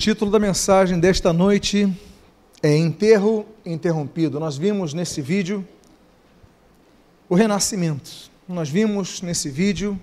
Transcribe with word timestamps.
Título 0.00 0.30
da 0.30 0.38
mensagem 0.38 0.98
desta 0.98 1.30
noite 1.30 1.86
é 2.62 2.74
Enterro 2.74 3.44
Interrompido. 3.66 4.40
Nós 4.40 4.56
vimos 4.56 4.94
nesse 4.94 5.20
vídeo 5.20 5.62
o 7.28 7.34
renascimento. 7.34 8.10
Nós 8.48 8.70
vimos 8.70 9.20
nesse 9.20 9.50
vídeo 9.50 10.00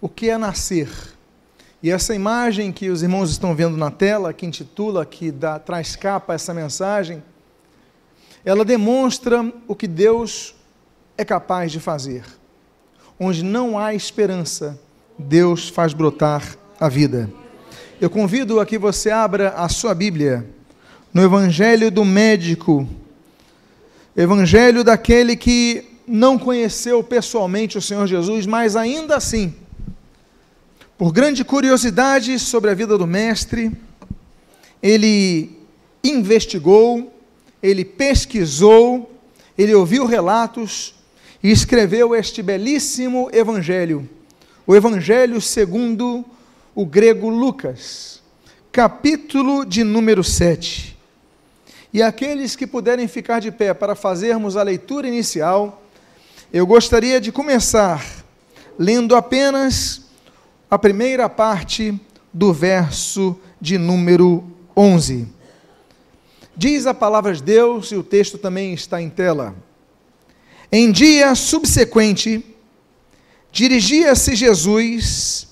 o 0.00 0.08
que 0.08 0.28
é 0.28 0.36
nascer. 0.36 0.90
E 1.80 1.92
essa 1.92 2.12
imagem 2.12 2.72
que 2.72 2.90
os 2.90 3.04
irmãos 3.04 3.30
estão 3.30 3.54
vendo 3.54 3.76
na 3.76 3.88
tela, 3.88 4.32
que 4.32 4.44
intitula, 4.44 5.06
que 5.06 5.30
dá, 5.30 5.60
traz 5.60 5.94
capa 5.94 6.32
a 6.32 6.34
essa 6.34 6.52
mensagem, 6.52 7.22
ela 8.44 8.64
demonstra 8.64 9.48
o 9.68 9.76
que 9.76 9.86
Deus 9.86 10.56
é 11.16 11.24
capaz 11.24 11.70
de 11.70 11.78
fazer. 11.78 12.24
Onde 13.16 13.44
não 13.44 13.78
há 13.78 13.94
esperança, 13.94 14.76
Deus 15.16 15.68
faz 15.68 15.94
brotar 15.94 16.58
a 16.80 16.88
vida. 16.88 17.41
Eu 18.02 18.10
convido 18.10 18.58
a 18.58 18.66
que 18.66 18.76
você 18.76 19.12
abra 19.12 19.50
a 19.50 19.68
sua 19.68 19.94
Bíblia 19.94 20.44
no 21.14 21.22
Evangelho 21.22 21.88
do 21.88 22.04
médico, 22.04 22.84
Evangelho 24.16 24.82
daquele 24.82 25.36
que 25.36 25.84
não 26.04 26.36
conheceu 26.36 27.00
pessoalmente 27.04 27.78
o 27.78 27.80
Senhor 27.80 28.08
Jesus, 28.08 28.44
mas 28.44 28.74
ainda 28.74 29.14
assim, 29.14 29.54
por 30.98 31.12
grande 31.12 31.44
curiosidade 31.44 32.40
sobre 32.40 32.70
a 32.70 32.74
vida 32.74 32.98
do 32.98 33.06
Mestre, 33.06 33.70
ele 34.82 35.56
investigou, 36.02 37.14
ele 37.62 37.84
pesquisou, 37.84 39.16
ele 39.56 39.76
ouviu 39.76 40.06
relatos 40.06 40.92
e 41.40 41.52
escreveu 41.52 42.16
este 42.16 42.42
belíssimo 42.42 43.30
Evangelho, 43.32 44.10
o 44.66 44.74
Evangelho 44.74 45.40
segundo 45.40 46.24
o 46.74 46.86
grego 46.86 47.28
Lucas, 47.28 48.22
capítulo 48.70 49.64
de 49.64 49.84
número 49.84 50.24
7. 50.24 50.96
E 51.92 52.02
aqueles 52.02 52.56
que 52.56 52.66
puderem 52.66 53.06
ficar 53.06 53.40
de 53.40 53.50
pé 53.50 53.74
para 53.74 53.94
fazermos 53.94 54.56
a 54.56 54.62
leitura 54.62 55.06
inicial, 55.06 55.82
eu 56.50 56.66
gostaria 56.66 57.20
de 57.20 57.30
começar 57.30 58.24
lendo 58.78 59.14
apenas 59.14 60.02
a 60.70 60.78
primeira 60.78 61.28
parte 61.28 62.00
do 62.32 62.52
verso 62.52 63.38
de 63.60 63.76
número 63.76 64.42
11. 64.74 65.28
Diz 66.56 66.86
a 66.86 66.94
palavra 66.94 67.34
de 67.34 67.42
Deus, 67.42 67.92
e 67.92 67.96
o 67.96 68.02
texto 68.02 68.38
também 68.38 68.72
está 68.72 69.00
em 69.00 69.10
tela. 69.10 69.54
Em 70.70 70.90
dia 70.90 71.34
subsequente, 71.34 72.42
dirigia-se 73.50 74.34
Jesus 74.34 75.51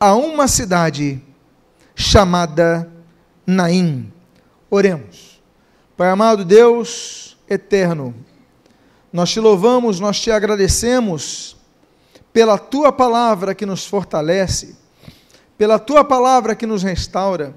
a 0.00 0.14
uma 0.14 0.48
cidade 0.48 1.22
chamada 1.94 2.90
Naim. 3.46 4.10
Oremos. 4.70 5.42
Pai 5.94 6.08
amado 6.08 6.42
Deus 6.42 7.36
eterno, 7.46 8.14
nós 9.12 9.30
te 9.30 9.38
louvamos, 9.40 10.00
nós 10.00 10.18
te 10.18 10.30
agradecemos 10.30 11.56
pela 12.32 12.56
tua 12.56 12.90
palavra 12.90 13.54
que 13.54 13.66
nos 13.66 13.86
fortalece, 13.86 14.78
pela 15.58 15.78
tua 15.78 16.02
palavra 16.02 16.54
que 16.54 16.64
nos 16.64 16.82
restaura, 16.82 17.54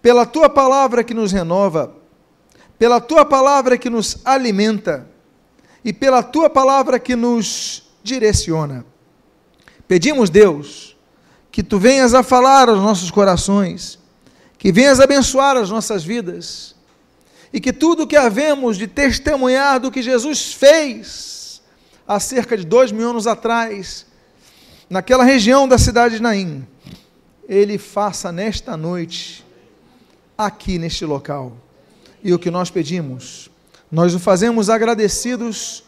pela 0.00 0.24
tua 0.24 0.48
palavra 0.48 1.02
que 1.02 1.14
nos 1.14 1.32
renova, 1.32 1.96
pela 2.78 3.00
tua 3.00 3.24
palavra 3.24 3.76
que 3.76 3.90
nos 3.90 4.18
alimenta 4.24 5.08
e 5.84 5.92
pela 5.92 6.22
tua 6.22 6.48
palavra 6.48 7.00
que 7.00 7.16
nos 7.16 7.90
direciona. 8.04 8.84
Pedimos, 9.88 10.30
Deus, 10.30 10.91
que 11.52 11.62
tu 11.62 11.78
venhas 11.78 12.14
a 12.14 12.22
falar 12.22 12.70
aos 12.70 12.78
nossos 12.78 13.10
corações, 13.10 13.98
que 14.58 14.72
venhas 14.72 14.98
abençoar 14.98 15.54
as 15.58 15.68
nossas 15.68 16.02
vidas, 16.02 16.74
e 17.52 17.60
que 17.60 17.74
tudo 17.74 18.06
que 18.06 18.16
havemos 18.16 18.78
de 18.78 18.86
testemunhar 18.86 19.78
do 19.78 19.90
que 19.90 20.00
Jesus 20.00 20.54
fez 20.54 21.60
há 22.08 22.18
cerca 22.18 22.56
de 22.56 22.64
dois 22.64 22.90
mil 22.90 23.10
anos 23.10 23.26
atrás, 23.26 24.06
naquela 24.88 25.24
região 25.24 25.68
da 25.68 25.76
cidade 25.76 26.16
de 26.16 26.22
Naim, 26.22 26.66
Ele 27.46 27.76
faça 27.76 28.32
nesta 28.32 28.74
noite, 28.74 29.44
aqui 30.36 30.78
neste 30.78 31.04
local. 31.04 31.52
E 32.24 32.32
o 32.32 32.38
que 32.38 32.50
nós 32.50 32.70
pedimos, 32.70 33.50
nós 33.90 34.14
o 34.14 34.18
fazemos 34.18 34.70
agradecidos 34.70 35.84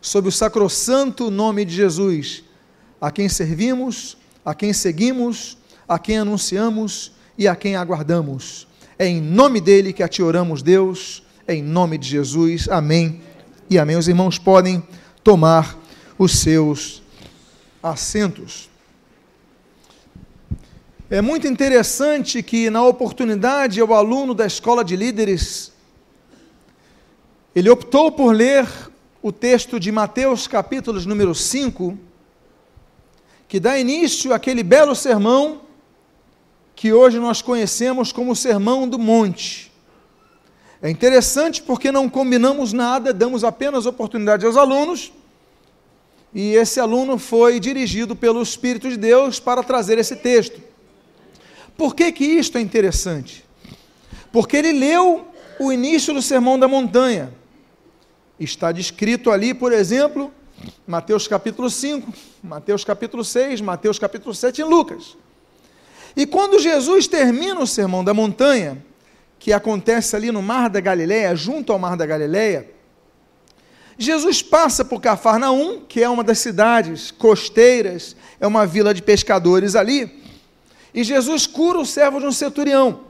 sob 0.00 0.28
o 0.28 0.32
sacrossanto 0.32 1.30
nome 1.30 1.66
de 1.66 1.74
Jesus, 1.74 2.44
a 2.98 3.10
quem 3.10 3.28
servimos 3.28 4.16
a 4.44 4.54
quem 4.54 4.72
seguimos, 4.72 5.56
a 5.88 5.98
quem 5.98 6.18
anunciamos 6.18 7.12
e 7.36 7.46
a 7.46 7.56
quem 7.56 7.76
aguardamos. 7.76 8.66
É 8.98 9.06
em 9.06 9.20
nome 9.20 9.60
dele 9.60 9.92
que 9.92 10.02
a 10.02 10.08
ti 10.08 10.22
oramos, 10.22 10.62
Deus, 10.62 11.22
é 11.46 11.54
em 11.54 11.62
nome 11.62 11.98
de 11.98 12.08
Jesus. 12.08 12.68
Amém 12.68 13.20
e 13.68 13.78
amém. 13.78 13.96
Os 13.96 14.08
irmãos 14.08 14.38
podem 14.38 14.82
tomar 15.24 15.78
os 16.18 16.38
seus 16.38 17.02
assentos. 17.82 18.70
É 21.10 21.20
muito 21.20 21.46
interessante 21.46 22.42
que, 22.42 22.70
na 22.70 22.82
oportunidade, 22.82 23.82
o 23.82 23.92
aluno 23.92 24.32
da 24.32 24.46
escola 24.46 24.82
de 24.82 24.96
líderes, 24.96 25.72
ele 27.54 27.68
optou 27.68 28.10
por 28.10 28.32
ler 28.34 28.66
o 29.22 29.30
texto 29.30 29.78
de 29.78 29.92
Mateus, 29.92 30.46
capítulo 30.46 30.98
número 31.02 31.34
5, 31.34 31.98
que 33.52 33.60
dá 33.60 33.78
início 33.78 34.32
àquele 34.32 34.62
belo 34.62 34.94
sermão 34.94 35.60
que 36.74 36.90
hoje 36.90 37.18
nós 37.18 37.42
conhecemos 37.42 38.10
como 38.10 38.32
o 38.32 38.34
Sermão 38.34 38.88
do 38.88 38.98
Monte. 38.98 39.70
É 40.80 40.88
interessante 40.88 41.62
porque 41.62 41.92
não 41.92 42.08
combinamos 42.08 42.72
nada, 42.72 43.12
damos 43.12 43.44
apenas 43.44 43.84
oportunidade 43.84 44.46
aos 44.46 44.56
alunos, 44.56 45.12
e 46.32 46.54
esse 46.54 46.80
aluno 46.80 47.18
foi 47.18 47.60
dirigido 47.60 48.16
pelo 48.16 48.40
Espírito 48.42 48.88
de 48.88 48.96
Deus 48.96 49.38
para 49.38 49.62
trazer 49.62 49.98
esse 49.98 50.16
texto. 50.16 50.58
Por 51.76 51.94
que, 51.94 52.10
que 52.10 52.24
isto 52.24 52.56
é 52.56 52.60
interessante? 52.62 53.44
Porque 54.32 54.56
ele 54.56 54.72
leu 54.72 55.26
o 55.60 55.70
início 55.70 56.14
do 56.14 56.22
Sermão 56.22 56.58
da 56.58 56.66
Montanha. 56.66 57.34
Está 58.40 58.72
descrito 58.72 59.30
ali, 59.30 59.52
por 59.52 59.74
exemplo, 59.74 60.32
Mateus 60.86 61.26
capítulo 61.28 61.70
5, 61.70 62.12
Mateus 62.42 62.84
capítulo 62.84 63.24
6, 63.24 63.60
Mateus 63.60 63.98
capítulo 63.98 64.34
7 64.34 64.60
e 64.60 64.64
Lucas. 64.64 65.16
E 66.16 66.26
quando 66.26 66.58
Jesus 66.58 67.06
termina 67.06 67.60
o 67.60 67.66
sermão 67.66 68.04
da 68.04 68.12
montanha, 68.12 68.84
que 69.38 69.52
acontece 69.52 70.14
ali 70.14 70.30
no 70.30 70.42
Mar 70.42 70.68
da 70.70 70.80
Galileia, 70.80 71.34
junto 71.34 71.72
ao 71.72 71.78
Mar 71.78 71.96
da 71.96 72.06
Galileia, 72.06 72.70
Jesus 73.98 74.42
passa 74.42 74.84
por 74.84 75.00
Cafarnaum, 75.00 75.80
que 75.80 76.02
é 76.02 76.08
uma 76.08 76.24
das 76.24 76.38
cidades 76.38 77.10
costeiras, 77.10 78.16
é 78.40 78.46
uma 78.46 78.66
vila 78.66 78.92
de 78.92 79.02
pescadores 79.02 79.74
ali, 79.74 80.22
e 80.94 81.02
Jesus 81.04 81.46
cura 81.46 81.78
o 81.78 81.86
servo 81.86 82.20
de 82.20 82.26
um 82.26 82.32
centurião. 82.32 83.00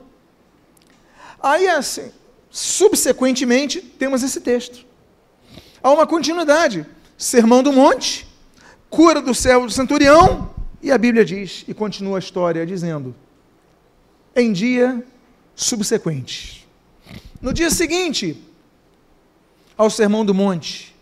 Aí, 1.41 1.67
assim, 1.67 2.11
subsequentemente, 2.49 3.81
temos 3.81 4.23
esse 4.23 4.39
texto. 4.39 4.85
Há 5.81 5.91
uma 5.91 6.07
continuidade. 6.07 6.85
Sermão 7.23 7.63
do 7.63 7.71
Monte, 7.71 8.27
cura 8.89 9.21
do 9.21 9.33
servo 9.33 9.65
do 9.65 9.71
centurião, 9.71 10.53
e 10.81 10.91
a 10.91 10.97
Bíblia 10.97 11.23
diz, 11.23 11.63
e 11.65 11.73
continua 11.73 12.17
a 12.17 12.19
história 12.19 12.65
dizendo: 12.65 13.15
em 14.35 14.51
dia 14.51 15.01
subsequente. 15.55 16.67
No 17.41 17.53
dia 17.53 17.69
seguinte 17.69 18.43
ao 19.77 19.89
Sermão 19.89 20.25
do 20.25 20.33
Monte, 20.33 20.93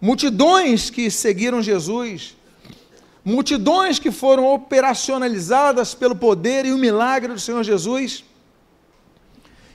multidões 0.00 0.88
que 0.88 1.10
seguiram 1.10 1.60
Jesus, 1.60 2.36
multidões 3.24 3.98
que 3.98 4.12
foram 4.12 4.46
operacionalizadas 4.54 5.96
pelo 5.96 6.14
poder 6.14 6.64
e 6.64 6.72
o 6.72 6.78
milagre 6.78 7.32
do 7.32 7.40
Senhor 7.40 7.64
Jesus, 7.64 8.24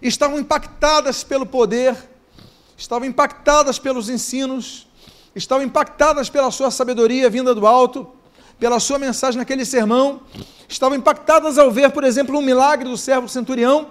estavam 0.02 0.40
impactadas 0.40 1.22
pelo 1.22 1.46
poder, 1.46 1.98
estavam 2.78 3.06
impactadas 3.06 3.78
pelos 3.78 4.10
ensinos, 4.10 4.88
estavam 5.38 5.64
impactadas 5.64 6.30
pela 6.30 6.52
sua 6.52 6.72
sabedoria 6.72 7.30
vinda 7.30 7.54
do 7.54 7.66
alto, 7.68 8.08
pela 8.60 8.80
sua 8.80 8.98
mensagem 8.98 9.38
naquele 9.38 9.64
sermão, 9.64 10.22
estavam 10.68 10.98
impactadas 10.98 11.58
ao 11.58 11.70
ver, 11.70 11.92
por 11.92 12.04
exemplo, 12.04 12.38
um 12.38 12.42
milagre 12.42 12.90
do 12.90 12.98
servo 12.98 13.30
centurião. 13.30 13.90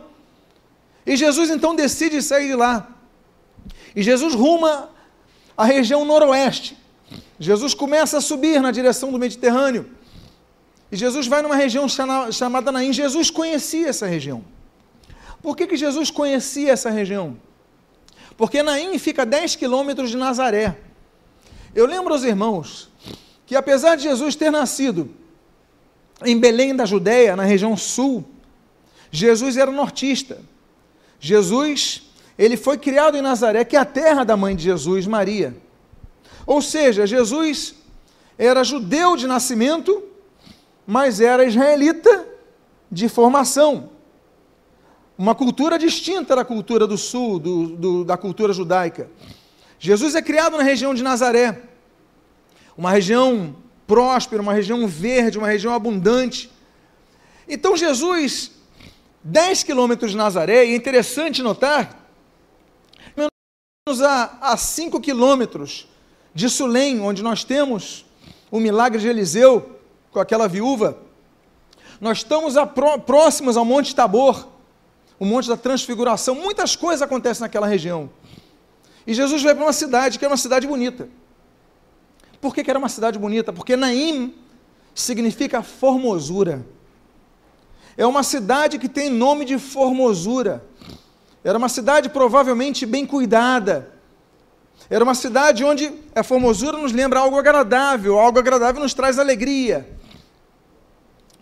E 1.06 1.16
Jesus 1.16 1.50
então 1.50 1.74
decide 1.74 2.20
sair 2.20 2.48
de 2.48 2.54
lá. 2.54 2.88
E 3.94 4.02
Jesus 4.02 4.34
ruma 4.34 4.90
à 5.56 5.64
região 5.64 6.04
noroeste. 6.04 6.76
Jesus 7.38 7.74
começa 7.74 8.18
a 8.18 8.20
subir 8.20 8.60
na 8.60 8.70
direção 8.70 9.12
do 9.12 9.18
Mediterrâneo. 9.18 9.88
E 10.90 10.96
Jesus 10.96 11.26
vai 11.26 11.42
numa 11.42 11.56
região 11.56 11.86
chamada 12.32 12.72
Naim. 12.72 12.92
Jesus 12.92 13.30
conhecia 13.30 13.88
essa 13.88 14.06
região. 14.06 14.44
Por 15.40 15.56
que, 15.56 15.66
que 15.66 15.76
Jesus 15.76 16.10
conhecia 16.10 16.72
essa 16.72 16.90
região? 16.90 17.36
Porque 18.36 18.62
Naim 18.62 18.98
fica 18.98 19.22
a 19.22 19.24
10 19.24 19.56
quilômetros 19.56 20.10
de 20.10 20.16
Nazaré. 20.16 20.76
Eu 21.76 21.86
lembro 21.86 22.12
aos 22.12 22.24
irmãos 22.24 22.88
que, 23.46 23.54
apesar 23.54 23.94
de 23.96 24.02
Jesus 24.02 24.34
ter 24.34 24.50
nascido 24.50 25.10
em 26.24 26.40
Belém 26.40 26.74
da 26.74 26.84
Judéia, 26.84 27.36
na 27.36 27.44
região 27.44 27.76
sul 27.76 28.24
Jesus 29.10 29.56
era 29.56 29.70
nortista. 29.70 30.38
Jesus, 31.18 32.02
ele 32.38 32.56
foi 32.56 32.76
criado 32.76 33.16
em 33.16 33.22
Nazaré, 33.22 33.64
que 33.64 33.76
é 33.76 33.78
a 33.78 33.84
terra 33.84 34.24
da 34.24 34.36
mãe 34.36 34.54
de 34.54 34.64
Jesus, 34.64 35.06
Maria. 35.06 35.56
Ou 36.46 36.60
seja, 36.60 37.06
Jesus 37.06 37.74
era 38.38 38.62
judeu 38.62 39.16
de 39.16 39.26
nascimento, 39.26 40.02
mas 40.86 41.20
era 41.20 41.44
israelita 41.44 42.26
de 42.90 43.08
formação. 43.08 43.90
Uma 45.16 45.34
cultura 45.34 45.78
distinta 45.78 46.36
da 46.36 46.44
cultura 46.44 46.86
do 46.86 46.98
sul, 46.98 47.38
do, 47.38 47.68
do, 47.68 48.04
da 48.04 48.16
cultura 48.16 48.52
judaica. 48.52 49.10
Jesus 49.78 50.14
é 50.14 50.22
criado 50.22 50.56
na 50.56 50.62
região 50.62 50.94
de 50.94 51.02
Nazaré, 51.02 51.62
uma 52.76 52.90
região 52.90 53.56
próspera, 53.86 54.42
uma 54.42 54.52
região 54.52 54.86
verde, 54.86 55.38
uma 55.38 55.48
região 55.48 55.74
abundante. 55.74 56.50
Então 57.48 57.76
Jesus, 57.76 58.52
10 59.22 59.62
quilômetros 59.62 60.10
de 60.10 60.16
Nazaré, 60.16 60.66
e 60.66 60.72
é 60.72 60.76
interessante 60.76 61.42
notar, 61.42 62.08
menos 63.16 64.02
a, 64.02 64.38
a 64.40 64.56
5 64.56 65.00
quilômetros 65.00 65.88
de 66.34 66.50
Sulém, 66.50 67.00
onde 67.00 67.22
nós 67.22 67.44
temos 67.44 68.04
o 68.50 68.58
milagre 68.58 69.00
de 69.00 69.08
Eliseu 69.08 69.78
com 70.10 70.20
aquela 70.20 70.48
viúva, 70.48 70.98
nós 72.00 72.18
estamos 72.18 72.56
a, 72.56 72.66
próximos 72.66 73.56
ao 73.56 73.64
Monte 73.64 73.94
Tabor, 73.94 74.48
o 75.18 75.24
Monte 75.24 75.48
da 75.48 75.56
Transfiguração, 75.56 76.34
muitas 76.34 76.76
coisas 76.76 77.00
acontecem 77.00 77.40
naquela 77.40 77.66
região. 77.66 78.10
E 79.06 79.14
Jesus 79.14 79.42
vai 79.42 79.54
para 79.54 79.64
uma 79.64 79.72
cidade 79.72 80.18
que 80.18 80.24
é 80.24 80.28
uma 80.28 80.36
cidade 80.36 80.66
bonita. 80.66 81.08
Por 82.40 82.54
que, 82.54 82.64
que 82.64 82.70
era 82.70 82.78
uma 82.78 82.88
cidade 82.88 83.18
bonita? 83.18 83.52
Porque 83.52 83.76
Naim 83.76 84.34
significa 84.94 85.62
formosura. 85.62 86.66
É 87.96 88.06
uma 88.06 88.22
cidade 88.22 88.78
que 88.78 88.88
tem 88.88 89.08
nome 89.08 89.44
de 89.44 89.58
formosura. 89.58 90.64
Era 91.42 91.56
uma 91.56 91.68
cidade 91.68 92.08
provavelmente 92.08 92.84
bem 92.84 93.06
cuidada. 93.06 93.92
Era 94.90 95.02
uma 95.02 95.14
cidade 95.14 95.64
onde 95.64 95.92
a 96.14 96.22
formosura 96.22 96.76
nos 96.76 96.92
lembra 96.92 97.20
algo 97.20 97.38
agradável, 97.38 98.18
algo 98.18 98.38
agradável 98.38 98.82
nos 98.82 98.92
traz 98.92 99.18
alegria. 99.18 99.88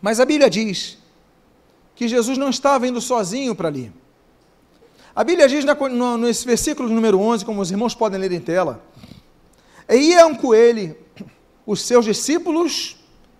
Mas 0.00 0.20
a 0.20 0.24
Bíblia 0.24 0.48
diz 0.48 0.98
que 1.94 2.06
Jesus 2.06 2.38
não 2.38 2.50
estava 2.50 2.86
indo 2.86 3.00
sozinho 3.00 3.54
para 3.54 3.68
ali. 3.68 3.92
A 5.16 5.22
Bíblia 5.22 5.48
diz 5.48 5.64
no, 5.64 6.18
nesse 6.18 6.44
versículo 6.44 6.88
número 6.88 7.20
11, 7.20 7.44
como 7.44 7.60
os 7.60 7.70
irmãos 7.70 7.94
podem 7.94 8.18
ler 8.18 8.32
em 8.32 8.40
tela, 8.40 8.84
e 9.88 9.94
iam 9.94 10.34
com 10.34 10.52
ele 10.52 10.96
os 11.64 11.82
seus 11.82 12.04
discípulos 12.04 12.96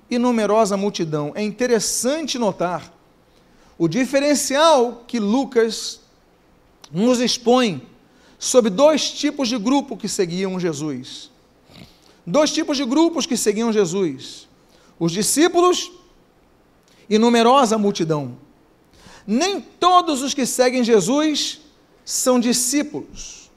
e 0.09 0.17
numerosa 0.17 0.77
multidão. 0.77 1.33
É 1.35 1.43
interessante 1.43 2.39
notar 2.39 2.93
o 3.77 3.89
diferencial 3.89 5.03
que 5.09 5.19
Lucas 5.19 6.01
nos 6.93 7.19
expõe 7.19 7.83
sobre 8.39 8.71
dois 8.71 9.11
tipos 9.11 9.49
de 9.49 9.59
grupo 9.59 9.97
que 9.97 10.09
seguiam 10.09 10.61
Jesus. 10.61 11.29
Dois 12.25 12.53
tipos 12.53 12.77
de 12.77 12.85
grupos 12.85 13.27
que 13.27 13.37
seguiam 13.37 13.73
Jesus: 13.73 14.47
os 14.97 15.11
discípulos 15.11 15.91
e 17.11 17.19
numerosa 17.19 17.77
multidão. 17.77 18.39
Nem 19.27 19.61
todos 19.61 20.23
os 20.23 20.35
que 20.35 20.47
seguem 20.47 20.85
Jesus 20.85 21.64
são 22.05 22.39
discípulos. 22.39 23.51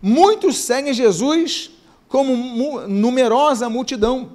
Muitos 0.00 0.56
seguem 0.56 0.92
Jesus 0.92 1.70
como 2.08 2.86
numerosa 2.88 3.68
multidão. 3.68 4.32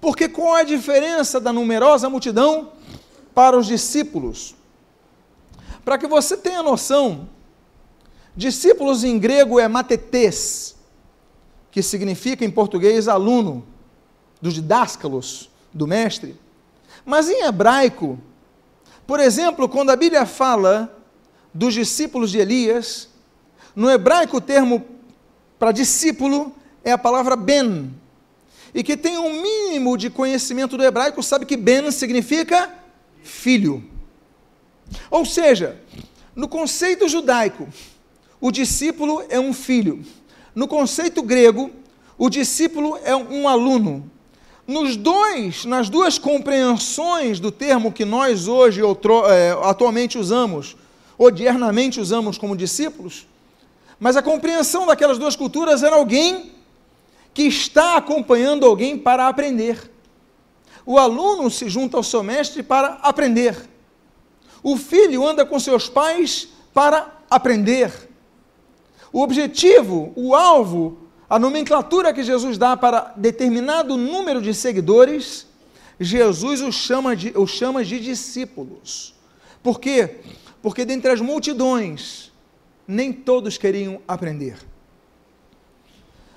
Porque 0.00 0.28
qual 0.28 0.56
é 0.56 0.60
a 0.60 0.64
diferença 0.64 1.40
da 1.40 1.52
numerosa 1.52 2.08
multidão 2.08 2.72
para 3.34 3.58
os 3.58 3.66
discípulos? 3.66 4.54
Para 5.84 5.98
que 5.98 6.06
você 6.06 6.36
tenha 6.36 6.62
noção, 6.62 7.28
discípulos 8.36 9.02
em 9.02 9.18
grego 9.18 9.58
é 9.58 9.66
matetes, 9.66 10.76
que 11.70 11.82
significa 11.82 12.44
em 12.44 12.50
português 12.50 13.08
aluno, 13.08 13.66
dos 14.40 14.54
didáscalos, 14.54 15.50
do 15.72 15.86
mestre. 15.86 16.38
Mas 17.04 17.28
em 17.28 17.44
hebraico, 17.44 18.18
por 19.06 19.18
exemplo, 19.18 19.68
quando 19.68 19.90
a 19.90 19.96
Bíblia 19.96 20.24
fala 20.26 20.97
dos 21.58 21.74
discípulos 21.74 22.30
de 22.30 22.38
Elias, 22.38 23.08
no 23.74 23.90
hebraico 23.90 24.36
o 24.36 24.40
termo 24.40 24.86
para 25.58 25.72
discípulo 25.72 26.54
é 26.84 26.92
a 26.92 26.96
palavra 26.96 27.34
ben. 27.34 27.92
E 28.72 28.84
que 28.84 28.96
tem 28.96 29.18
um 29.18 29.42
mínimo 29.42 29.98
de 29.98 30.08
conhecimento 30.08 30.76
do 30.76 30.84
hebraico 30.84 31.20
sabe 31.20 31.44
que 31.44 31.56
ben 31.56 31.90
significa 31.90 32.72
filho. 33.24 33.84
Ou 35.10 35.24
seja, 35.24 35.80
no 36.34 36.46
conceito 36.46 37.08
judaico, 37.08 37.66
o 38.40 38.52
discípulo 38.52 39.24
é 39.28 39.40
um 39.40 39.52
filho. 39.52 40.04
No 40.54 40.68
conceito 40.68 41.22
grego, 41.22 41.72
o 42.16 42.30
discípulo 42.30 42.96
é 43.02 43.16
um 43.16 43.48
aluno. 43.48 44.08
Nos 44.64 44.94
dois, 44.94 45.64
nas 45.64 45.88
duas 45.88 46.18
compreensões 46.18 47.40
do 47.40 47.50
termo 47.50 47.90
que 47.90 48.04
nós 48.04 48.46
hoje 48.46 48.80
outro, 48.80 49.26
é, 49.26 49.58
atualmente 49.64 50.16
usamos, 50.16 50.76
odiernamente 51.18 52.00
usamos 52.00 52.38
como 52.38 52.56
discípulos, 52.56 53.26
mas 53.98 54.16
a 54.16 54.22
compreensão 54.22 54.86
daquelas 54.86 55.18
duas 55.18 55.34
culturas 55.34 55.82
era 55.82 55.96
alguém 55.96 56.52
que 57.34 57.42
está 57.42 57.96
acompanhando 57.96 58.64
alguém 58.64 58.96
para 58.96 59.26
aprender. 59.26 59.90
O 60.86 60.98
aluno 60.98 61.50
se 61.50 61.68
junta 61.68 61.96
ao 61.96 62.02
seu 62.02 62.22
mestre 62.22 62.62
para 62.62 62.98
aprender. 63.02 63.68
O 64.62 64.76
filho 64.76 65.26
anda 65.26 65.44
com 65.44 65.58
seus 65.58 65.88
pais 65.88 66.48
para 66.72 67.18
aprender. 67.28 68.08
O 69.12 69.20
objetivo, 69.20 70.12
o 70.16 70.34
alvo, 70.34 70.98
a 71.28 71.38
nomenclatura 71.38 72.12
que 72.12 72.22
Jesus 72.22 72.56
dá 72.56 72.76
para 72.76 73.12
determinado 73.16 73.96
número 73.96 74.40
de 74.40 74.54
seguidores, 74.54 75.46
Jesus 76.00 76.60
os 76.60 76.74
chama 76.74 77.14
de, 77.14 77.32
os 77.36 77.50
chama 77.50 77.84
de 77.84 78.00
discípulos. 78.00 79.14
Por 79.62 79.80
quê? 79.80 80.20
Porque 80.62 80.84
dentre 80.84 81.10
as 81.10 81.20
multidões, 81.20 82.32
nem 82.86 83.12
todos 83.12 83.58
queriam 83.58 84.00
aprender. 84.08 84.58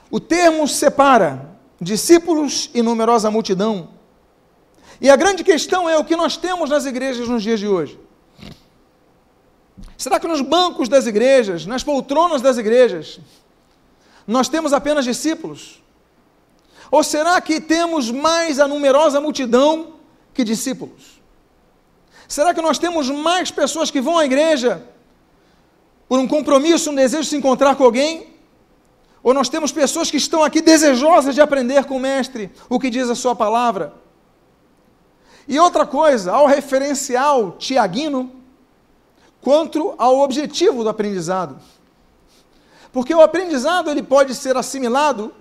O 0.09 0.19
termo 0.19 0.67
separa 0.67 1.57
discípulos 1.79 2.69
e 2.73 2.81
numerosa 2.81 3.31
multidão. 3.31 3.89
E 4.99 5.09
a 5.09 5.15
grande 5.15 5.43
questão 5.43 5.89
é 5.89 5.97
o 5.97 6.03
que 6.03 6.15
nós 6.15 6.37
temos 6.37 6.69
nas 6.69 6.85
igrejas 6.85 7.27
nos 7.27 7.41
dias 7.41 7.59
de 7.59 7.67
hoje. 7.67 7.99
Será 9.97 10.19
que 10.19 10.27
nos 10.27 10.41
bancos 10.41 10.89
das 10.89 11.07
igrejas, 11.07 11.65
nas 11.65 11.83
poltronas 11.83 12.41
das 12.41 12.57
igrejas, 12.57 13.19
nós 14.27 14.49
temos 14.49 14.73
apenas 14.73 15.05
discípulos? 15.05 15.81
Ou 16.91 17.03
será 17.03 17.39
que 17.39 17.61
temos 17.61 18.11
mais 18.11 18.59
a 18.59 18.67
numerosa 18.67 19.21
multidão 19.21 19.93
que 20.33 20.43
discípulos? 20.43 21.20
Será 22.31 22.53
que 22.53 22.61
nós 22.61 22.79
temos 22.79 23.09
mais 23.09 23.51
pessoas 23.51 23.91
que 23.91 23.99
vão 23.99 24.17
à 24.17 24.23
igreja 24.23 24.81
por 26.07 26.17
um 26.17 26.25
compromisso, 26.25 26.89
um 26.89 26.95
desejo 26.95 27.23
de 27.23 27.27
se 27.27 27.35
encontrar 27.35 27.75
com 27.75 27.83
alguém? 27.83 28.25
Ou 29.21 29.33
nós 29.33 29.49
temos 29.49 29.73
pessoas 29.73 30.09
que 30.09 30.15
estão 30.15 30.41
aqui 30.41 30.61
desejosas 30.61 31.35
de 31.35 31.41
aprender 31.41 31.83
com 31.83 31.97
o 31.97 31.99
Mestre 31.99 32.49
o 32.69 32.79
que 32.79 32.89
diz 32.89 33.09
a 33.09 33.15
Sua 33.15 33.35
palavra? 33.35 33.93
E 35.45 35.59
outra 35.59 35.85
coisa, 35.85 36.31
ao 36.31 36.45
referencial 36.45 37.57
tiaguino, 37.59 38.31
quanto 39.41 39.93
ao 39.97 40.19
objetivo 40.19 40.85
do 40.85 40.89
aprendizado. 40.89 41.59
Porque 42.93 43.13
o 43.13 43.19
aprendizado 43.19 43.89
ele 43.91 44.01
pode 44.01 44.35
ser 44.35 44.55
assimilado 44.55 45.35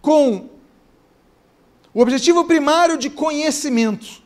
com 0.00 0.48
o 1.92 2.00
objetivo 2.00 2.46
primário 2.46 2.96
de 2.96 3.10
conhecimento. 3.10 4.23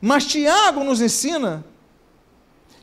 Mas 0.00 0.24
Tiago 0.24 0.82
nos 0.82 1.00
ensina 1.00 1.64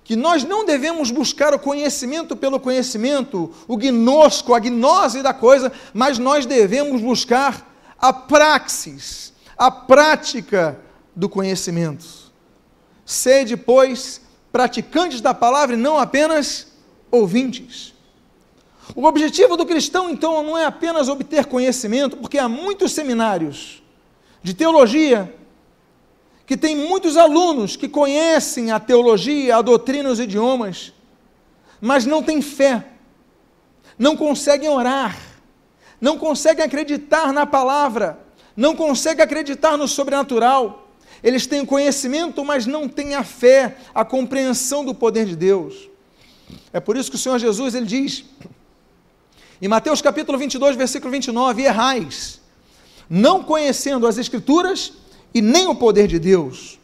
que 0.03 0.15
nós 0.15 0.43
não 0.43 0.65
devemos 0.65 1.11
buscar 1.11 1.53
o 1.53 1.59
conhecimento 1.59 2.35
pelo 2.35 2.59
conhecimento, 2.59 3.53
o 3.67 3.75
gnosco, 3.75 4.53
a 4.53 4.59
gnose 4.59 5.21
da 5.21 5.33
coisa, 5.33 5.71
mas 5.93 6.17
nós 6.17 6.45
devemos 6.45 7.01
buscar 7.01 7.67
a 7.99 8.13
praxis, 8.13 9.33
a 9.57 9.69
prática 9.69 10.79
do 11.15 11.27
conhecimento. 11.27 12.05
Sede, 13.05 13.57
pois, 13.57 14.21
praticantes 14.51 15.19
da 15.19 15.33
palavra 15.33 15.75
e 15.75 15.79
não 15.79 15.97
apenas 15.97 16.67
ouvintes. 17.11 17.93
O 18.95 19.05
objetivo 19.05 19.57
do 19.57 19.65
cristão, 19.65 20.09
então, 20.09 20.41
não 20.41 20.57
é 20.57 20.65
apenas 20.65 21.09
obter 21.09 21.45
conhecimento, 21.47 22.15
porque 22.15 22.37
há 22.37 22.47
muitos 22.47 22.93
seminários 22.93 23.83
de 24.41 24.53
teologia 24.53 25.35
que 26.47 26.55
tem 26.55 26.77
muitos 26.77 27.17
alunos 27.17 27.75
que 27.75 27.89
conhecem 27.89 28.71
a 28.71 28.79
teologia, 28.79 29.57
a 29.57 29.61
doutrina, 29.61 30.09
os 30.09 30.17
idiomas, 30.17 30.93
mas 31.81 32.05
não 32.05 32.23
têm 32.23 32.41
fé, 32.41 32.87
não 33.99 34.15
conseguem 34.15 34.69
orar, 34.69 35.19
não 35.99 36.17
conseguem 36.17 36.63
acreditar 36.63 37.33
na 37.33 37.45
palavra, 37.45 38.17
não 38.55 38.77
conseguem 38.77 39.25
acreditar 39.25 39.77
no 39.77 39.89
sobrenatural. 39.89 40.87
Eles 41.21 41.45
têm 41.45 41.65
conhecimento, 41.65 42.45
mas 42.45 42.65
não 42.65 42.87
têm 42.87 43.13
a 43.13 43.25
fé, 43.25 43.75
a 43.93 44.05
compreensão 44.05 44.85
do 44.85 44.95
poder 44.95 45.25
de 45.25 45.35
Deus. 45.35 45.89
É 46.71 46.79
por 46.79 46.95
isso 46.95 47.09
que 47.09 47.17
o 47.17 47.19
Senhor 47.19 47.39
Jesus 47.39 47.75
ele 47.75 47.85
diz, 47.85 48.23
em 49.61 49.67
Mateus 49.67 50.01
capítulo 50.01 50.37
22, 50.37 50.77
versículo 50.77 51.11
29, 51.11 51.63
errais, 51.63 52.39
não 53.09 53.43
conhecendo 53.43 54.07
as 54.07 54.17
Escrituras 54.17 54.93
e 55.33 55.41
nem 55.41 55.67
o 55.67 55.75
poder 55.75 56.07
de 56.07 56.19
Deus. 56.19 56.79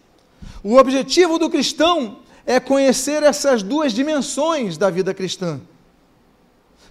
O 0.63 0.77
objetivo 0.77 1.37
do 1.37 1.49
cristão 1.49 2.19
é 2.45 2.59
conhecer 2.59 3.23
essas 3.23 3.63
duas 3.63 3.93
dimensões 3.93 4.77
da 4.77 4.89
vida 4.89 5.13
cristã. 5.13 5.59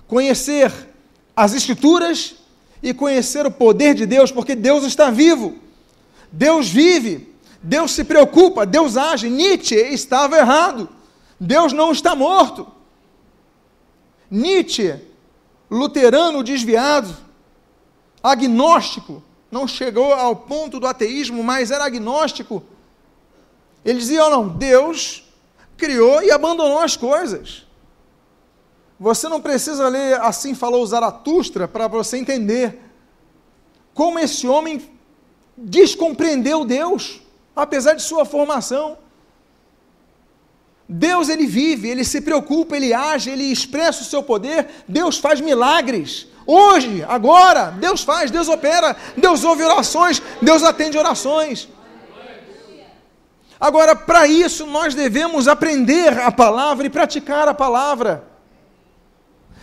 Conhecer 0.06 0.72
as 1.34 1.54
Escrituras 1.54 2.36
e 2.82 2.92
conhecer 2.92 3.46
o 3.46 3.50
poder 3.50 3.94
de 3.94 4.06
Deus, 4.06 4.32
porque 4.32 4.54
Deus 4.54 4.84
está 4.84 5.10
vivo, 5.10 5.56
Deus 6.30 6.68
vive, 6.68 7.32
Deus 7.62 7.92
se 7.92 8.02
preocupa, 8.04 8.66
Deus 8.66 8.96
age. 8.96 9.30
Nietzsche 9.30 9.76
estava 9.76 10.36
errado, 10.36 10.88
Deus 11.38 11.72
não 11.72 11.92
está 11.92 12.16
morto. 12.16 12.66
Nietzsche, 14.30 14.96
luterano 15.70 16.42
desviado, 16.42 17.14
agnóstico, 18.22 19.22
não 19.52 19.68
chegou 19.68 20.14
ao 20.14 20.34
ponto 20.34 20.80
do 20.80 20.86
ateísmo, 20.86 21.44
mas 21.44 21.70
era 21.70 21.84
agnóstico. 21.84 22.64
Ele 23.84 23.98
dizia: 23.98 24.24
oh, 24.24 24.30
não, 24.30 24.48
Deus 24.48 25.30
criou 25.76 26.22
e 26.22 26.30
abandonou 26.30 26.78
as 26.78 26.96
coisas. 26.96 27.66
Você 28.98 29.28
não 29.28 29.42
precisa 29.42 29.88
ler 29.88 30.20
Assim 30.20 30.54
Falou 30.54 30.86
Zaratustra 30.86 31.68
para 31.68 31.86
você 31.86 32.16
entender 32.16 32.80
como 33.92 34.18
esse 34.18 34.48
homem 34.48 34.90
descompreendeu 35.56 36.64
Deus, 36.64 37.20
apesar 37.54 37.92
de 37.92 38.02
sua 38.02 38.24
formação. 38.24 38.96
Deus 40.92 41.30
ele 41.30 41.46
vive, 41.46 41.88
ele 41.88 42.04
se 42.04 42.20
preocupa, 42.20 42.76
ele 42.76 42.92
age, 42.92 43.30
ele 43.30 43.44
expressa 43.44 44.02
o 44.02 44.04
seu 44.04 44.22
poder, 44.22 44.68
Deus 44.86 45.16
faz 45.16 45.40
milagres. 45.40 46.26
Hoje, 46.46 47.02
agora, 47.08 47.70
Deus 47.70 48.02
faz, 48.02 48.30
Deus 48.30 48.46
opera, 48.46 48.94
Deus 49.16 49.42
ouve 49.42 49.62
orações, 49.62 50.20
Deus 50.42 50.62
atende 50.62 50.98
orações. 50.98 51.66
Agora, 53.58 53.96
para 53.96 54.26
isso, 54.26 54.66
nós 54.66 54.94
devemos 54.94 55.48
aprender 55.48 56.18
a 56.18 56.30
palavra 56.30 56.86
e 56.86 56.90
praticar 56.90 57.48
a 57.48 57.54
palavra. 57.54 58.24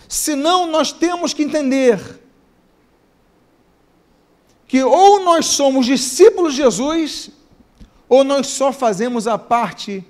Senão, 0.08 0.66
nós 0.66 0.92
temos 0.92 1.32
que 1.32 1.44
entender 1.44 2.20
que 4.68 4.84
ou 4.84 5.20
nós 5.20 5.46
somos 5.46 5.86
discípulos 5.86 6.54
de 6.54 6.64
Jesus, 6.64 7.30
ou 8.08 8.24
nós 8.24 8.48
só 8.48 8.72
fazemos 8.72 9.28
a 9.28 9.38
parte 9.38 10.04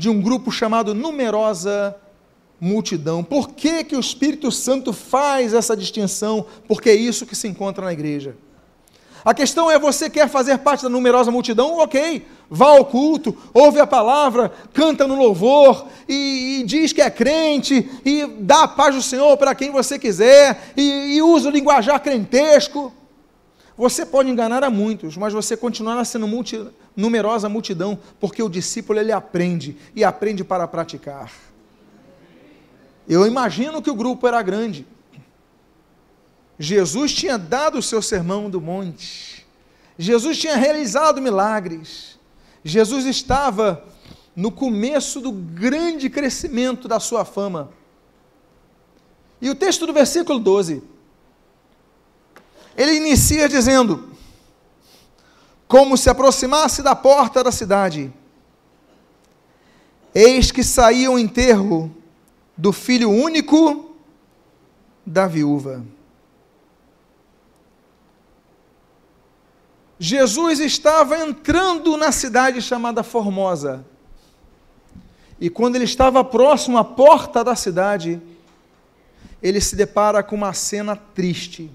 de 0.00 0.08
um 0.08 0.18
grupo 0.18 0.50
chamado 0.50 0.94
numerosa 0.94 1.94
multidão. 2.58 3.22
Por 3.22 3.50
que, 3.50 3.84
que 3.84 3.94
o 3.94 4.00
Espírito 4.00 4.50
Santo 4.50 4.94
faz 4.94 5.52
essa 5.52 5.76
distinção? 5.76 6.46
Porque 6.66 6.88
é 6.88 6.94
isso 6.94 7.26
que 7.26 7.36
se 7.36 7.46
encontra 7.46 7.84
na 7.84 7.92
igreja. 7.92 8.34
A 9.22 9.34
questão 9.34 9.70
é: 9.70 9.78
você 9.78 10.08
quer 10.08 10.26
fazer 10.26 10.56
parte 10.56 10.84
da 10.84 10.88
numerosa 10.88 11.30
multidão? 11.30 11.76
Ok, 11.76 12.26
vá 12.48 12.68
ao 12.68 12.86
culto, 12.86 13.36
ouve 13.52 13.78
a 13.78 13.86
palavra, 13.86 14.50
canta 14.72 15.06
no 15.06 15.16
louvor 15.16 15.86
e, 16.08 16.60
e 16.60 16.64
diz 16.64 16.94
que 16.94 17.02
é 17.02 17.10
crente 17.10 17.86
e 18.02 18.26
dá 18.40 18.62
a 18.62 18.68
paz 18.68 18.94
do 18.94 19.02
Senhor 19.02 19.36
para 19.36 19.54
quem 19.54 19.70
você 19.70 19.98
quiser 19.98 20.72
e, 20.78 21.16
e 21.16 21.22
usa 21.22 21.50
o 21.50 21.52
linguajar 21.52 22.00
crentesco. 22.00 22.90
Você 23.76 24.06
pode 24.06 24.30
enganar 24.30 24.64
a 24.64 24.70
muitos, 24.70 25.18
mas 25.18 25.34
você 25.34 25.58
continuará 25.58 26.06
sendo 26.06 26.26
multi, 26.26 26.58
numerosa 26.96 27.48
multidão, 27.48 27.98
porque 28.18 28.42
o 28.42 28.48
discípulo 28.48 28.98
ele 28.98 29.12
aprende 29.12 29.76
e 29.94 30.04
aprende 30.04 30.44
para 30.44 30.66
praticar. 30.66 31.32
Eu 33.08 33.26
imagino 33.26 33.82
que 33.82 33.90
o 33.90 33.94
grupo 33.94 34.26
era 34.26 34.40
grande. 34.42 34.86
Jesus 36.58 37.14
tinha 37.14 37.38
dado 37.38 37.78
o 37.78 37.82
seu 37.82 38.02
sermão 38.02 38.50
do 38.50 38.60
monte. 38.60 39.46
Jesus 39.98 40.38
tinha 40.38 40.56
realizado 40.56 41.20
milagres. 41.20 42.18
Jesus 42.62 43.06
estava 43.06 43.84
no 44.36 44.52
começo 44.52 45.20
do 45.20 45.32
grande 45.32 46.08
crescimento 46.08 46.86
da 46.86 47.00
sua 47.00 47.24
fama. 47.24 47.70
E 49.40 49.48
o 49.48 49.54
texto 49.54 49.86
do 49.86 49.92
versículo 49.92 50.38
12, 50.38 50.82
ele 52.76 52.96
inicia 52.96 53.48
dizendo: 53.48 54.09
Como 55.70 55.96
se 55.96 56.10
aproximasse 56.10 56.82
da 56.82 56.96
porta 56.96 57.44
da 57.44 57.52
cidade, 57.52 58.12
eis 60.12 60.50
que 60.50 60.64
saía 60.64 61.08
o 61.08 61.16
enterro 61.16 61.94
do 62.56 62.72
filho 62.72 63.08
único 63.08 63.94
da 65.06 65.28
viúva. 65.28 65.86
Jesus 69.96 70.58
estava 70.58 71.16
entrando 71.18 71.96
na 71.96 72.10
cidade 72.10 72.60
chamada 72.60 73.04
Formosa. 73.04 73.86
E 75.40 75.48
quando 75.48 75.76
ele 75.76 75.84
estava 75.84 76.24
próximo 76.24 76.78
à 76.78 76.84
porta 76.84 77.44
da 77.44 77.54
cidade, 77.54 78.20
ele 79.40 79.60
se 79.60 79.76
depara 79.76 80.20
com 80.20 80.34
uma 80.34 80.52
cena 80.52 80.96
triste. 80.96 81.70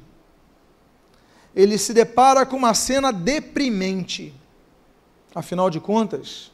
Ele 1.56 1.78
se 1.78 1.94
depara 1.94 2.46
com 2.46 2.58
uma 2.58 2.74
cena 2.74 3.14
deprimente. 3.14 4.34
Afinal 5.34 5.70
de 5.70 5.80
contas, 5.80 6.52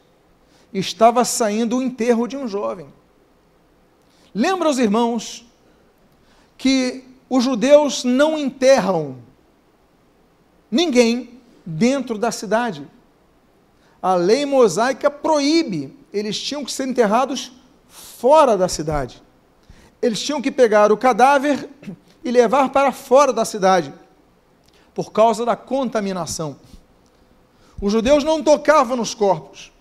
estava 0.73 1.25
saindo 1.25 1.77
o 1.77 1.81
enterro 1.81 2.27
de 2.27 2.37
um 2.37 2.47
jovem. 2.47 2.87
Lembra 4.33 4.69
os 4.69 4.79
irmãos 4.79 5.45
que 6.57 7.03
os 7.29 7.43
judeus 7.43 8.03
não 8.03 8.37
enterram 8.37 9.17
ninguém 10.69 11.41
dentro 11.65 12.17
da 12.17 12.31
cidade. 12.31 12.87
A 14.01 14.15
lei 14.15 14.45
mosaica 14.45 15.11
proíbe, 15.11 15.95
eles 16.13 16.39
tinham 16.39 16.63
que 16.63 16.71
ser 16.71 16.87
enterrados 16.87 17.51
fora 17.87 18.57
da 18.57 18.67
cidade. 18.67 19.21
Eles 20.01 20.21
tinham 20.21 20.41
que 20.41 20.51
pegar 20.51 20.91
o 20.91 20.97
cadáver 20.97 21.69
e 22.23 22.31
levar 22.31 22.69
para 22.69 22.91
fora 22.91 23.31
da 23.33 23.45
cidade, 23.45 23.93
por 24.93 25.11
causa 25.11 25.45
da 25.45 25.55
contaminação. 25.55 26.57
Os 27.81 27.91
judeus 27.91 28.23
não 28.23 28.43
tocavam 28.43 28.97
nos 28.97 29.13
corpos. 29.13 29.71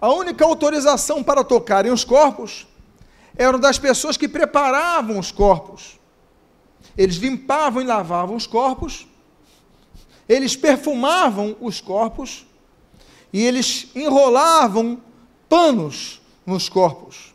A 0.00 0.10
única 0.10 0.44
autorização 0.44 1.22
para 1.22 1.44
tocarem 1.44 1.92
os 1.92 2.04
corpos 2.04 2.66
eram 3.36 3.58
das 3.58 3.78
pessoas 3.78 4.16
que 4.16 4.28
preparavam 4.28 5.18
os 5.18 5.30
corpos. 5.30 5.98
Eles 6.96 7.16
limpavam 7.16 7.80
e 7.80 7.86
lavavam 7.86 8.34
os 8.34 8.46
corpos 8.46 9.06
eles 10.28 10.56
perfumavam 10.56 11.56
os 11.60 11.80
corpos 11.80 12.46
e 13.32 13.42
eles 13.42 13.88
enrolavam 13.94 15.00
panos 15.48 16.20
nos 16.46 16.68
corpos. 16.68 17.34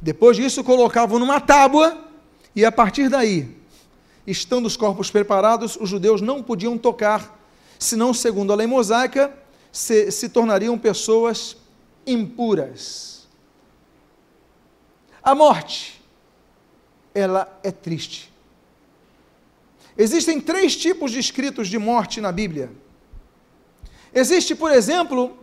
Depois 0.00 0.36
disso, 0.36 0.62
colocavam 0.62 1.18
numa 1.18 1.40
tábua 1.40 1.98
e 2.54 2.64
a 2.64 2.70
partir 2.70 3.08
daí, 3.08 3.56
estando 4.26 4.66
os 4.66 4.76
corpos 4.76 5.10
preparados, 5.10 5.76
os 5.80 5.88
judeus 5.88 6.20
não 6.20 6.42
podiam 6.42 6.76
tocar, 6.76 7.38
senão, 7.78 8.12
segundo 8.12 8.52
a 8.52 8.56
lei 8.56 8.66
mosaica, 8.66 9.32
se, 9.70 10.10
se 10.10 10.28
tornariam 10.28 10.78
pessoas 10.78 11.56
impuras. 12.06 13.28
A 15.22 15.34
morte, 15.34 16.00
ela 17.14 17.58
é 17.62 17.70
triste. 17.70 18.32
Existem 19.98 20.40
três 20.40 20.76
tipos 20.76 21.10
de 21.10 21.18
escritos 21.18 21.68
de 21.68 21.78
morte 21.78 22.20
na 22.20 22.30
Bíblia. 22.30 22.70
Existe, 24.14 24.54
por 24.54 24.70
exemplo, 24.70 25.36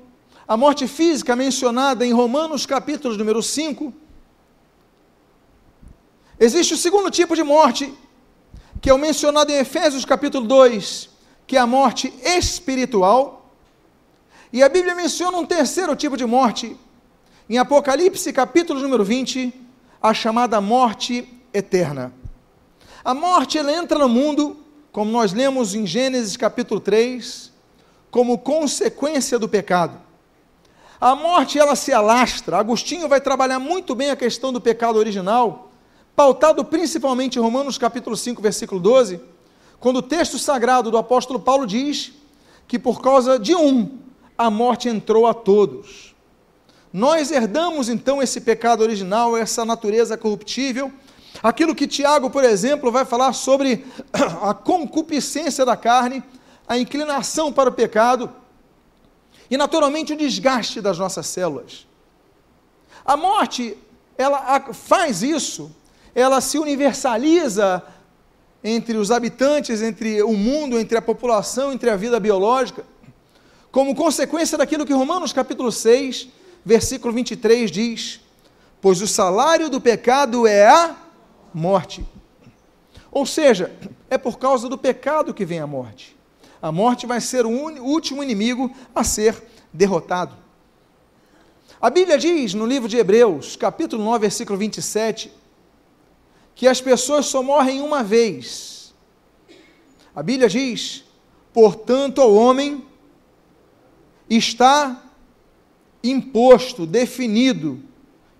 a 0.48 0.56
morte 0.56 0.88
física 0.88 1.36
mencionada 1.36 2.06
em 2.06 2.12
Romanos 2.12 2.66
capítulo 2.66 3.18
número 3.18 3.42
5. 3.42 3.94
Existe 6.40 6.74
o 6.74 6.78
segundo 6.78 7.10
tipo 7.10 7.36
de 7.36 7.44
morte, 7.44 7.94
que 8.84 8.90
é 8.90 8.94
o 8.94 8.98
mencionado 8.98 9.50
em 9.50 9.56
Efésios 9.56 10.04
capítulo 10.04 10.46
2, 10.46 11.10
que 11.48 11.56
é 11.56 11.60
a 11.62 11.66
morte 11.66 12.14
espiritual. 12.22 13.50
E 14.52 14.62
a 14.62 14.68
Bíblia 14.68 14.94
menciona 14.94 15.38
um 15.38 15.46
terceiro 15.46 15.96
tipo 15.96 16.18
de 16.18 16.26
morte, 16.26 16.76
em 17.50 17.58
Apocalipse 17.58 18.34
capítulo 18.34 18.82
número 18.82 19.02
20, 19.02 19.54
a 20.02 20.14
chamada 20.14 20.60
morte 20.60 21.26
eterna. 21.54 22.14
A 23.06 23.14
morte 23.14 23.58
ela 23.58 23.72
entra 23.72 23.98
no 23.98 24.10
mundo, 24.10 24.58
como 24.92 25.10
nós 25.10 25.32
lemos 25.32 25.74
em 25.74 25.88
Gênesis 25.88 26.36
capítulo 26.36 26.82
3, 26.82 27.54
como 28.12 28.38
consequência 28.38 29.40
do 29.40 29.48
pecado. 29.48 29.98
A 31.00 31.16
morte 31.16 31.58
ela 31.58 31.78
se 31.78 31.94
alastra. 31.94 32.58
Agostinho 32.58 33.08
vai 33.08 33.22
trabalhar 33.22 33.60
muito 33.60 33.96
bem 33.96 34.10
a 34.10 34.16
questão 34.18 34.52
do 34.52 34.60
pecado 34.60 35.00
original, 35.00 35.72
pautado 36.16 36.64
principalmente 36.64 37.38
em 37.38 37.42
Romanos 37.42 37.78
capítulo 37.78 38.16
5, 38.16 38.42
versículo 38.42 38.80
12, 38.80 39.20
quando 39.80 39.98
o 39.98 40.02
texto 40.02 40.38
sagrado 40.38 40.92
do 40.92 40.98
apóstolo 40.98 41.40
Paulo 41.40 41.66
diz 41.66 42.14
que 42.68 42.78
por 42.78 43.02
causa 43.02 43.40
de 43.40 43.56
um 43.56 43.98
a 44.38 44.50
morte 44.50 44.88
entrou 44.88 45.28
a 45.28 45.34
todos. 45.34 46.14
Nós 46.92 47.32
herdamos 47.32 47.90
então 47.90 48.22
esse 48.22 48.42
pecado 48.42 48.82
original, 48.82 49.36
essa 49.36 49.66
natureza 49.66 50.16
corruptível, 50.16 50.92
aquilo 51.42 51.74
que 51.74 51.88
Tiago, 51.88 52.30
por 52.30 52.44
exemplo, 52.44 52.92
vai 52.92 53.04
falar 53.04 53.34
sobre 53.34 53.86
a 54.42 54.54
concupiscência 54.54 55.66
da 55.66 55.76
carne, 55.76 56.24
a 56.68 56.78
inclinação 56.78 57.52
para 57.52 57.70
o 57.70 57.74
pecado 57.74 58.32
e, 59.50 59.58
naturalmente, 59.58 60.14
o 60.14 60.18
desgaste 60.18 60.80
das 60.80 61.00
nossas 61.00 61.26
células. 61.26 61.88
A 63.04 63.18
morte, 63.18 63.76
ela 64.18 64.72
faz 64.72 65.24
isso, 65.24 65.76
ela 66.16 66.42
se 66.42 66.58
universaliza 66.58 67.84
entre 68.64 68.98
os 68.98 69.12
habitantes, 69.12 69.82
entre 69.82 70.22
o 70.24 70.34
mundo, 70.34 70.80
entre 70.80 70.98
a 70.98 71.02
população, 71.02 71.74
entre 71.74 71.90
a 71.90 71.96
vida 71.96 72.20
biológica, 72.20 72.86
como 73.72 73.96
consequência 73.96 74.58
daquilo 74.58 74.86
que 74.86 74.94
Romanos 74.94 75.34
capítulo 75.34 75.72
6, 75.72 76.30
versículo 76.64 77.14
23 77.14 77.72
diz: 77.72 78.22
Pois 78.80 79.02
o 79.02 79.08
salário 79.08 79.70
do 79.70 79.82
pecado 79.82 80.48
é 80.48 80.68
a 80.68 80.96
morte. 81.54 82.06
Ou 83.12 83.26
seja, 83.26 83.72
é 84.10 84.18
por 84.18 84.38
causa 84.38 84.70
do 84.70 84.78
pecado 84.78 85.34
que 85.34 85.46
vem 85.46 85.60
a 85.60 85.68
morte. 85.68 86.16
A 86.62 86.72
morte 86.72 87.06
vai 87.06 87.20
ser 87.20 87.46
o 87.46 87.50
último 87.50 88.24
inimigo 88.24 88.74
a 88.96 89.04
ser 89.04 89.42
derrotado. 89.72 90.36
A 91.82 91.90
Bíblia 91.90 92.18
diz 92.18 92.54
no 92.54 92.66
livro 92.66 92.88
de 92.88 92.98
Hebreus, 92.98 93.58
capítulo 93.58 94.04
9, 94.04 94.20
versículo 94.20 94.58
27, 94.58 95.30
que 96.56 96.68
as 96.68 96.80
pessoas 96.82 97.26
só 97.26 97.42
morrem 97.42 97.82
uma 97.82 98.04
vez. 98.04 98.94
A 100.16 100.22
Bíblia 100.22 100.50
diz: 100.50 101.04
portanto, 101.52 102.22
ao 102.22 102.34
homem 102.34 102.86
está 104.30 105.04
imposto, 106.04 106.86
definido, 106.86 107.82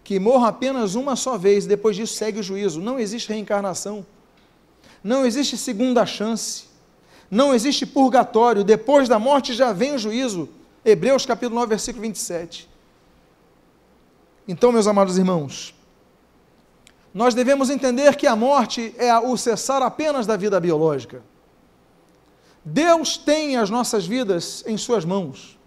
que 0.04 0.20
morra 0.20 0.50
apenas 0.50 0.96
uma 0.96 1.16
só 1.16 1.38
vez, 1.38 1.66
depois 1.66 1.96
disso 1.96 2.16
segue 2.16 2.40
o 2.40 2.44
juízo. 2.44 2.82
Não 2.82 3.00
existe 3.00 3.30
reencarnação, 3.30 4.06
não 5.04 5.26
existe 5.26 5.58
segunda 5.58 6.06
chance, 6.06 6.66
não 7.32 7.54
existe 7.54 7.86
purgatório, 7.86 8.64
depois 8.64 9.08
da 9.08 9.18
morte 9.18 9.54
já 9.54 9.72
vem 9.72 9.96
o 9.96 9.98
juízo. 9.98 10.50
Hebreus 10.86 11.26
capítulo 11.26 11.56
9, 11.56 11.70
versículo 11.70 12.02
27. 12.02 12.70
Então, 14.46 14.74
meus 14.74 14.88
amados 14.88 15.18
irmãos, 15.18 15.74
nós 17.14 17.36
devemos 17.36 17.70
entender 17.70 18.16
que 18.16 18.26
a 18.26 18.36
morte 18.36 18.94
é 18.98 19.16
o 19.20 19.38
cessar 19.38 19.84
apenas 19.84 20.26
da 20.26 20.36
vida 20.36 20.60
biológica. 20.60 21.22
Deus 22.66 23.18
tem 23.18 23.56
as 23.56 23.70
nossas 23.70 24.06
vidas 24.06 24.64
em 24.66 24.78
Suas 24.78 25.06
mãos. 25.06 25.60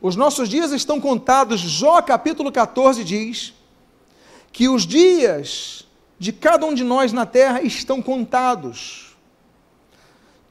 Os 0.00 0.14
nossos 0.14 0.48
dias 0.48 0.70
estão 0.70 1.00
contados. 1.00 1.60
Jó 1.60 2.00
capítulo 2.00 2.52
14 2.52 3.02
diz 3.02 3.52
que 4.52 4.68
os 4.68 4.86
dias 4.86 5.86
de 6.18 6.32
cada 6.32 6.66
um 6.66 6.74
de 6.74 6.84
nós 6.84 7.12
na 7.12 7.26
terra 7.26 7.62
estão 7.62 8.00
contados. 8.00 9.16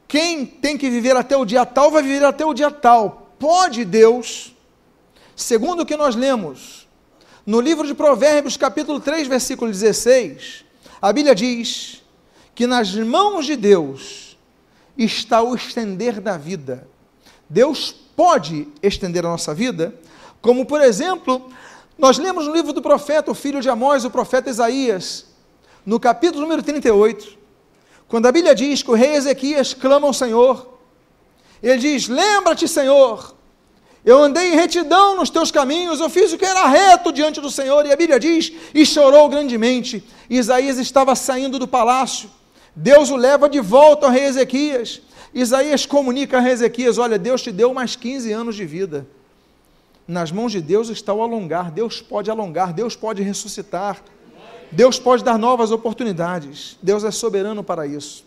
Quem 0.08 0.46
tem 0.46 0.78
que 0.78 0.90
viver 0.90 1.16
até 1.16 1.38
o 1.38 1.46
dia 1.46 1.66
tal, 1.66 1.92
vai 1.92 2.04
viver 2.04 2.26
até 2.26 2.46
o 2.46 2.54
dia 2.54 2.72
tal. 2.72 3.32
Pode 3.40 3.86
Deus, 3.86 4.54
segundo 5.36 5.84
o 5.84 5.86
que 5.86 5.96
nós 5.96 6.16
lemos 6.16 6.89
no 7.50 7.60
livro 7.60 7.88
de 7.88 7.96
Provérbios, 7.96 8.56
capítulo 8.56 9.00
3, 9.00 9.28
versículo 9.28 9.72
16, 9.72 10.64
a 11.02 11.12
Bíblia 11.12 11.34
diz 11.34 12.04
que 12.54 12.68
nas 12.68 12.94
mãos 12.94 13.48
de 13.48 13.56
Deus 13.56 14.38
está 14.96 15.42
o 15.42 15.56
estender 15.56 16.22
da 16.22 16.38
vida. 16.38 16.88
Deus 17.50 17.92
pode 18.16 18.68
estender 18.84 19.26
a 19.26 19.30
nossa 19.30 19.52
vida, 19.52 19.96
como 20.44 20.64
por 20.64 20.80
exemplo, 20.80 21.50
nós 21.98 22.20
lemos 22.20 22.46
no 22.46 22.54
livro 22.54 22.72
do 22.72 22.84
profeta, 22.84 23.32
o 23.32 23.34
filho 23.34 23.62
de 23.62 23.68
Amós, 23.68 24.06
o 24.06 24.12
profeta 24.12 24.52
Isaías, 24.52 25.26
no 25.84 26.00
capítulo 26.00 26.44
número 26.44 26.62
38, 26.62 27.36
quando 28.08 28.28
a 28.28 28.32
Bíblia 28.32 28.54
diz 28.54 28.84
que 28.84 28.92
o 28.92 28.96
rei 28.96 29.16
Ezequias 29.16 29.74
clama 29.74 30.06
ao 30.06 30.14
Senhor, 30.14 30.78
ele 31.64 31.80
diz: 31.80 32.08
Lembra-te, 32.08 32.68
Senhor, 32.68 33.36
eu 34.06 34.24
andei 34.24 34.54
em 34.54 34.56
retidão 34.56 35.16
nos 35.16 35.30
teus 35.30 35.52
caminhos, 35.52 36.00
eu 36.00 36.10
fiz 36.10 36.32
o 36.32 36.38
que 36.38 36.46
era 36.46 36.68
reto 36.68 37.12
diante 37.12 37.42
do 37.42 37.52
Senhor, 37.52 37.86
e 37.86 37.92
a 37.92 37.96
Bíblia 37.96 38.20
diz: 38.20 38.52
E 38.74 38.86
chorou 38.86 39.28
grandemente. 39.30 40.04
Isaías 40.30 40.78
estava 40.78 41.16
saindo 41.16 41.60
do 41.60 41.68
palácio, 41.68 42.30
Deus 42.76 43.10
o 43.10 43.16
leva 43.16 43.50
de 43.50 43.60
volta 43.60 44.06
ao 44.06 44.12
rei 44.12 44.26
Ezequias, 44.26 45.02
Isaías 45.34 45.86
comunica 45.86 46.40
a 46.40 46.50
Ezequias: 46.50 46.98
Olha, 46.98 47.20
Deus 47.20 47.42
te 47.42 47.52
deu 47.52 47.74
mais 47.74 47.96
15 47.96 48.32
anos 48.32 48.56
de 48.56 48.66
vida. 48.66 49.08
Nas 50.08 50.32
mãos 50.32 50.52
de 50.52 50.62
Deus 50.62 50.90
está 50.90 51.14
o 51.14 51.22
alongar. 51.22 51.72
Deus 51.72 52.02
pode 52.02 52.32
alongar, 52.32 52.74
Deus 52.74 52.96
pode 52.96 53.22
ressuscitar. 53.22 54.02
Deus 54.72 55.00
pode 55.00 55.24
dar 55.24 55.38
novas 55.38 55.72
oportunidades. 55.72 56.78
Deus 56.82 57.04
é 57.04 57.12
soberano 57.12 57.64
para 57.64 57.86
isso. 57.86 58.26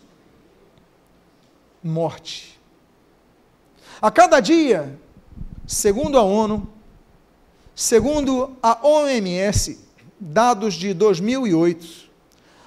Morte. 1.83 2.59
A 4.01 4.09
cada 4.11 4.39
dia, 4.39 4.97
segundo 5.65 6.17
a 6.17 6.23
ONU, 6.23 6.67
segundo 7.75 8.55
a 8.61 8.79
OMS, 8.85 9.79
dados 10.19 10.73
de 10.73 10.93
2008, 10.93 12.09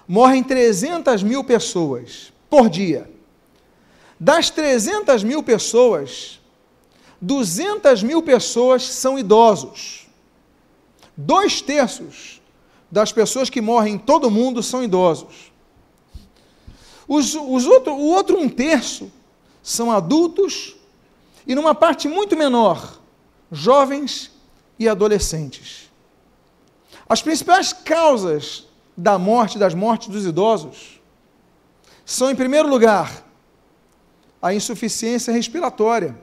morrem 0.06 0.42
300 0.42 1.22
mil 1.22 1.42
pessoas 1.44 2.32
por 2.48 2.68
dia 2.68 3.16
das 4.18 4.50
300 4.50 5.22
mil 5.22 5.42
pessoas, 5.42 6.40
200 7.20 8.02
mil 8.02 8.22
pessoas 8.22 8.82
são 8.82 9.18
idosos. 9.18 10.06
Dois 11.16 11.61
terços 11.61 12.40
das 12.90 13.12
pessoas 13.12 13.50
que 13.50 13.61
morrem 13.61 13.94
em 13.94 13.98
todo 13.98 14.28
o 14.28 14.30
mundo 14.30 14.62
são 14.62 14.82
idosos. 14.82 15.52
Os, 17.06 17.35
os 17.35 17.66
outro, 17.66 17.92
o 17.92 18.06
outro 18.09 18.38
um 18.38 18.48
terço 18.48 19.11
são 19.62 19.90
adultos 19.90 20.76
e, 21.46 21.54
numa 21.54 21.74
parte 21.74 22.09
muito 22.09 22.37
menor, 22.37 23.00
jovens 23.50 24.30
e 24.78 24.88
adolescentes. 24.88 25.90
As 27.09 27.22
principais 27.22 27.72
causas 27.72 28.66
da 28.96 29.18
morte, 29.18 29.59
das 29.59 29.74
mortes 29.74 30.09
dos 30.09 30.24
idosos, 30.24 31.00
são, 32.04 32.30
em 32.30 32.37
primeiro 32.37 32.68
lugar, 32.68 33.24
a 34.40 34.54
insuficiência 34.54 35.32
respiratória 35.32 36.16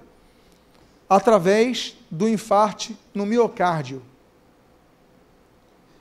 através 1.09 1.95
do 2.09 2.27
infarte 2.27 2.97
no 3.13 3.25
miocárdio. 3.25 4.01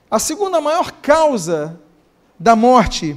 A 0.09 0.19
segunda 0.19 0.61
maior 0.61 0.91
causa 0.91 1.79
da 2.39 2.55
morte 2.55 3.15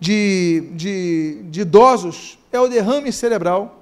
de, 0.00 0.70
de, 0.74 1.42
de 1.44 1.60
idosos 1.60 2.38
é 2.52 2.58
o 2.58 2.68
derrame 2.68 3.12
cerebral. 3.12 3.77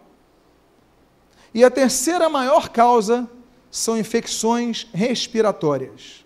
E 1.57 1.65
a 1.65 1.71
terceira 1.71 2.29
maior 2.29 2.69
causa 2.69 3.27
são 3.71 3.97
infecções 3.97 4.87
respiratórias. 4.93 6.23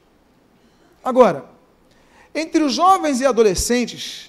Agora, 1.05 1.45
entre 2.35 2.65
os 2.65 2.75
jovens 2.75 3.21
e 3.21 3.27
adolescentes, 3.27 4.29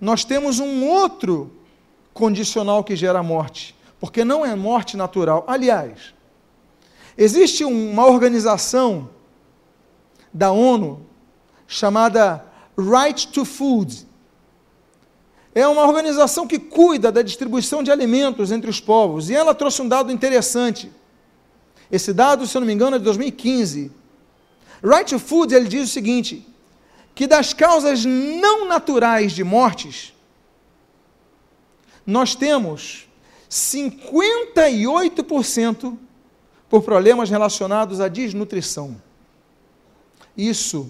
nós 0.00 0.24
temos 0.24 0.58
um 0.58 0.86
outro 0.86 1.52
condicional 2.14 2.82
que 2.82 2.96
gera 2.96 3.22
morte, 3.22 3.76
porque 4.00 4.24
não 4.24 4.42
é 4.42 4.56
morte 4.56 4.96
natural. 4.96 5.44
Aliás, 5.46 6.14
existe 7.14 7.62
uma 7.62 8.06
organização 8.06 9.10
da 10.32 10.50
ONU 10.50 11.04
chamada 11.68 12.42
Right 12.74 13.28
to 13.28 13.44
Food. 13.44 14.08
É 15.54 15.66
uma 15.66 15.86
organização 15.86 16.46
que 16.46 16.58
cuida 16.58 17.10
da 17.10 17.22
distribuição 17.22 17.82
de 17.82 17.90
alimentos 17.90 18.52
entre 18.52 18.70
os 18.70 18.80
povos, 18.80 19.30
e 19.30 19.34
ela 19.34 19.54
trouxe 19.54 19.82
um 19.82 19.88
dado 19.88 20.12
interessante. 20.12 20.92
Esse 21.90 22.12
dado, 22.12 22.46
se 22.46 22.56
eu 22.56 22.60
não 22.60 22.66
me 22.66 22.72
engano, 22.72 22.96
é 22.96 22.98
de 22.98 23.04
2015. 23.04 23.90
Right 24.82 25.18
Food, 25.18 25.54
ele 25.54 25.68
diz 25.68 25.88
o 25.88 25.92
seguinte, 25.92 26.46
que 27.14 27.26
das 27.26 27.52
causas 27.52 28.04
não 28.04 28.66
naturais 28.66 29.32
de 29.32 29.42
mortes, 29.42 30.14
nós 32.06 32.34
temos 32.34 33.08
58% 33.50 35.98
por 36.68 36.82
problemas 36.82 37.28
relacionados 37.28 38.00
à 38.00 38.06
desnutrição. 38.06 39.02
Isso, 40.36 40.88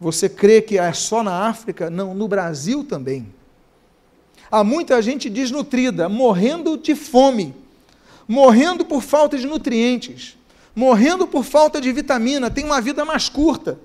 você 0.00 0.28
crê 0.28 0.62
que 0.62 0.78
é 0.78 0.92
só 0.94 1.22
na 1.22 1.46
África? 1.46 1.90
Não, 1.90 2.14
no 2.14 2.26
Brasil 2.26 2.82
também. 2.82 3.30
Há 4.50 4.64
muita 4.64 5.00
gente 5.00 5.30
desnutrida, 5.30 6.08
morrendo 6.08 6.76
de 6.76 6.94
fome, 6.94 7.54
morrendo 8.26 8.84
por 8.84 9.02
falta 9.02 9.38
de 9.38 9.46
nutrientes, 9.46 10.36
morrendo 10.74 11.26
por 11.26 11.44
falta 11.44 11.80
de 11.80 11.92
vitamina, 11.92 12.50
tem 12.50 12.64
uma 12.64 12.80
vida 12.80 13.04
mais 13.04 13.28
curta. 13.28 13.78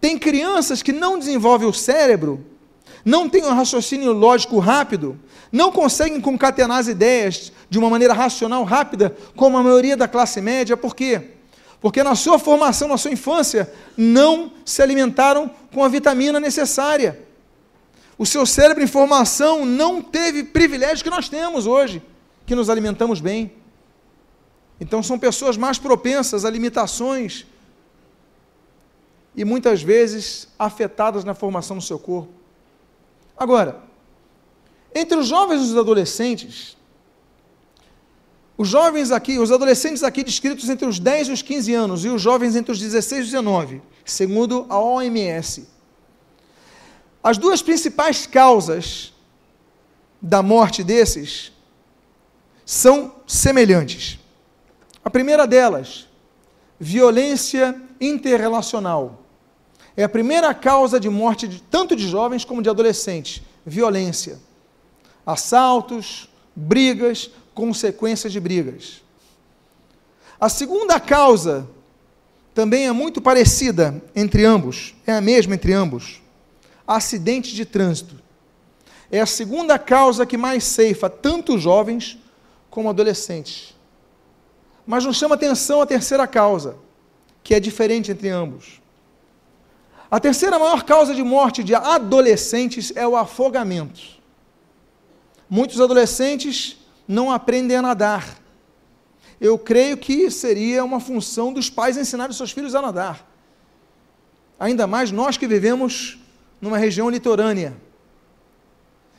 Tem 0.00 0.18
crianças 0.18 0.82
que 0.82 0.92
não 0.92 1.18
desenvolvem 1.18 1.68
o 1.68 1.72
cérebro 1.72 2.46
não 3.04 3.28
têm 3.28 3.44
um 3.44 3.54
raciocínio 3.54 4.12
lógico 4.12 4.58
rápido, 4.58 5.18
não 5.50 5.72
conseguem 5.72 6.20
concatenar 6.20 6.78
as 6.78 6.88
ideias 6.88 7.52
de 7.68 7.78
uma 7.78 7.90
maneira 7.90 8.14
racional, 8.14 8.64
rápida, 8.64 9.16
como 9.36 9.56
a 9.56 9.62
maioria 9.62 9.96
da 9.96 10.08
classe 10.08 10.40
média, 10.40 10.76
por 10.76 10.94
quê? 10.94 11.32
Porque 11.80 12.02
na 12.02 12.14
sua 12.14 12.38
formação, 12.38 12.88
na 12.88 12.98
sua 12.98 13.10
infância, 13.10 13.72
não 13.96 14.52
se 14.64 14.82
alimentaram 14.82 15.50
com 15.72 15.82
a 15.82 15.88
vitamina 15.88 16.38
necessária. 16.38 17.18
O 18.20 18.26
seu 18.26 18.44
cérebro 18.44 18.84
em 18.84 18.86
formação 18.86 19.64
não 19.64 20.02
teve 20.02 20.44
privilégio 20.44 21.02
que 21.02 21.08
nós 21.08 21.26
temos 21.26 21.66
hoje, 21.66 22.02
que 22.44 22.54
nos 22.54 22.68
alimentamos 22.68 23.18
bem. 23.18 23.50
Então 24.78 25.02
são 25.02 25.18
pessoas 25.18 25.56
mais 25.56 25.78
propensas 25.78 26.44
a 26.44 26.50
limitações 26.50 27.46
e 29.34 29.42
muitas 29.42 29.80
vezes 29.82 30.48
afetadas 30.58 31.24
na 31.24 31.32
formação 31.32 31.78
do 31.78 31.82
seu 31.82 31.98
corpo. 31.98 32.30
Agora, 33.34 33.80
entre 34.94 35.16
os 35.16 35.26
jovens 35.26 35.62
e 35.62 35.70
os 35.70 35.76
adolescentes, 35.78 36.76
os 38.58 38.68
jovens 38.68 39.12
aqui, 39.12 39.38
os 39.38 39.50
adolescentes 39.50 40.02
aqui 40.02 40.22
descritos 40.22 40.68
entre 40.68 40.86
os 40.86 40.98
10 40.98 41.28
e 41.28 41.32
os 41.32 41.40
15 41.40 41.72
anos, 41.72 42.04
e 42.04 42.10
os 42.10 42.20
jovens 42.20 42.54
entre 42.54 42.70
os 42.70 42.78
16 42.78 43.22
e 43.22 43.24
19, 43.30 43.80
segundo 44.04 44.66
a 44.68 44.78
OMS. 44.78 45.79
As 47.22 47.36
duas 47.36 47.60
principais 47.62 48.26
causas 48.26 49.12
da 50.20 50.42
morte 50.42 50.82
desses 50.82 51.52
são 52.64 53.14
semelhantes. 53.26 54.18
A 55.04 55.10
primeira 55.10 55.46
delas, 55.46 56.06
violência 56.78 57.80
interrelacional. 58.00 59.20
É 59.96 60.04
a 60.04 60.08
primeira 60.08 60.54
causa 60.54 60.98
de 60.98 61.10
morte 61.10 61.46
de, 61.46 61.60
tanto 61.62 61.94
de 61.94 62.08
jovens 62.08 62.44
como 62.44 62.62
de 62.62 62.70
adolescentes. 62.70 63.42
Violência. 63.66 64.38
Assaltos, 65.26 66.28
brigas, 66.56 67.30
consequências 67.54 68.32
de 68.32 68.40
brigas. 68.40 69.02
A 70.40 70.48
segunda 70.48 70.98
causa 70.98 71.68
também 72.54 72.86
é 72.86 72.92
muito 72.92 73.20
parecida 73.20 74.02
entre 74.14 74.44
ambos, 74.44 74.94
é 75.06 75.12
a 75.12 75.20
mesma 75.20 75.54
entre 75.54 75.72
ambos. 75.72 76.22
Acidente 76.92 77.54
de 77.54 77.64
trânsito. 77.64 78.16
É 79.12 79.20
a 79.20 79.26
segunda 79.26 79.78
causa 79.78 80.26
que 80.26 80.36
mais 80.36 80.64
ceifa 80.64 81.08
tanto 81.08 81.56
jovens 81.56 82.18
como 82.68 82.90
adolescentes. 82.90 83.76
Mas 84.84 85.04
nos 85.04 85.16
chama 85.16 85.36
atenção 85.36 85.80
a 85.80 85.86
terceira 85.86 86.26
causa, 86.26 86.76
que 87.44 87.54
é 87.54 87.60
diferente 87.60 88.10
entre 88.10 88.28
ambos. 88.28 88.82
A 90.10 90.18
terceira 90.18 90.58
maior 90.58 90.82
causa 90.82 91.14
de 91.14 91.22
morte 91.22 91.62
de 91.62 91.76
adolescentes 91.76 92.92
é 92.96 93.06
o 93.06 93.16
afogamento. 93.16 94.00
Muitos 95.48 95.80
adolescentes 95.80 96.76
não 97.06 97.30
aprendem 97.30 97.76
a 97.76 97.82
nadar. 97.82 98.36
Eu 99.40 99.56
creio 99.56 99.96
que 99.96 100.28
seria 100.28 100.84
uma 100.84 100.98
função 100.98 101.52
dos 101.52 101.70
pais 101.70 101.96
ensinar 101.96 102.30
os 102.30 102.36
seus 102.36 102.50
filhos 102.50 102.74
a 102.74 102.82
nadar. 102.82 103.24
Ainda 104.58 104.88
mais 104.88 105.12
nós 105.12 105.36
que 105.36 105.46
vivemos 105.46 106.19
numa 106.60 106.78
região 106.78 107.08
litorânea. 107.08 107.76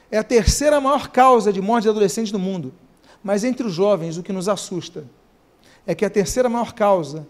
É 0.09 0.17
a 0.17 0.23
terceira 0.23 0.79
maior 0.79 1.07
causa 1.09 1.51
de 1.51 1.61
morte 1.61 1.83
de 1.83 1.89
adolescentes 1.89 2.31
no 2.31 2.39
mundo. 2.39 2.73
Mas 3.23 3.43
entre 3.43 3.65
os 3.65 3.73
jovens, 3.73 4.17
o 4.17 4.23
que 4.23 4.33
nos 4.33 4.49
assusta 4.49 5.05
é 5.85 5.95
que 5.95 6.05
a 6.05 6.09
terceira 6.09 6.49
maior 6.49 6.73
causa 6.73 7.27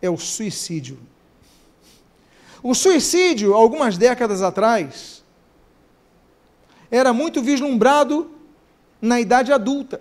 é 0.00 0.08
o 0.08 0.16
suicídio. 0.16 0.98
O 2.62 2.74
suicídio, 2.74 3.54
algumas 3.54 3.96
décadas 3.96 4.42
atrás, 4.42 5.24
era 6.90 7.12
muito 7.12 7.42
vislumbrado 7.42 8.30
na 9.00 9.20
idade 9.20 9.52
adulta, 9.52 10.00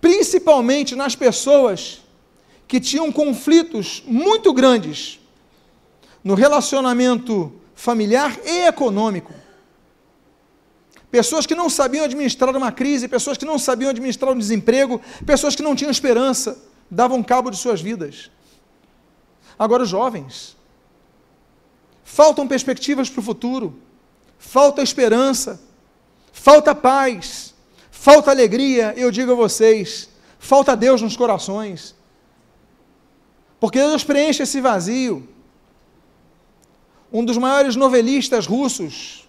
principalmente 0.00 0.96
nas 0.96 1.14
pessoas 1.14 2.02
que 2.66 2.80
tinham 2.80 3.10
conflitos 3.12 4.02
muito 4.06 4.52
grandes 4.52 5.20
no 6.22 6.34
relacionamento 6.34 7.52
familiar 7.74 8.36
e 8.44 8.66
econômico. 8.66 9.32
Pessoas 11.10 11.46
que 11.46 11.54
não 11.54 11.70
sabiam 11.70 12.04
administrar 12.04 12.54
uma 12.54 12.70
crise, 12.70 13.08
pessoas 13.08 13.38
que 13.38 13.44
não 13.44 13.58
sabiam 13.58 13.90
administrar 13.90 14.32
um 14.32 14.38
desemprego, 14.38 15.00
pessoas 15.24 15.54
que 15.54 15.62
não 15.62 15.74
tinham 15.74 15.90
esperança, 15.90 16.62
davam 16.90 17.22
cabo 17.22 17.50
de 17.50 17.56
suas 17.56 17.80
vidas. 17.80 18.30
Agora, 19.58 19.82
os 19.84 19.88
jovens, 19.88 20.56
faltam 22.04 22.46
perspectivas 22.46 23.08
para 23.08 23.20
o 23.20 23.22
futuro, 23.22 23.78
falta 24.38 24.82
esperança, 24.82 25.60
falta 26.32 26.74
paz, 26.74 27.54
falta 27.90 28.30
alegria, 28.30 28.94
eu 28.96 29.10
digo 29.10 29.32
a 29.32 29.34
vocês, 29.34 30.08
falta 30.38 30.76
Deus 30.76 31.00
nos 31.00 31.16
corações. 31.16 31.94
Porque 33.58 33.78
Deus 33.78 34.04
preenche 34.04 34.42
esse 34.42 34.60
vazio. 34.60 35.28
Um 37.12 37.24
dos 37.24 37.38
maiores 37.38 37.74
novelistas 37.76 38.46
russos, 38.46 39.26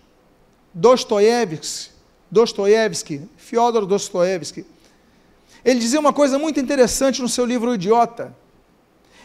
Dostoiévski, 0.73 1.91
Dostoiévski, 2.29 3.21
Fyodor 3.37 3.85
Dostoiévski, 3.85 4.65
ele 5.63 5.79
dizia 5.79 5.99
uma 5.99 6.13
coisa 6.13 6.37
muito 6.39 6.59
interessante 6.59 7.21
no 7.21 7.29
seu 7.29 7.45
livro 7.45 7.71
O 7.71 7.75
Idiota. 7.75 8.35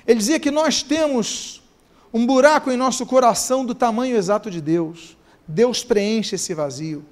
Ele 0.07 0.19
dizia 0.19 0.41
que 0.41 0.51
nós 0.51 0.83
temos 0.83 1.63
um 2.13 2.27
buraco 2.27 2.71
em 2.71 2.77
nosso 2.77 3.05
coração 3.07 3.65
do 3.65 3.75
tamanho 3.75 4.17
exato 4.17 4.51
de 4.51 4.61
Deus. 4.61 5.17
Deus 5.47 5.85
preenche 5.85 6.37
esse 6.37 6.55
vazio. 6.55 7.05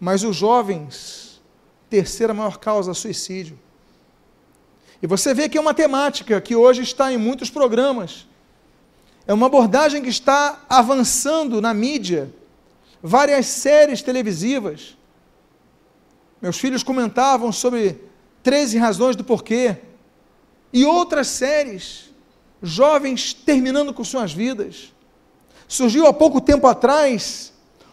Mas 0.00 0.24
os 0.24 0.36
jovens, 0.36 1.40
terceira 1.88 2.34
maior 2.34 2.58
causa, 2.58 2.92
suicídio. 2.94 3.58
E 5.02 5.06
você 5.06 5.34
vê 5.34 5.48
que 5.48 5.58
é 5.58 5.60
uma 5.60 5.74
temática 5.74 6.40
que 6.40 6.56
hoje 6.56 6.82
está 6.82 7.12
em 7.12 7.16
muitos 7.16 7.50
programas. 7.50 8.26
É 9.26 9.32
uma 9.32 9.46
abordagem 9.46 10.02
que 10.02 10.08
está 10.08 10.60
avançando 10.68 11.60
na 11.60 11.72
mídia. 11.72 12.32
Várias 13.02 13.46
séries 13.46 14.02
televisivas. 14.02 14.96
Meus 16.40 16.58
filhos 16.58 16.82
comentavam 16.82 17.52
sobre 17.52 18.00
13 18.42 18.78
razões 18.78 19.16
do 19.16 19.22
porquê. 19.22 19.76
E 20.72 20.84
outras 20.84 21.28
séries. 21.28 22.10
Jovens 22.62 23.32
terminando 23.32 23.94
com 23.94 24.04
suas 24.04 24.32
vidas. 24.32 24.92
Surgiu 25.68 26.06
há 26.06 26.12
pouco 26.12 26.40
tempo 26.40 26.66
atrás 26.66 27.52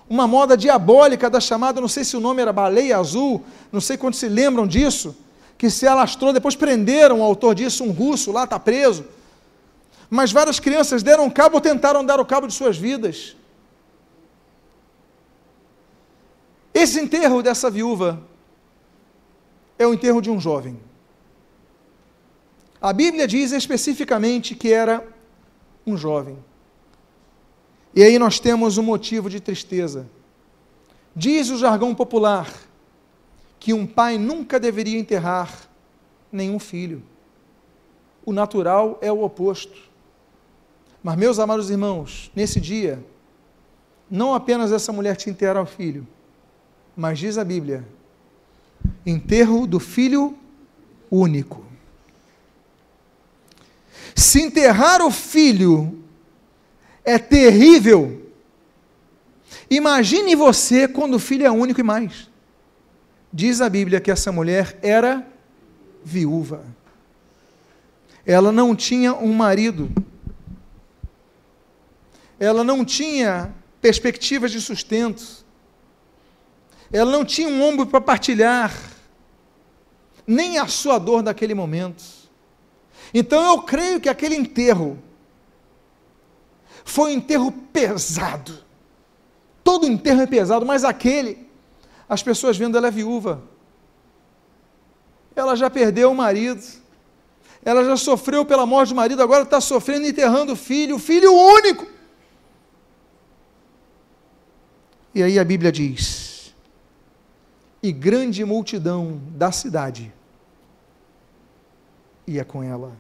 uma 0.10 0.28
moda 0.28 0.58
diabólica 0.58 1.30
da 1.30 1.39
chamada, 1.39 1.80
não 1.80 1.88
sei 1.88 2.04
se 2.04 2.18
o 2.18 2.20
nome 2.20 2.42
era 2.42 2.52
baleia 2.52 2.98
azul, 2.98 3.44
não 3.72 3.80
sei 3.80 3.96
quantos 3.96 4.20
se 4.20 4.28
lembram 4.28 4.65
disso, 4.65 5.15
que 5.56 5.70
se 5.70 5.86
alastrou, 5.86 6.34
depois 6.34 6.56
prenderam 6.56 7.20
o 7.20 7.24
autor 7.24 7.54
disso, 7.54 7.84
um 7.84 7.92
russo 7.92 8.32
lá 8.32 8.46
está 8.46 8.58
preso. 8.58 9.06
Mas 10.10 10.32
várias 10.32 10.60
crianças 10.60 11.04
deram 11.04 11.30
cabo 11.30 11.56
ou 11.56 11.62
tentaram 11.62 12.04
dar 12.04 12.19
o 12.19 12.26
cabo 12.26 12.48
de 12.48 12.54
suas 12.54 12.78
vidas. 12.78 13.36
Esse 16.74 17.00
enterro 17.00 17.43
dessa 17.43 17.69
viúva 17.69 18.22
é 19.78 19.86
o 19.86 19.93
enterro 19.93 20.22
de 20.22 20.30
um 20.30 20.39
jovem. 20.39 20.80
A 22.82 22.93
Bíblia 22.93 23.28
diz 23.28 23.52
especificamente 23.52 24.56
que 24.56 24.72
era 24.72 25.06
um 25.86 25.98
jovem. 25.98 26.38
E 27.93 28.02
aí 28.02 28.17
nós 28.17 28.39
temos 28.39 28.78
um 28.78 28.84
motivo 28.84 29.30
de 29.30 29.39
tristeza. 29.39 30.10
Diz 31.15 31.50
o 31.50 31.58
jargão 31.58 31.93
popular 31.93 32.50
que 33.60 33.74
um 33.74 33.86
pai 33.86 34.17
nunca 34.17 34.60
deveria 34.60 34.98
enterrar 34.98 35.67
nenhum 36.32 36.60
filho. 36.60 37.04
O 38.26 38.32
natural 38.32 38.98
é 39.02 39.12
o 39.12 39.24
oposto. 39.24 39.88
Mas, 41.10 41.17
meus 41.17 41.39
amados 41.39 41.72
irmãos, 41.72 42.32
nesse 42.36 42.62
dia, 42.62 43.04
não 44.12 44.36
apenas 44.36 44.72
essa 44.72 44.93
mulher 44.93 45.15
tinha 45.15 45.32
enterrar 45.34 45.60
o 45.60 45.65
filho, 45.65 46.08
mas 46.95 47.17
diz 47.17 47.36
a 47.36 47.43
Bíblia: 47.43 47.84
enterro 49.04 49.65
do 49.65 49.80
filho 49.80 50.38
único. 51.10 51.65
Se 54.13 54.39
enterrar 54.39 55.02
o 55.02 55.10
filho 55.10 56.00
é 57.04 57.17
terrível. 57.17 58.30
Imagine 59.67 60.36
você 60.36 60.88
quando 60.88 61.15
o 61.15 61.19
filho 61.19 61.43
é 61.43 61.50
único 61.50 61.80
e 61.80 61.84
mais. 61.84 62.30
Diz 63.34 63.62
a 63.62 63.67
Bíblia 63.67 64.00
que 64.00 64.12
essa 64.12 64.32
mulher 64.32 64.78
era 64.84 65.26
viúva. 66.04 66.63
Ela 68.28 68.52
não 68.52 68.76
tinha 68.76 69.15
um 69.15 69.34
marido. 69.34 69.89
Ela 72.39 72.63
não 72.63 72.86
tinha 72.86 73.54
perspectivas 73.82 74.52
de 74.52 74.62
sustento. 74.62 75.45
Ela 76.91 77.12
não 77.12 77.25
tinha 77.25 77.49
um 77.49 77.62
ombro 77.62 77.86
para 77.86 78.02
partilhar, 78.02 78.73
nem 80.25 80.58
a 80.58 80.67
sua 80.67 80.97
dor 80.97 81.21
naquele 81.21 81.54
momento. 81.54 82.04
Então 83.13 83.43
eu 83.45 83.62
creio 83.63 83.99
que 83.99 84.10
aquele 84.10 84.36
enterro 84.36 85.02
Foi 86.86 87.12
um 87.12 87.15
enterro 87.15 87.52
pesado. 87.52 88.63
Todo 89.63 89.86
enterro 89.86 90.21
é 90.21 90.25
pesado, 90.25 90.65
mas 90.65 90.84
aquele, 90.84 91.47
as 92.08 92.23
pessoas 92.23 92.58
vendo 92.58 92.78
ela 92.78 92.88
é 92.88 92.91
viúva. 92.91 93.43
Ela 95.36 95.56
já 95.56 95.69
perdeu 95.69 96.12
o 96.12 96.15
marido. 96.15 96.63
Ela 97.63 97.84
já 97.84 97.97
sofreu 97.97 98.43
pela 98.45 98.65
morte 98.65 98.89
do 98.89 98.95
marido, 98.95 99.21
agora 99.21 99.43
está 99.43 99.62
sofrendo 99.62 100.08
enterrando 100.08 100.54
o 100.54 100.56
filho, 100.56 100.95
o 100.95 100.99
filho 100.99 101.32
único. 101.32 101.99
E 105.13 105.24
aí 105.24 105.39
a 105.39 105.43
Bíblia 105.43 105.72
diz: 105.72 106.54
E 107.82 107.91
grande 107.91 108.45
multidão 108.45 109.19
da 109.36 109.52
cidade 109.52 110.13
ia 112.28 112.45
com 112.45 112.63
ela. 112.63 112.95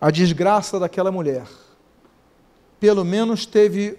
A 0.00 0.10
desgraça 0.10 0.78
daquela 0.78 1.12
mulher, 1.12 1.46
pelo 2.80 3.04
menos 3.04 3.46
teve 3.46 3.98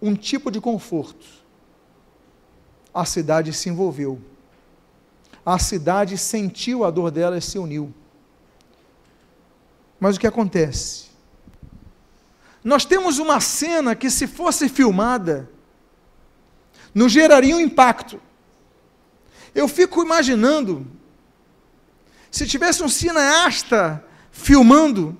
um 0.00 0.14
tipo 0.14 0.50
de 0.50 0.60
conforto. 0.60 1.26
A 2.92 3.04
cidade 3.04 3.52
se 3.52 3.68
envolveu. 3.68 4.20
A 5.44 5.58
cidade 5.58 6.16
sentiu 6.18 6.84
a 6.84 6.90
dor 6.90 7.10
dela 7.10 7.36
e 7.36 7.42
se 7.42 7.58
uniu. 7.58 7.92
Mas 9.98 10.16
o 10.16 10.20
que 10.20 10.26
acontece? 10.26 11.11
Nós 12.64 12.84
temos 12.84 13.18
uma 13.18 13.40
cena 13.40 13.94
que, 13.94 14.10
se 14.10 14.26
fosse 14.26 14.68
filmada, 14.68 15.50
nos 16.94 17.10
geraria 17.10 17.56
um 17.56 17.60
impacto. 17.60 18.20
Eu 19.54 19.66
fico 19.66 20.02
imaginando, 20.02 20.86
se 22.30 22.46
tivesse 22.46 22.82
um 22.82 22.88
cineasta 22.88 24.04
filmando, 24.30 25.18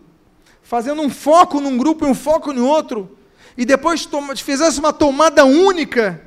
fazendo 0.62 1.02
um 1.02 1.10
foco 1.10 1.60
num 1.60 1.76
grupo 1.76 2.06
e 2.06 2.08
um 2.08 2.14
foco 2.14 2.52
no 2.52 2.66
outro, 2.66 3.18
e 3.56 3.64
depois 3.64 4.08
fizesse 4.42 4.78
uma 4.78 4.92
tomada 4.92 5.44
única, 5.44 6.22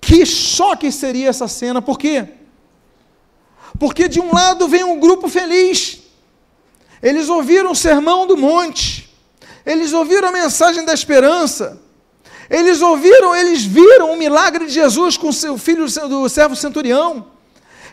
que 0.00 0.24
choque 0.26 0.90
seria 0.90 1.28
essa 1.28 1.46
cena, 1.46 1.80
por 1.80 1.98
quê? 1.98 2.26
Porque 3.78 4.08
de 4.08 4.18
um 4.18 4.34
lado 4.34 4.66
vem 4.66 4.82
um 4.82 4.98
grupo 4.98 5.28
feliz, 5.28 6.02
eles 7.00 7.28
ouviram 7.28 7.70
o 7.70 7.76
sermão 7.76 8.26
do 8.26 8.36
monte, 8.36 9.07
eles 9.68 9.92
ouviram 9.92 10.28
a 10.28 10.32
mensagem 10.32 10.82
da 10.82 10.94
esperança, 10.94 11.78
eles 12.48 12.80
ouviram, 12.80 13.36
eles 13.36 13.62
viram 13.62 14.10
o 14.12 14.16
milagre 14.16 14.64
de 14.64 14.72
Jesus 14.72 15.18
com 15.18 15.30
seu 15.30 15.58
filho 15.58 15.84
do 16.08 16.26
servo 16.26 16.56
centurião, 16.56 17.26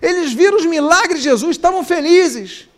eles 0.02 0.32
viram 0.32 0.56
os 0.56 0.66
milagres 0.66 1.18
de 1.22 1.26
Jesus, 1.26 1.58
estavam 1.58 1.84
felizes. 1.84 2.70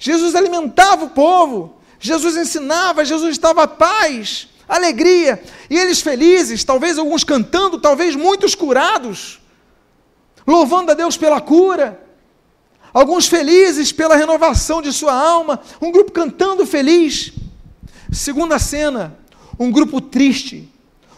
Jesus 0.00 0.34
alimentava 0.34 1.04
o 1.04 1.10
povo, 1.10 1.76
Jesus 2.00 2.36
ensinava, 2.36 3.04
Jesus 3.04 3.30
estava 3.30 3.68
paz, 3.68 4.48
alegria, 4.68 5.40
e 5.68 5.78
eles 5.78 6.00
felizes, 6.00 6.64
talvez 6.64 6.98
alguns 6.98 7.22
cantando, 7.22 7.78
talvez 7.78 8.16
muitos 8.16 8.56
curados, 8.56 9.40
louvando 10.44 10.90
a 10.90 10.94
Deus 10.94 11.16
pela 11.16 11.40
cura, 11.40 12.02
alguns 12.92 13.28
felizes 13.28 13.92
pela 13.92 14.16
renovação 14.16 14.82
de 14.82 14.92
sua 14.92 15.14
alma, 15.14 15.60
um 15.80 15.92
grupo 15.92 16.10
cantando 16.10 16.66
feliz. 16.66 17.32
Segunda 18.12 18.58
cena, 18.58 19.16
um 19.58 19.70
grupo 19.70 20.00
triste, 20.00 20.68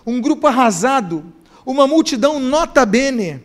um 0.04 0.20
grupo 0.20 0.46
arrasado, 0.46 1.24
uma 1.64 1.86
multidão 1.86 2.38
nota 2.38 2.84
bene. 2.84 3.40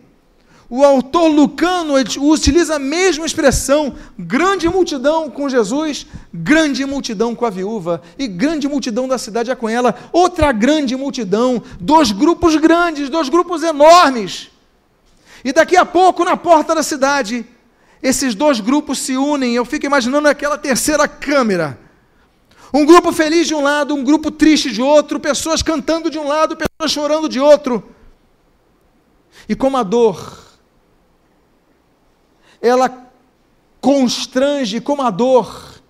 O 0.69 0.83
autor 0.83 1.29
Lucano 1.29 1.93
utiliza 1.93 2.75
a 2.75 2.79
mesma 2.79 3.25
expressão: 3.25 3.95
grande 4.19 4.67
multidão 4.67 5.29
com 5.29 5.47
Jesus, 5.47 6.05
grande 6.33 6.85
multidão 6.85 7.33
com 7.33 7.45
a 7.45 7.49
viúva, 7.49 8.01
e 8.19 8.27
grande 8.27 8.67
multidão 8.67 9.07
da 9.07 9.17
cidade 9.17 9.49
é 9.49 9.55
com 9.55 9.69
ela, 9.69 9.95
outra 10.11 10.51
grande 10.51 10.93
multidão, 10.97 11.63
dois 11.79 12.11
grupos 12.11 12.57
grandes, 12.57 13.07
dois 13.07 13.29
grupos 13.29 13.63
enormes. 13.63 14.49
E 15.41 15.53
daqui 15.53 15.77
a 15.77 15.85
pouco, 15.85 16.25
na 16.25 16.35
porta 16.35 16.75
da 16.75 16.83
cidade, 16.83 17.45
esses 18.03 18.35
dois 18.35 18.59
grupos 18.59 18.99
se 18.99 19.15
unem. 19.15 19.55
Eu 19.55 19.63
fico 19.63 19.85
imaginando 19.85 20.27
aquela 20.27 20.57
terceira 20.57 21.07
câmera 21.07 21.86
um 22.73 22.85
grupo 22.85 23.11
feliz 23.11 23.47
de 23.47 23.55
um 23.55 23.61
lado, 23.61 23.93
um 23.93 24.03
grupo 24.03 24.29
triste 24.29 24.71
de 24.71 24.81
outro, 24.81 25.19
pessoas 25.19 25.61
cantando 25.61 26.09
de 26.09 26.19
um 26.19 26.27
lado, 26.27 26.57
pessoas 26.57 26.91
chorando 26.91 27.29
de 27.29 27.39
outro. 27.39 27.91
E 29.47 29.55
como 29.55 29.77
a 29.77 29.83
dor, 29.83 30.37
ela 32.61 33.11
constrange, 33.79 34.81
como 34.81 35.01
a 35.01 35.09
dor, 35.09 35.81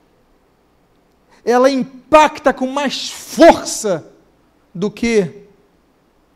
ela 1.43 1.69
impacta 1.69 2.53
com 2.53 2.67
mais 2.67 3.09
força 3.09 4.11
do 4.73 4.91
que 4.91 5.43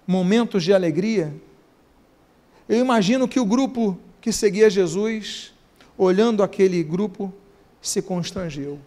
momentos 0.07 0.63
de 0.63 0.73
alegria. 0.73 1.33
Eu 2.67 2.77
imagino 2.77 3.27
que 3.27 3.39
o 3.39 3.45
grupo 3.45 3.97
que 4.19 4.31
seguia 4.31 4.69
Jesus, 4.69 5.53
olhando 5.97 6.41
aquele 6.41 6.81
grupo, 6.83 7.33
se 7.81 8.01
constrangeu. 8.01 8.79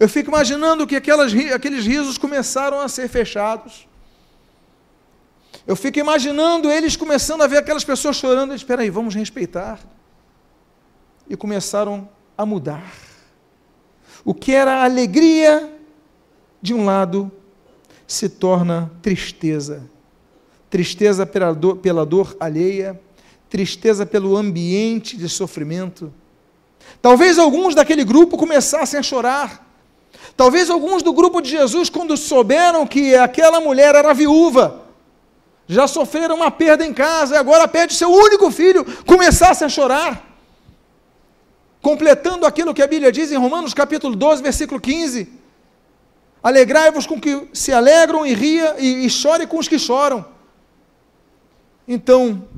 Eu 0.00 0.08
fico 0.08 0.30
imaginando 0.30 0.86
que 0.86 0.96
aquelas, 0.96 1.30
aqueles 1.54 1.84
risos 1.84 2.16
começaram 2.16 2.80
a 2.80 2.88
ser 2.88 3.06
fechados. 3.06 3.86
Eu 5.66 5.76
fico 5.76 5.98
imaginando 5.98 6.70
eles 6.70 6.96
começando 6.96 7.42
a 7.42 7.46
ver 7.46 7.58
aquelas 7.58 7.84
pessoas 7.84 8.16
chorando. 8.16 8.54
Espera 8.54 8.80
aí, 8.80 8.88
vamos 8.88 9.14
respeitar. 9.14 9.78
E 11.28 11.36
começaram 11.36 12.08
a 12.36 12.46
mudar. 12.46 12.82
O 14.24 14.32
que 14.32 14.52
era 14.52 14.82
alegria 14.82 15.70
de 16.62 16.72
um 16.72 16.86
lado 16.86 17.30
se 18.06 18.26
torna 18.26 18.90
tristeza. 19.02 19.82
Tristeza 20.70 21.26
pela 21.26 21.52
dor, 21.52 21.76
pela 21.76 22.06
dor 22.06 22.34
alheia, 22.40 22.98
tristeza 23.50 24.06
pelo 24.06 24.34
ambiente 24.34 25.14
de 25.14 25.28
sofrimento. 25.28 26.10
Talvez 27.02 27.38
alguns 27.38 27.74
daquele 27.74 28.02
grupo 28.02 28.38
começassem 28.38 28.98
a 28.98 29.02
chorar 29.02 29.69
Talvez 30.40 30.70
alguns 30.70 31.02
do 31.02 31.12
grupo 31.12 31.42
de 31.42 31.50
Jesus, 31.50 31.90
quando 31.90 32.16
souberam 32.16 32.86
que 32.86 33.14
aquela 33.14 33.60
mulher 33.60 33.94
era 33.94 34.14
viúva, 34.14 34.86
já 35.66 35.86
sofreram 35.86 36.36
uma 36.36 36.50
perda 36.50 36.82
em 36.82 36.94
casa 36.94 37.34
e 37.34 37.36
agora 37.36 37.68
perde 37.68 37.92
seu 37.92 38.10
único 38.10 38.50
filho, 38.50 38.82
começassem 39.04 39.66
a 39.66 39.68
chorar. 39.68 40.34
Completando 41.82 42.46
aquilo 42.46 42.72
que 42.72 42.80
a 42.80 42.86
Bíblia 42.86 43.12
diz 43.12 43.30
em 43.30 43.36
Romanos 43.36 43.74
capítulo 43.74 44.16
12, 44.16 44.42
versículo 44.42 44.80
15. 44.80 45.30
Alegrai-vos 46.42 47.06
com 47.06 47.20
que 47.20 47.46
se 47.52 47.70
alegram 47.70 48.24
e 48.24 48.32
ria 48.32 48.76
e, 48.78 49.04
e 49.04 49.10
chore 49.10 49.46
com 49.46 49.58
os 49.58 49.68
que 49.68 49.78
choram. 49.78 50.24
Então, 51.86 52.48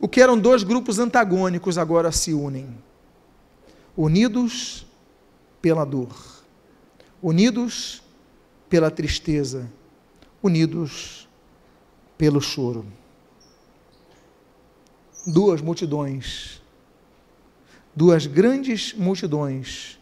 o 0.00 0.08
que 0.08 0.20
eram 0.20 0.36
dois 0.36 0.64
grupos 0.64 0.98
antagônicos 0.98 1.78
agora 1.78 2.10
se 2.10 2.34
unem, 2.34 2.76
unidos 3.96 4.84
pela 5.60 5.84
dor 5.84 6.31
unidos 7.22 8.02
pela 8.68 8.90
tristeza, 8.90 9.70
unidos 10.42 11.28
pelo 12.18 12.40
choro. 12.40 12.84
Duas 15.26 15.60
multidões, 15.60 16.60
duas 17.94 18.26
grandes 18.26 18.92
multidões 18.94 20.00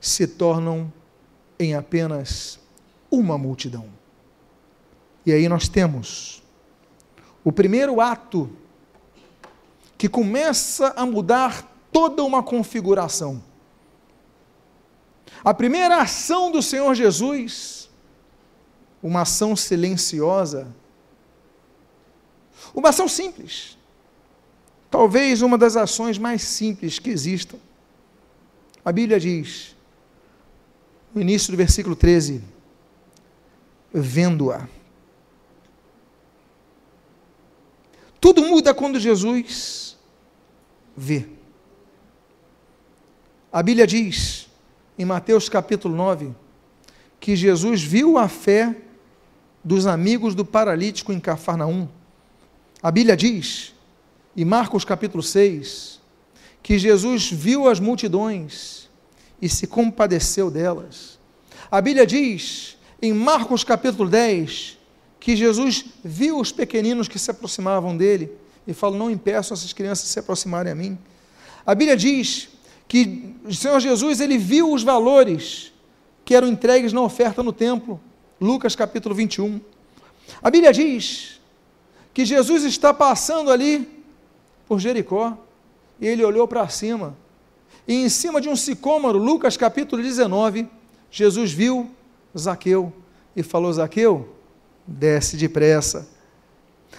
se 0.00 0.26
tornam 0.26 0.92
em 1.58 1.74
apenas 1.74 2.60
uma 3.10 3.36
multidão. 3.36 3.88
E 5.26 5.32
aí 5.32 5.48
nós 5.48 5.68
temos 5.68 6.42
o 7.42 7.50
primeiro 7.50 8.00
ato 8.00 8.50
que 9.98 10.08
começa 10.08 10.92
a 10.96 11.04
mudar 11.04 11.68
toda 11.92 12.22
uma 12.22 12.42
configuração 12.42 13.42
a 15.44 15.52
primeira 15.52 16.00
ação 16.00 16.50
do 16.50 16.62
Senhor 16.62 16.94
Jesus, 16.94 17.90
uma 19.02 19.22
ação 19.22 19.56
silenciosa, 19.56 20.74
uma 22.74 22.90
ação 22.90 23.08
simples, 23.08 23.76
talvez 24.90 25.42
uma 25.42 25.58
das 25.58 25.76
ações 25.76 26.18
mais 26.18 26.42
simples 26.42 26.98
que 26.98 27.10
existam. 27.10 27.58
A 28.84 28.92
Bíblia 28.92 29.18
diz, 29.18 29.76
no 31.14 31.20
início 31.20 31.50
do 31.50 31.56
versículo 31.56 31.96
13, 31.96 32.42
vendo-a. 33.92 34.68
Tudo 38.20 38.42
muda 38.42 38.72
quando 38.72 39.00
Jesus 39.00 39.98
vê. 40.96 41.26
A 43.52 43.62
Bíblia 43.62 43.86
diz, 43.86 44.48
em 44.98 45.04
Mateus 45.04 45.48
capítulo 45.48 45.94
9, 45.94 46.32
que 47.18 47.36
Jesus 47.36 47.82
viu 47.82 48.18
a 48.18 48.28
fé 48.28 48.76
dos 49.64 49.86
amigos 49.86 50.34
do 50.34 50.44
paralítico 50.44 51.12
em 51.12 51.20
Cafarnaum. 51.20 51.88
A 52.82 52.90
Bíblia 52.90 53.16
diz, 53.16 53.74
em 54.36 54.44
Marcos 54.44 54.84
capítulo 54.84 55.22
6, 55.22 56.00
que 56.62 56.78
Jesus 56.78 57.30
viu 57.30 57.68
as 57.68 57.80
multidões 57.80 58.88
e 59.40 59.48
se 59.48 59.66
compadeceu 59.66 60.50
delas. 60.50 61.18
A 61.70 61.80
Bíblia 61.80 62.06
diz, 62.06 62.76
em 63.00 63.12
Marcos 63.12 63.64
capítulo 63.64 64.08
10, 64.08 64.78
que 65.18 65.36
Jesus 65.36 65.84
viu 66.04 66.38
os 66.38 66.50
pequeninos 66.50 67.08
que 67.08 67.18
se 67.18 67.30
aproximavam 67.30 67.96
dele 67.96 68.32
e 68.66 68.74
falou: 68.74 68.98
Não 68.98 69.10
impeçam 69.10 69.54
essas 69.56 69.72
crianças 69.72 70.08
se 70.08 70.18
aproximarem 70.18 70.72
a 70.72 70.74
mim. 70.74 70.98
A 71.64 71.74
Bíblia 71.74 71.96
diz 71.96 72.48
que 72.92 73.34
o 73.46 73.54
Senhor 73.54 73.80
Jesus 73.80 74.20
ele 74.20 74.36
viu 74.36 74.70
os 74.70 74.82
valores 74.82 75.72
que 76.26 76.34
eram 76.34 76.46
entregues 76.46 76.92
na 76.92 77.00
oferta 77.00 77.42
no 77.42 77.50
templo. 77.50 77.98
Lucas 78.38 78.76
capítulo 78.76 79.14
21. 79.14 79.62
A 80.42 80.50
Bíblia 80.50 80.74
diz 80.74 81.40
que 82.12 82.26
Jesus 82.26 82.64
está 82.64 82.92
passando 82.92 83.50
ali 83.50 84.04
por 84.68 84.78
Jericó 84.78 85.38
e 85.98 86.06
ele 86.06 86.22
olhou 86.22 86.46
para 86.46 86.68
cima. 86.68 87.16
E 87.88 87.94
em 87.94 88.10
cima 88.10 88.42
de 88.42 88.50
um 88.50 88.54
sicômoro, 88.54 89.16
Lucas 89.16 89.56
capítulo 89.56 90.02
19, 90.02 90.68
Jesus 91.10 91.50
viu 91.50 91.90
Zaqueu 92.38 92.92
e 93.34 93.42
falou: 93.42 93.72
Zaqueu, 93.72 94.36
desce 94.86 95.38
depressa. 95.38 96.06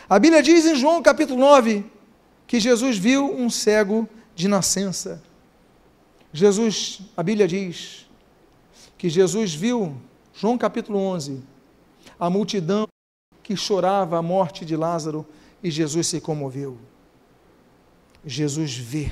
A 0.10 0.18
Bíblia 0.18 0.42
diz 0.42 0.66
em 0.66 0.74
João 0.74 1.04
capítulo 1.04 1.40
9 1.40 1.86
que 2.48 2.60
Jesus 2.60 2.98
viu 2.98 3.32
um 3.32 3.48
cego 3.48 4.10
de 4.34 4.48
nascença. 4.48 5.22
Jesus, 6.34 7.02
a 7.16 7.22
Bíblia 7.22 7.48
diz 7.48 8.08
que 8.98 9.08
Jesus 9.08 9.54
viu, 9.54 9.96
João 10.34 10.58
capítulo 10.58 10.98
11, 10.98 11.44
a 12.20 12.28
multidão 12.28 12.88
que 13.44 13.56
chorava 13.56 14.18
a 14.18 14.22
morte 14.22 14.66
de 14.66 14.76
Lázaro 14.76 15.26
e 15.62 15.70
Jesus 15.70 16.08
se 16.08 16.20
comoveu. 16.20 16.78
Jesus 18.26 18.76
vê. 18.76 19.12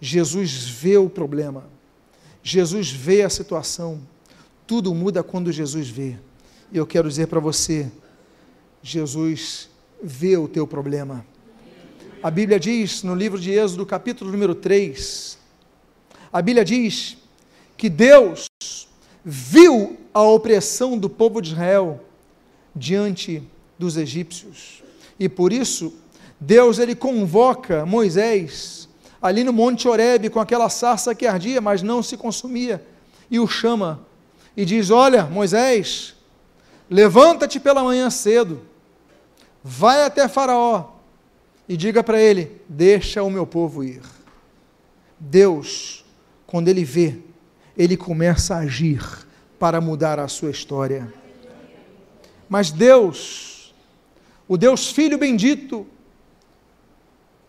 Jesus 0.00 0.64
vê 0.64 0.96
o 0.96 1.08
problema. 1.08 1.64
Jesus 2.42 2.90
vê 2.90 3.22
a 3.22 3.30
situação. 3.30 4.00
Tudo 4.66 4.94
muda 4.94 5.22
quando 5.22 5.52
Jesus 5.52 5.88
vê. 5.88 6.16
E 6.72 6.76
eu 6.76 6.86
quero 6.86 7.08
dizer 7.08 7.28
para 7.28 7.38
você: 7.38 7.90
Jesus 8.82 9.70
vê 10.02 10.36
o 10.36 10.48
teu 10.48 10.66
problema. 10.66 11.24
A 12.22 12.30
Bíblia 12.30 12.58
diz 12.58 13.02
no 13.02 13.14
livro 13.14 13.38
de 13.38 13.52
Êxodo, 13.52 13.86
capítulo 13.86 14.32
número 14.32 14.54
3, 14.54 15.38
a 16.34 16.42
Bíblia 16.42 16.64
diz 16.64 17.16
que 17.76 17.88
Deus 17.88 18.48
viu 19.24 19.96
a 20.12 20.20
opressão 20.20 20.98
do 20.98 21.08
povo 21.08 21.40
de 21.40 21.52
Israel 21.52 22.00
diante 22.74 23.40
dos 23.78 23.96
egípcios. 23.96 24.82
E 25.16 25.28
por 25.28 25.52
isso, 25.52 25.94
Deus 26.40 26.80
ele 26.80 26.96
convoca 26.96 27.86
Moisés 27.86 28.88
ali 29.22 29.44
no 29.44 29.52
Monte 29.52 29.86
Horebe 29.86 30.28
com 30.28 30.40
aquela 30.40 30.68
sarça 30.68 31.14
que 31.14 31.24
ardia, 31.24 31.60
mas 31.60 31.82
não 31.82 32.02
se 32.02 32.16
consumia, 32.16 32.84
e 33.30 33.38
o 33.38 33.46
chama 33.46 34.04
e 34.56 34.64
diz: 34.64 34.90
Olha, 34.90 35.26
Moisés, 35.26 36.16
levanta-te 36.90 37.60
pela 37.60 37.84
manhã 37.84 38.10
cedo, 38.10 38.60
vai 39.62 40.02
até 40.02 40.26
Faraó 40.26 40.94
e 41.68 41.76
diga 41.76 42.02
para 42.02 42.20
ele: 42.20 42.60
Deixa 42.68 43.22
o 43.22 43.30
meu 43.30 43.46
povo 43.46 43.84
ir. 43.84 44.02
Deus, 45.18 46.03
quando 46.54 46.68
ele 46.68 46.84
vê, 46.84 47.16
ele 47.76 47.96
começa 47.96 48.54
a 48.54 48.58
agir 48.58 49.02
para 49.58 49.80
mudar 49.80 50.20
a 50.20 50.28
sua 50.28 50.52
história. 50.52 51.12
Mas 52.48 52.70
Deus, 52.70 53.74
o 54.46 54.56
Deus 54.56 54.88
Filho 54.88 55.18
bendito, 55.18 55.84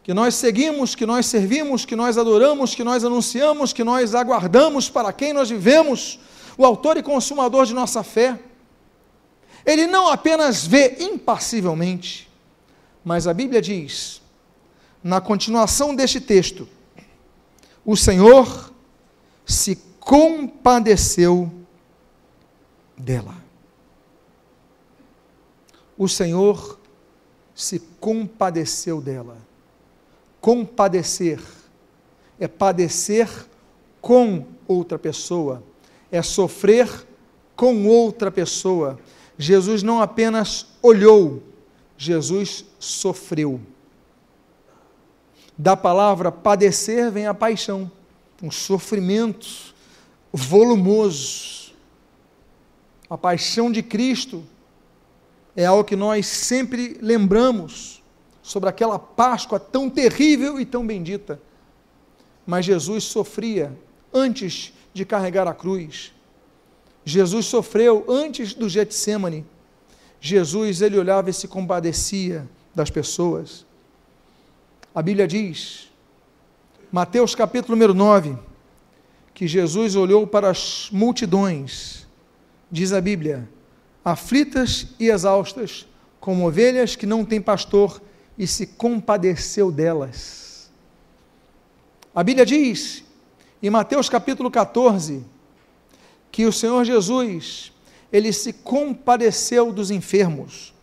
que 0.01 0.11
nós 0.11 0.33
seguimos, 0.33 0.95
que 0.95 1.05
nós 1.05 1.27
servimos, 1.27 1.85
que 1.85 1.95
nós 1.95 2.17
adoramos, 2.17 2.73
que 2.73 2.83
nós 2.83 3.05
anunciamos, 3.05 3.71
que 3.71 3.83
nós 3.83 4.15
aguardamos, 4.15 4.89
para 4.89 5.13
quem 5.13 5.33
nós 5.33 5.51
vivemos, 5.51 6.19
o 6.57 6.65
autor 6.65 6.97
e 6.97 7.03
consumador 7.03 7.67
de 7.67 7.75
nossa 7.75 8.01
fé, 8.01 8.39
ele 9.63 9.85
não 9.85 10.07
apenas 10.07 10.65
vê 10.65 10.97
impassivelmente, 10.99 12.27
mas 13.03 13.27
a 13.27 13.35
Bíblia 13.35 13.61
diz, 13.61 14.19
na 15.03 15.21
continuação 15.21 15.93
deste 15.93 16.19
texto, 16.19 16.67
o 17.85 17.95
Senhor 17.95 18.73
se 19.45 19.75
compadeceu 19.99 21.51
dela. 22.97 23.35
O 25.97 26.07
Senhor 26.07 26.79
se 27.53 27.79
compadeceu 27.99 28.99
dela. 29.01 29.37
Compadecer 30.41 31.39
é 32.39 32.47
padecer 32.47 33.29
com 34.01 34.45
outra 34.67 34.99
pessoa 34.99 35.63
é 36.11 36.21
sofrer 36.21 36.89
com 37.55 37.87
outra 37.87 38.31
pessoa. 38.31 38.99
Jesus 39.37 39.83
não 39.83 40.01
apenas 40.01 40.65
olhou, 40.81 41.43
Jesus 41.97 42.65
sofreu. 42.79 43.59
Da 45.57 45.75
palavra 45.75 46.31
padecer 46.31 47.11
vem 47.11 47.27
a 47.27 47.33
paixão, 47.33 47.91
um 48.45 48.51
sofrimento 48.51 49.73
volumoso. 50.31 51.73
A 53.09 53.17
paixão 53.17 53.71
de 53.71 53.81
Cristo 53.81 54.43
é 55.55 55.65
algo 55.65 55.83
que 55.83 55.95
nós 55.95 56.27
sempre 56.27 56.97
lembramos 57.01 58.03
sobre 58.43 58.69
aquela 58.69 58.99
Páscoa 58.99 59.59
tão 59.59 59.89
terrível 59.89 60.59
e 60.59 60.65
tão 60.65 60.85
bendita. 60.85 61.41
Mas 62.45 62.65
Jesus 62.65 63.05
sofria 63.05 63.75
antes 64.13 64.71
de 64.93 65.03
carregar 65.03 65.47
a 65.47 65.53
cruz. 65.53 66.13
Jesus 67.03 67.47
sofreu 67.47 68.05
antes 68.07 68.53
do 68.53 68.69
Getsemane. 68.69 69.43
Jesus, 70.21 70.81
ele 70.81 70.99
olhava 70.99 71.31
e 71.31 71.33
se 71.33 71.47
compadecia 71.47 72.47
das 72.73 72.91
pessoas. 72.91 73.65
A 74.93 75.01
Bíblia 75.01 75.27
diz, 75.27 75.91
Mateus 76.95 77.35
capítulo 77.35 77.75
número 77.75 77.93
9, 77.93 78.37
que 79.33 79.49
Jesus 79.49 79.97
olhou 79.97 80.25
para 80.25 80.49
as 80.49 80.87
multidões, 80.93 82.07
diz 82.71 82.93
a 82.93 83.01
Bíblia, 83.01 83.49
aflitas 84.01 84.87
e 84.97 85.09
exaustas, 85.09 85.85
como 86.21 86.47
ovelhas 86.47 86.95
que 86.95 87.05
não 87.05 87.25
têm 87.25 87.41
pastor, 87.41 88.01
e 88.37 88.47
se 88.47 88.65
compadeceu 88.65 89.73
delas. 89.73 90.71
A 92.15 92.23
Bíblia 92.23 92.45
diz 92.45 93.03
em 93.61 93.69
Mateus 93.69 94.07
capítulo 94.07 94.49
14, 94.49 95.21
que 96.31 96.45
o 96.45 96.53
Senhor 96.53 96.85
Jesus, 96.85 97.73
ele 98.09 98.31
se 98.31 98.53
compadeceu 98.53 99.73
dos 99.73 99.91
enfermos. 99.91 100.73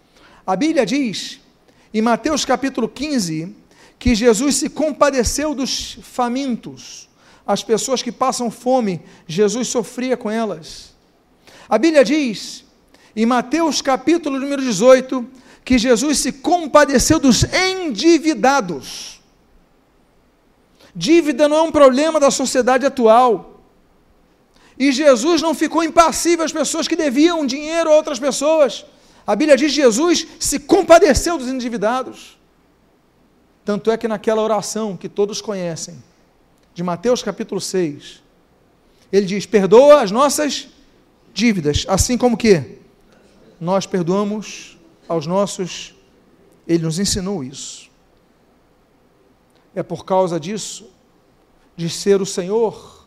A 0.46 0.54
Bíblia 0.56 0.84
diz, 0.84 1.40
em 1.94 2.02
Mateus 2.02 2.44
capítulo 2.44 2.86
15, 2.86 3.61
que 4.02 4.16
Jesus 4.16 4.56
se 4.56 4.68
compadeceu 4.68 5.54
dos 5.54 5.96
famintos, 6.02 7.08
as 7.46 7.62
pessoas 7.62 8.02
que 8.02 8.10
passam 8.10 8.50
fome, 8.50 9.00
Jesus 9.28 9.68
sofria 9.68 10.16
com 10.16 10.28
elas. 10.28 10.92
A 11.68 11.78
Bíblia 11.78 12.04
diz, 12.04 12.64
em 13.14 13.24
Mateus 13.24 13.80
capítulo 13.80 14.40
número 14.40 14.60
18, 14.60 15.24
que 15.64 15.78
Jesus 15.78 16.18
se 16.18 16.32
compadeceu 16.32 17.20
dos 17.20 17.44
endividados. 17.44 19.20
Dívida 20.92 21.46
não 21.46 21.58
é 21.58 21.62
um 21.62 21.70
problema 21.70 22.18
da 22.18 22.32
sociedade 22.32 22.84
atual. 22.84 23.62
E 24.76 24.90
Jesus 24.90 25.40
não 25.40 25.54
ficou 25.54 25.84
impassível 25.84 26.44
às 26.44 26.50
pessoas 26.50 26.88
que 26.88 26.96
deviam 26.96 27.46
dinheiro 27.46 27.88
a 27.88 27.94
outras 27.94 28.18
pessoas. 28.18 28.84
A 29.24 29.36
Bíblia 29.36 29.56
diz 29.56 29.70
que 29.70 29.80
Jesus 29.80 30.26
se 30.40 30.58
compadeceu 30.58 31.38
dos 31.38 31.46
endividados. 31.46 32.41
Tanto 33.64 33.90
é 33.90 33.96
que 33.96 34.08
naquela 34.08 34.42
oração 34.42 34.96
que 34.96 35.08
todos 35.08 35.40
conhecem, 35.40 36.02
de 36.74 36.82
Mateus 36.82 37.22
capítulo 37.22 37.60
6, 37.60 38.22
ele 39.12 39.26
diz: 39.26 39.46
Perdoa 39.46 40.02
as 40.02 40.10
nossas 40.10 40.68
dívidas, 41.34 41.84
assim 41.88 42.16
como 42.18 42.36
que 42.36 42.78
nós 43.60 43.86
perdoamos 43.86 44.76
aos 45.08 45.26
nossos. 45.26 45.94
Ele 46.66 46.84
nos 46.84 46.98
ensinou 46.98 47.42
isso. 47.42 47.90
É 49.74 49.82
por 49.82 50.04
causa 50.04 50.38
disso, 50.38 50.90
de 51.76 51.88
ser 51.88 52.20
o 52.20 52.26
Senhor 52.26 53.06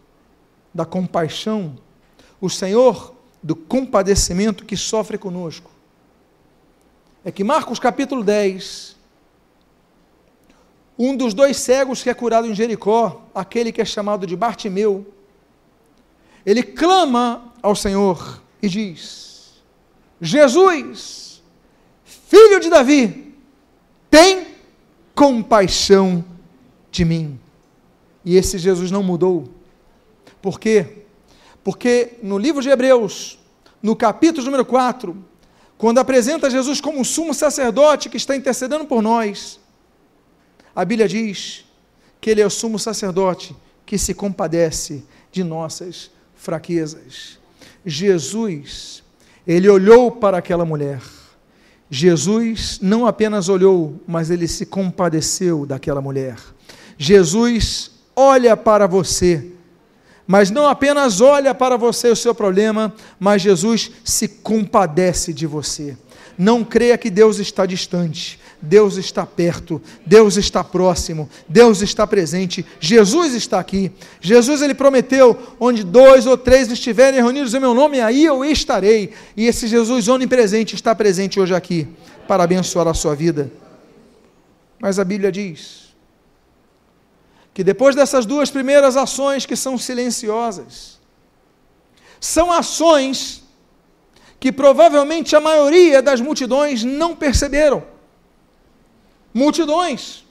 da 0.74 0.86
compaixão, 0.86 1.78
o 2.42 2.50
Senhor 2.50 3.16
do 3.42 3.56
compadecimento 3.56 4.66
que 4.66 4.76
sofre 4.76 5.18
conosco. 5.18 5.72
É 7.24 7.32
que 7.32 7.44
Marcos 7.44 7.80
capítulo 7.80 8.24
10, 8.24 8.95
um 10.98 11.16
dos 11.16 11.34
dois 11.34 11.58
cegos 11.58 12.02
que 12.02 12.10
é 12.10 12.14
curado 12.14 12.48
em 12.48 12.56
Jericó, 12.56 13.24
aquele 13.34 13.72
que 13.72 13.82
é 13.82 13.86
chamado 13.86 14.26
de 14.26 14.36
Bartimeu, 14.36 15.06
ele 16.46 16.64
clama 16.64 17.54
ao 17.62 17.76
Senhor 17.76 18.42
e 18.62 18.70
diz: 18.70 19.54
Jesus, 20.22 21.42
filho 22.04 22.60
de 22.60 22.70
Davi, 22.70 23.34
tem 24.10 24.48
compaixão 25.14 26.24
de 26.92 27.04
mim. 27.04 27.40
E 28.24 28.38
esse 28.38 28.58
Jesus 28.58 28.90
não 28.90 29.04
mudou. 29.04 29.50
Por 30.42 30.60
quê? 30.60 31.04
Porque 31.64 32.14
no 32.22 32.38
livro 32.38 32.62
de 32.62 32.70
Hebreus, 32.70 33.38
no 33.82 33.96
capítulo 33.96 34.46
número 34.46 34.66
4, 34.66 35.16
quando 35.78 36.00
apresenta 36.00 36.50
Jesus 36.50 36.80
como 36.80 37.00
um 37.00 37.04
sumo 37.04 37.34
sacerdote 37.34 38.10
que 38.10 38.18
está 38.18 38.36
intercedendo 38.36 38.86
por 38.86 39.02
nós, 39.02 39.60
a 40.76 40.84
Bíblia 40.84 41.08
diz 41.08 41.64
que 42.20 42.30
ele 42.30 42.42
é 42.42 42.46
o 42.46 42.50
sumo 42.50 42.78
sacerdote 42.78 43.56
que 43.86 43.98
se 43.98 44.14
compadece 44.14 45.04
de 45.32 45.44
nossas 45.44 46.12
fraquezas. 46.36 47.40
Jesus, 47.86 49.04
ele 49.48 49.70
olhou 49.70 50.12
para 50.12 50.38
aquela 50.38 50.66
mulher. 50.66 51.02
Jesus 51.90 52.80
não 52.82 53.06
apenas 53.06 53.48
olhou, 53.48 54.02
mas 54.08 54.30
ele 54.30 54.48
se 54.48 54.66
compadeceu 54.66 55.66
daquela 55.66 56.02
mulher. 56.02 56.36
Jesus 56.98 57.92
olha 58.16 58.58
para 58.58 58.88
você, 58.88 59.52
mas 60.26 60.50
não 60.50 60.68
apenas 60.68 61.22
olha 61.22 61.54
para 61.54 61.78
você 61.78 62.10
o 62.10 62.16
seu 62.16 62.34
problema, 62.34 62.94
mas 63.20 63.42
Jesus 63.42 63.92
se 64.04 64.28
compadece 64.28 65.32
de 65.32 65.46
você. 65.46 65.96
Não 66.38 66.64
creia 66.64 66.98
que 66.98 67.10
Deus 67.10 67.38
está 67.38 67.66
distante. 67.66 68.40
Deus 68.62 68.98
está 68.98 69.26
perto, 69.26 69.82
Deus 70.06 70.38
está 70.38 70.64
próximo, 70.64 71.30
Deus 71.48 71.82
está 71.82 72.08
presente, 72.08 72.66
Jesus 72.80 73.34
está 73.34 73.60
aqui. 73.60 73.92
Jesus 74.22 74.62
ele 74.62 74.74
prometeu: 74.74 75.38
onde 75.60 75.84
dois 75.84 76.26
ou 76.26 76.38
três 76.38 76.72
estiverem 76.72 77.20
reunidos 77.20 77.54
em 77.54 77.60
meu 77.60 77.74
nome, 77.74 78.00
aí 78.00 78.26
eu 78.26 78.44
estarei. 78.44 79.14
E 79.36 79.46
esse 79.46 79.68
Jesus 79.68 80.08
onipresente 80.08 80.76
está 80.76 80.96
presente 80.96 81.40
hoje 81.40 81.54
aqui 81.54 81.88
para 82.28 82.44
abençoar 82.44 82.88
a 82.88 82.94
sua 82.94 83.16
vida. 83.16 83.52
Mas 84.80 85.00
a 85.00 85.04
Bíblia 85.04 85.32
diz 85.32 85.86
que 87.54 87.64
depois 87.64 87.96
dessas 87.96 88.26
duas 88.26 88.50
primeiras 88.52 88.98
ações 88.98 89.46
que 89.46 89.56
são 89.56 89.78
silenciosas, 89.78 91.00
são 92.20 92.52
ações 92.52 93.44
que 94.40 94.52
provavelmente 94.52 95.36
a 95.36 95.40
maioria 95.40 96.02
das 96.02 96.20
multidões 96.20 96.84
não 96.84 97.16
perceberam. 97.16 97.95
Multidões. 99.36 100.24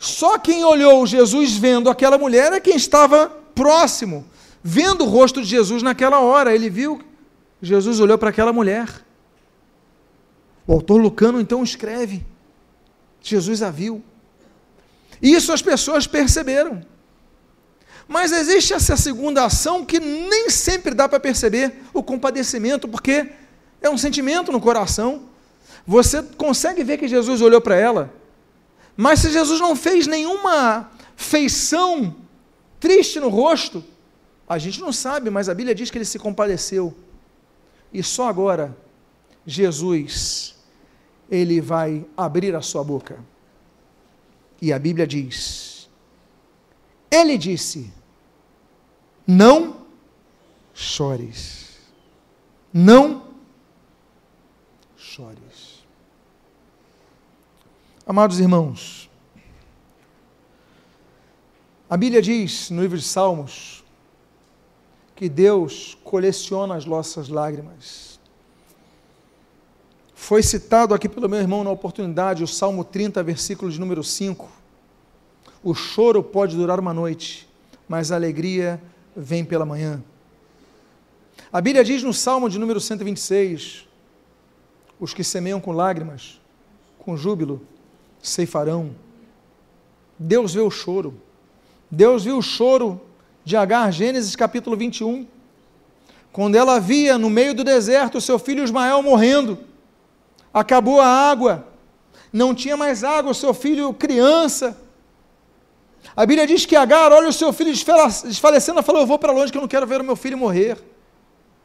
Só 0.00 0.36
quem 0.36 0.64
olhou 0.64 1.06
Jesus 1.06 1.56
vendo 1.56 1.88
aquela 1.88 2.18
mulher 2.18 2.52
é 2.52 2.58
quem 2.58 2.74
estava 2.74 3.28
próximo, 3.54 4.26
vendo 4.60 5.04
o 5.04 5.08
rosto 5.08 5.40
de 5.40 5.46
Jesus 5.46 5.80
naquela 5.80 6.18
hora. 6.18 6.52
Ele 6.52 6.68
viu, 6.68 7.00
Jesus 7.62 8.00
olhou 8.00 8.18
para 8.18 8.30
aquela 8.30 8.52
mulher. 8.52 8.88
O 10.66 10.72
autor 10.72 11.00
Lucano 11.00 11.40
então 11.40 11.62
escreve: 11.62 12.26
Jesus 13.22 13.62
a 13.62 13.70
viu. 13.70 14.02
Isso 15.22 15.52
as 15.52 15.62
pessoas 15.62 16.08
perceberam. 16.08 16.84
Mas 18.08 18.32
existe 18.32 18.74
essa 18.74 18.96
segunda 18.96 19.44
ação 19.44 19.84
que 19.84 20.00
nem 20.00 20.50
sempre 20.50 20.94
dá 20.94 21.08
para 21.08 21.20
perceber 21.20 21.80
o 21.94 22.02
compadecimento, 22.02 22.88
porque 22.88 23.30
é 23.80 23.88
um 23.88 23.96
sentimento 23.96 24.50
no 24.50 24.60
coração. 24.60 25.35
Você 25.86 26.22
consegue 26.22 26.82
ver 26.82 26.98
que 26.98 27.06
Jesus 27.06 27.40
olhou 27.40 27.60
para 27.60 27.76
ela, 27.76 28.12
mas 28.96 29.20
se 29.20 29.30
Jesus 29.30 29.60
não 29.60 29.76
fez 29.76 30.06
nenhuma 30.06 30.90
feição 31.14 32.16
triste 32.80 33.20
no 33.20 33.28
rosto, 33.28 33.84
a 34.48 34.58
gente 34.58 34.80
não 34.80 34.92
sabe, 34.92 35.30
mas 35.30 35.48
a 35.48 35.54
Bíblia 35.54 35.74
diz 35.74 35.90
que 35.90 35.98
ele 35.98 36.04
se 36.04 36.18
compadeceu. 36.18 36.94
E 37.92 38.02
só 38.02 38.28
agora, 38.28 38.76
Jesus, 39.46 40.56
ele 41.30 41.60
vai 41.60 42.04
abrir 42.16 42.54
a 42.54 42.62
sua 42.62 42.82
boca. 42.82 43.18
E 44.60 44.72
a 44.72 44.78
Bíblia 44.78 45.06
diz: 45.06 45.88
Ele 47.10 47.36
disse: 47.36 47.92
Não 49.26 49.86
chores. 50.72 51.76
Não 52.72 53.26
chores. 54.96 55.45
Amados 58.08 58.38
irmãos, 58.38 59.10
a 61.90 61.96
Bíblia 61.96 62.22
diz 62.22 62.70
no 62.70 62.80
livro 62.80 62.96
de 62.96 63.02
Salmos 63.02 63.82
que 65.16 65.28
Deus 65.28 65.98
coleciona 66.04 66.76
as 66.76 66.84
nossas 66.84 67.28
lágrimas. 67.28 68.20
Foi 70.14 70.40
citado 70.40 70.94
aqui 70.94 71.08
pelo 71.08 71.28
meu 71.28 71.40
irmão 71.40 71.64
na 71.64 71.70
oportunidade 71.72 72.44
o 72.44 72.46
Salmo 72.46 72.84
30, 72.84 73.24
versículo 73.24 73.72
de 73.72 73.80
número 73.80 74.04
5. 74.04 74.48
O 75.60 75.74
choro 75.74 76.22
pode 76.22 76.54
durar 76.54 76.78
uma 76.78 76.94
noite, 76.94 77.48
mas 77.88 78.12
a 78.12 78.14
alegria 78.14 78.80
vem 79.16 79.44
pela 79.44 79.66
manhã. 79.66 80.00
A 81.52 81.60
Bíblia 81.60 81.82
diz 81.82 82.04
no 82.04 82.14
Salmo 82.14 82.48
de 82.48 82.56
número 82.56 82.80
126: 82.80 83.84
Os 85.00 85.12
que 85.12 85.24
semeiam 85.24 85.60
com 85.60 85.72
lágrimas, 85.72 86.40
com 87.00 87.16
júbilo, 87.16 87.66
ceifarão. 88.28 88.90
Deus 90.18 90.54
vê 90.54 90.60
o 90.60 90.70
choro. 90.70 91.20
Deus 91.90 92.24
viu 92.24 92.38
o 92.38 92.42
choro 92.42 93.00
de 93.44 93.56
Agar, 93.56 93.92
Gênesis 93.92 94.34
capítulo 94.34 94.76
21. 94.76 95.26
Quando 96.32 96.54
ela 96.54 96.78
via 96.78 97.16
no 97.16 97.30
meio 97.30 97.54
do 97.54 97.64
deserto 97.64 98.20
seu 98.20 98.38
filho 98.38 98.64
Ismael 98.64 99.02
morrendo 99.02 99.58
acabou 100.52 101.00
a 101.00 101.06
água, 101.06 101.66
não 102.32 102.54
tinha 102.54 102.76
mais 102.76 103.04
água, 103.04 103.34
seu 103.34 103.52
filho 103.52 103.92
criança. 103.92 104.76
A 106.16 106.24
Bíblia 106.24 106.46
diz 106.46 106.64
que 106.64 106.74
Agar 106.74 107.12
olha 107.12 107.28
o 107.28 107.32
seu 107.32 107.52
filho 107.52 107.72
desfalecendo 107.72 108.80
e 108.80 108.82
falou: 108.82 109.02
Eu 109.02 109.06
vou 109.06 109.18
para 109.18 109.32
longe 109.32 109.52
que 109.52 109.58
eu 109.58 109.62
não 109.62 109.68
quero 109.68 109.86
ver 109.86 110.00
o 110.00 110.04
meu 110.04 110.16
filho 110.16 110.38
morrer. 110.38 110.82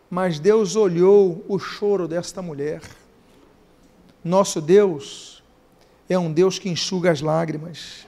Mas 0.10 0.40
Deus 0.40 0.76
olhou 0.76 1.44
o 1.48 1.58
choro 1.58 2.06
desta 2.06 2.42
mulher. 2.42 2.82
Nosso 4.24 4.60
Deus 4.60 5.31
é 6.12 6.20
um 6.20 6.32
Deus 6.32 6.60
que 6.60 6.70
enxuga 6.70 7.12
as 7.12 7.22
lágrimas. 7.22 8.08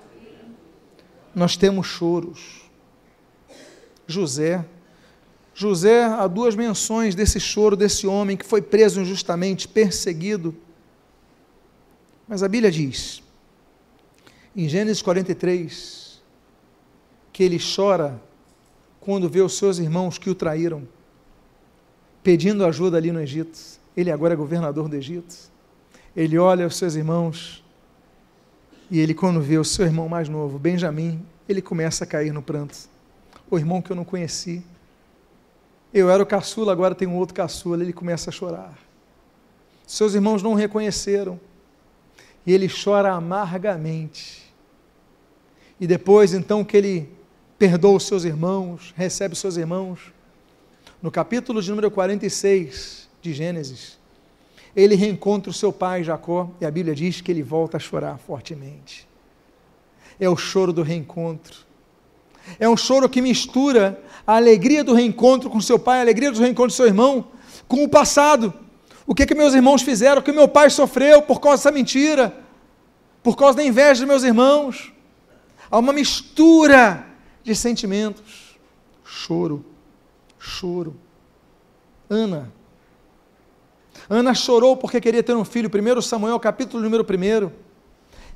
Nós 1.33 1.55
temos 1.57 1.87
choros. 1.87 2.61
José. 4.07 4.65
José, 5.53 6.03
há 6.03 6.27
duas 6.27 6.55
menções 6.55 7.15
desse 7.15 7.39
choro 7.39 7.75
desse 7.75 8.07
homem 8.07 8.35
que 8.35 8.45
foi 8.45 8.61
preso 8.61 8.99
injustamente, 8.99 9.67
perseguido 9.67 10.55
mas 12.27 12.41
a 12.41 12.47
Bíblia 12.47 12.71
diz, 12.71 13.21
em 14.55 14.67
Gênesis 14.67 15.01
43, 15.01 16.21
que 17.31 17.43
ele 17.43 17.59
chora 17.59 18.21
quando 18.99 19.29
vê 19.29 19.41
os 19.41 19.57
seus 19.57 19.77
irmãos 19.77 20.17
que 20.17 20.29
o 20.29 20.35
traíram, 20.35 20.87
pedindo 22.23 22.65
ajuda 22.65 22.97
ali 22.97 23.11
no 23.11 23.19
Egito. 23.19 23.59
Ele 23.95 24.09
agora 24.09 24.33
é 24.33 24.37
governador 24.37 24.87
do 24.87 24.95
Egito. 24.95 25.35
Ele 26.15 26.37
olha 26.37 26.65
os 26.65 26.77
seus 26.77 26.95
irmãos 26.95 27.62
e 28.93 28.99
ele, 28.99 29.15
quando 29.15 29.41
vê 29.41 29.57
o 29.57 29.63
seu 29.63 29.87
irmão 29.87 30.07
mais 30.07 30.29
novo, 30.29 30.59
Benjamim, 30.59 31.19
ele 31.49 31.63
começa 31.63 32.03
a 32.03 32.07
cair 32.07 32.31
no 32.31 32.43
pranto. 32.43 32.77
O 33.49 33.57
irmão 33.57 33.81
que 33.81 33.91
eu 33.91 33.95
não 33.95 34.05
conheci. 34.05 34.63
Eu 35.91 36.11
era 36.11 36.21
o 36.21 36.25
caçula, 36.27 36.71
agora 36.71 36.93
tem 36.93 37.07
um 37.07 37.15
outro 37.15 37.33
caçula. 37.33 37.81
Ele 37.81 37.91
começa 37.91 38.29
a 38.29 38.31
chorar. 38.31 38.77
Seus 39.87 40.13
irmãos 40.13 40.43
não 40.43 40.51
o 40.51 40.53
reconheceram 40.53 41.39
e 42.45 42.53
ele 42.53 42.69
chora 42.69 43.13
amargamente. 43.13 44.43
E 45.79 45.87
depois, 45.87 46.31
então, 46.31 46.63
que 46.63 46.77
ele 46.77 47.09
perdoa 47.57 47.97
os 47.97 48.05
seus 48.05 48.25
irmãos, 48.25 48.93
recebe 48.95 49.33
os 49.33 49.39
seus 49.39 49.57
irmãos, 49.57 50.13
no 51.01 51.09
capítulo 51.09 51.63
de 51.63 51.69
número 51.71 51.89
46 51.89 53.09
de 53.23 53.33
Gênesis, 53.33 53.97
ele 54.75 54.95
reencontra 54.95 55.49
o 55.49 55.53
seu 55.53 55.71
pai 55.71 56.03
Jacó, 56.03 56.49
e 56.59 56.65
a 56.65 56.71
Bíblia 56.71 56.95
diz 56.95 57.21
que 57.21 57.31
ele 57.31 57.43
volta 57.43 57.77
a 57.77 57.79
chorar 57.79 58.17
fortemente. 58.17 59.07
É 60.19 60.27
o 60.27 60.35
choro 60.35 60.73
do 60.73 60.81
reencontro. 60.81 61.59
É 62.59 62.67
um 62.67 62.75
choro 62.75 63.07
que 63.07 63.21
mistura 63.21 64.01
a 64.25 64.35
alegria 64.35 64.83
do 64.83 64.93
reencontro 64.93 65.49
com 65.49 65.61
seu 65.61 65.79
pai, 65.79 65.99
a 65.99 66.01
alegria 66.01 66.31
do 66.31 66.39
reencontro 66.39 66.71
com 66.71 66.77
seu 66.77 66.87
irmão, 66.87 67.27
com 67.67 67.83
o 67.83 67.89
passado. 67.89 68.53
O 69.05 69.13
que 69.13 69.25
que 69.25 69.35
meus 69.35 69.53
irmãos 69.53 69.81
fizeram? 69.81 70.21
O 70.21 70.23
que 70.23 70.31
meu 70.31 70.47
pai 70.47 70.69
sofreu 70.69 71.21
por 71.21 71.39
causa 71.39 71.57
dessa 71.57 71.71
mentira? 71.71 72.35
Por 73.21 73.35
causa 73.35 73.57
da 73.57 73.63
inveja 73.63 74.01
dos 74.01 74.07
meus 74.07 74.23
irmãos? 74.23 74.91
Há 75.69 75.77
uma 75.77 75.93
mistura 75.93 77.05
de 77.43 77.55
sentimentos. 77.55 78.57
Choro, 79.03 79.63
choro. 80.39 80.95
Ana. 82.09 82.51
Ana 84.13 84.35
chorou 84.35 84.77
porque 84.77 85.01
queria 85.01 85.23
ter 85.23 85.35
um 85.35 85.43
filho. 85.43 85.71
1 85.73 86.01
Samuel, 86.01 86.39
capítulo 86.39 86.83
número 86.83 87.03
1. 87.03 87.49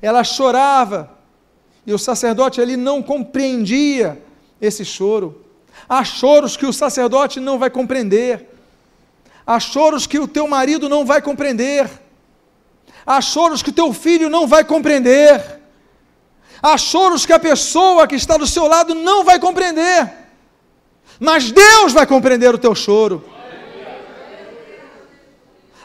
Ela 0.02 0.24
chorava. 0.24 1.16
E 1.86 1.92
o 1.92 1.98
sacerdote 1.98 2.60
ali 2.60 2.76
não 2.76 3.00
compreendia 3.00 4.20
esse 4.60 4.84
choro. 4.84 5.44
Há 5.88 6.02
choros 6.02 6.56
que 6.56 6.66
o 6.66 6.72
sacerdote 6.72 7.38
não 7.38 7.60
vai 7.60 7.70
compreender. 7.70 8.48
Há 9.46 9.60
choros 9.60 10.04
que 10.04 10.18
o 10.18 10.26
teu 10.26 10.48
marido 10.48 10.88
não 10.88 11.06
vai 11.06 11.22
compreender. 11.22 11.88
Há 13.06 13.20
choros 13.20 13.62
que 13.62 13.70
o 13.70 13.72
teu 13.72 13.92
filho 13.92 14.28
não 14.28 14.48
vai 14.48 14.64
compreender. 14.64 15.60
Há 16.60 16.76
choros 16.76 17.24
que 17.24 17.32
a 17.32 17.38
pessoa 17.38 18.08
que 18.08 18.16
está 18.16 18.36
do 18.36 18.48
seu 18.48 18.66
lado 18.66 18.96
não 18.96 19.22
vai 19.22 19.38
compreender. 19.38 20.12
Mas 21.20 21.52
Deus 21.52 21.92
vai 21.92 22.04
compreender 22.04 22.52
o 22.52 22.58
teu 22.58 22.74
choro. 22.74 23.24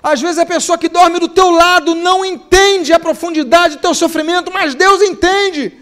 Às 0.04 0.22
vezes 0.22 0.38
a 0.38 0.46
pessoa 0.46 0.78
que 0.78 0.90
dorme 0.90 1.18
do 1.18 1.30
teu 1.30 1.50
lado 1.50 1.96
não 1.96 2.26
entende 2.26 2.92
a 2.92 3.00
profundidade 3.00 3.78
do 3.78 3.82
teu 3.82 3.94
sofrimento, 3.94 4.52
mas 4.52 4.76
Deus 4.76 5.02
entende. 5.02 5.78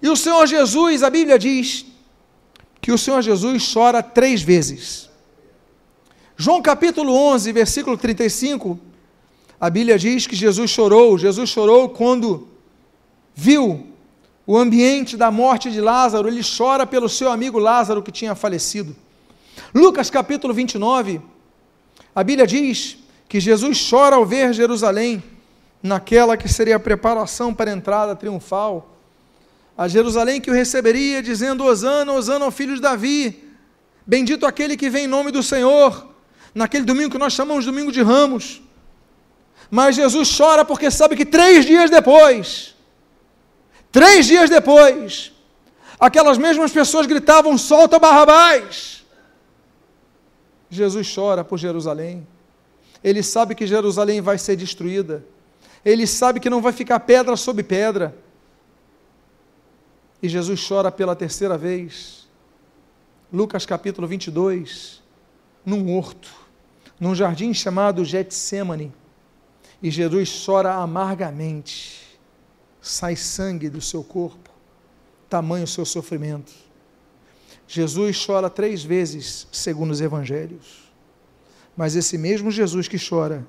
E 0.00 0.08
o 0.08 0.14
Senhor 0.14 0.46
Jesus, 0.46 1.02
a 1.02 1.10
Bíblia 1.10 1.36
diz 1.40 1.84
que 2.80 2.92
o 2.92 2.98
Senhor 2.98 3.20
Jesus 3.20 3.72
chora 3.74 4.00
três 4.00 4.42
vezes. 4.42 5.10
João 6.36 6.62
capítulo 6.62 7.12
11, 7.12 7.50
versículo 7.50 7.96
35, 7.96 8.78
a 9.58 9.68
Bíblia 9.68 9.98
diz 9.98 10.28
que 10.28 10.36
Jesus 10.36 10.70
chorou. 10.70 11.18
Jesus 11.18 11.50
chorou 11.50 11.88
quando 11.88 12.46
viu 13.34 13.88
o 14.46 14.56
ambiente 14.56 15.16
da 15.16 15.32
morte 15.32 15.72
de 15.72 15.80
Lázaro, 15.80 16.28
ele 16.28 16.42
chora 16.44 16.86
pelo 16.86 17.08
seu 17.08 17.28
amigo 17.32 17.58
Lázaro 17.58 18.02
que 18.02 18.12
tinha 18.12 18.36
falecido. 18.36 18.94
Lucas 19.74 20.08
capítulo 20.10 20.54
29, 20.54 21.20
a 22.16 22.24
Bíblia 22.24 22.46
diz 22.46 22.96
que 23.28 23.38
Jesus 23.38 23.90
chora 23.90 24.16
ao 24.16 24.24
ver 24.24 24.54
Jerusalém, 24.54 25.22
naquela 25.82 26.34
que 26.34 26.48
seria 26.48 26.76
a 26.76 26.80
preparação 26.80 27.52
para 27.52 27.70
a 27.70 27.74
entrada 27.74 28.16
triunfal. 28.16 28.96
A 29.76 29.86
Jerusalém 29.86 30.40
que 30.40 30.50
o 30.50 30.54
receberia, 30.54 31.22
dizendo: 31.22 31.62
Osana, 31.62 32.10
Osana 32.14 32.46
ao 32.46 32.50
filho 32.50 32.74
de 32.74 32.80
Davi, 32.80 33.44
bendito 34.06 34.46
aquele 34.46 34.78
que 34.78 34.88
vem 34.88 35.04
em 35.04 35.06
nome 35.06 35.30
do 35.30 35.42
Senhor, 35.42 36.08
naquele 36.54 36.86
domingo 36.86 37.10
que 37.10 37.18
nós 37.18 37.34
chamamos 37.34 37.66
de 37.66 37.70
domingo 37.70 37.92
de 37.92 38.00
ramos. 38.00 38.62
Mas 39.70 39.94
Jesus 39.94 40.34
chora 40.34 40.64
porque 40.64 40.90
sabe 40.90 41.16
que 41.16 41.26
três 41.26 41.66
dias 41.66 41.90
depois, 41.90 42.74
três 43.92 44.24
dias 44.24 44.48
depois, 44.48 45.32
aquelas 46.00 46.38
mesmas 46.38 46.72
pessoas 46.72 47.04
gritavam: 47.04 47.58
solta 47.58 47.98
Barrabás. 47.98 48.95
Jesus 50.70 51.12
chora 51.14 51.44
por 51.44 51.58
Jerusalém. 51.58 52.26
Ele 53.02 53.22
sabe 53.22 53.54
que 53.54 53.66
Jerusalém 53.66 54.20
vai 54.20 54.38
ser 54.38 54.56
destruída. 54.56 55.24
Ele 55.84 56.06
sabe 56.06 56.40
que 56.40 56.50
não 56.50 56.60
vai 56.60 56.72
ficar 56.72 57.00
pedra 57.00 57.36
sobre 57.36 57.62
pedra. 57.62 58.16
E 60.22 60.28
Jesus 60.28 60.66
chora 60.66 60.90
pela 60.90 61.14
terceira 61.14 61.56
vez. 61.56 62.26
Lucas 63.32 63.66
capítulo 63.66 64.06
22, 64.06 65.02
num 65.64 65.96
horto, 65.96 66.28
num 66.98 67.14
jardim 67.14 67.52
chamado 67.52 68.04
Getsemane. 68.04 68.92
E 69.82 69.90
Jesus 69.90 70.44
chora 70.44 70.74
amargamente. 70.74 72.04
Sai 72.80 73.14
sangue 73.14 73.68
do 73.68 73.80
seu 73.80 74.02
corpo, 74.02 74.50
tamanho 75.28 75.64
o 75.64 75.68
seu 75.68 75.84
sofrimento. 75.84 76.65
Jesus 77.68 78.24
chora 78.24 78.48
três 78.48 78.84
vezes, 78.84 79.46
segundo 79.50 79.90
os 79.90 80.00
evangelhos. 80.00 80.86
Mas 81.76 81.96
esse 81.96 82.16
mesmo 82.16 82.50
Jesus 82.50 82.88
que 82.88 82.96
chora 82.98 83.46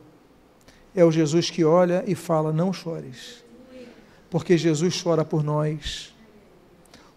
é 0.95 1.05
o 1.05 1.11
Jesus 1.11 1.49
que 1.49 1.63
olha 1.63 2.03
e 2.07 2.15
fala: 2.15 2.51
Não 2.51 2.73
chores, 2.73 3.43
porque 4.29 4.57
Jesus 4.57 5.01
chora 5.01 5.23
por 5.23 5.43
nós. 5.43 6.13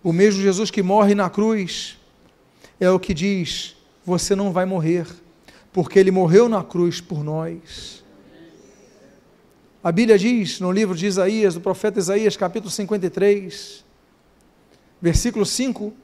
O 0.03 0.13
mesmo 0.13 0.41
Jesus 0.43 0.71
que 0.71 0.83
morre 0.83 1.15
na 1.15 1.29
cruz 1.29 1.99
é 2.79 2.91
o 2.91 3.01
que 3.01 3.15
diz: 3.15 3.77
Você 4.05 4.37
não 4.37 4.53
vai 4.53 4.67
morrer, 4.67 5.07
porque 5.73 5.99
ele 5.99 6.11
morreu 6.11 6.49
na 6.49 6.63
cruz 6.63 7.01
por 7.01 7.25
nós. 7.25 8.05
A 9.83 9.91
Bíblia 9.91 10.19
diz 10.19 10.61
no 10.61 10.71
livro 10.71 10.95
de 10.95 11.07
Isaías, 11.07 11.55
do 11.55 11.61
profeta 11.61 11.99
Isaías, 11.99 12.37
capítulo 12.37 12.71
53, 12.71 13.83
versículo 15.01 15.47
5 15.47 15.95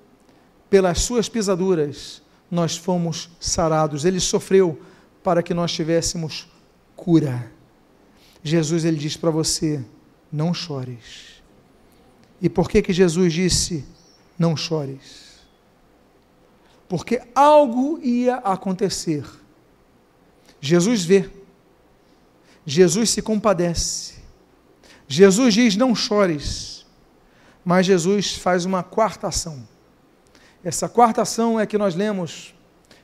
pelas 0.68 1.00
suas 1.00 1.28
pisaduras 1.28 2.22
nós 2.50 2.76
fomos 2.76 3.28
sarados. 3.40 4.04
Ele 4.04 4.20
sofreu 4.20 4.80
para 5.22 5.42
que 5.42 5.54
nós 5.54 5.72
tivéssemos 5.72 6.48
cura. 6.94 7.50
Jesus 8.42 8.84
ele 8.84 8.96
diz 8.96 9.16
para 9.16 9.30
você: 9.30 9.84
não 10.32 10.54
chores. 10.54 11.42
E 12.40 12.48
por 12.48 12.68
que 12.68 12.82
que 12.82 12.92
Jesus 12.92 13.32
disse: 13.32 13.84
não 14.38 14.56
chores? 14.56 15.26
Porque 16.88 17.20
algo 17.34 17.98
ia 18.00 18.36
acontecer. 18.36 19.24
Jesus 20.60 21.04
vê. 21.04 21.28
Jesus 22.64 23.10
se 23.10 23.22
compadece. 23.22 24.14
Jesus 25.08 25.54
diz: 25.54 25.76
não 25.76 25.94
chores. 25.94 26.86
Mas 27.64 27.86
Jesus 27.86 28.36
faz 28.36 28.64
uma 28.64 28.84
quarta 28.84 29.26
ação. 29.26 29.66
Essa 30.66 30.88
quarta 30.88 31.22
ação 31.22 31.60
é 31.60 31.64
que 31.64 31.78
nós 31.78 31.94
lemos 31.94 32.52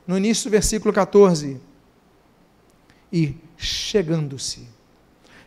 no 0.04 0.16
início 0.16 0.50
do 0.50 0.50
versículo 0.50 0.92
14. 0.92 1.60
E 3.12 3.36
chegando-se. 3.56 4.66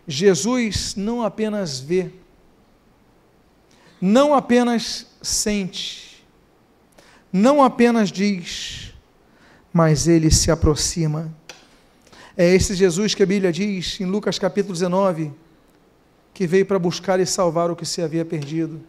Jesus 0.07 0.95
não 0.95 1.22
apenas 1.22 1.82
vê, 1.82 2.09
não 3.99 4.34
apenas 4.34 5.07
sente, 5.22 6.26
não 7.34 7.61
apenas 7.61 8.13
diz, 8.13 8.93
mas 9.74 10.07
ele 10.07 10.32
se 10.32 10.49
aproxima. 10.49 11.36
É 12.38 12.55
esse 12.55 12.76
Jesus 12.76 13.13
que 13.13 13.24
a 13.24 13.26
Bíblia 13.26 13.51
diz 13.51 13.99
em 13.99 14.05
Lucas 14.05 14.39
capítulo 14.39 14.72
19, 14.72 15.34
que 16.34 16.47
veio 16.47 16.66
para 16.66 16.80
buscar 16.80 17.20
e 17.20 17.26
salvar 17.26 17.70
o 17.70 17.76
que 17.76 17.86
se 17.86 18.01
havia 18.01 18.24
perdido. 18.24 18.82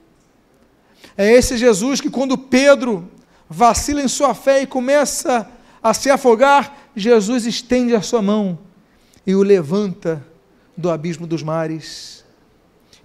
É 1.17 1.33
esse 1.33 1.57
Jesus 1.59 2.01
que, 2.01 2.09
quando 2.09 2.39
Pedro 2.39 3.16
vacila 3.49 4.03
em 4.03 4.09
sua 4.09 4.35
fé 4.35 4.63
e 4.63 4.67
começa 4.67 5.51
a 5.83 5.95
se 5.95 6.11
afogar, 6.11 6.91
Jesus 6.95 7.47
estende 7.47 7.95
a 7.95 8.03
sua 8.03 8.21
mão 8.21 8.59
e 9.27 9.35
o 9.35 9.43
levanta 9.43 10.25
do 10.77 10.91
abismo 10.91 11.27
dos 11.27 11.43
mares. 11.43 12.25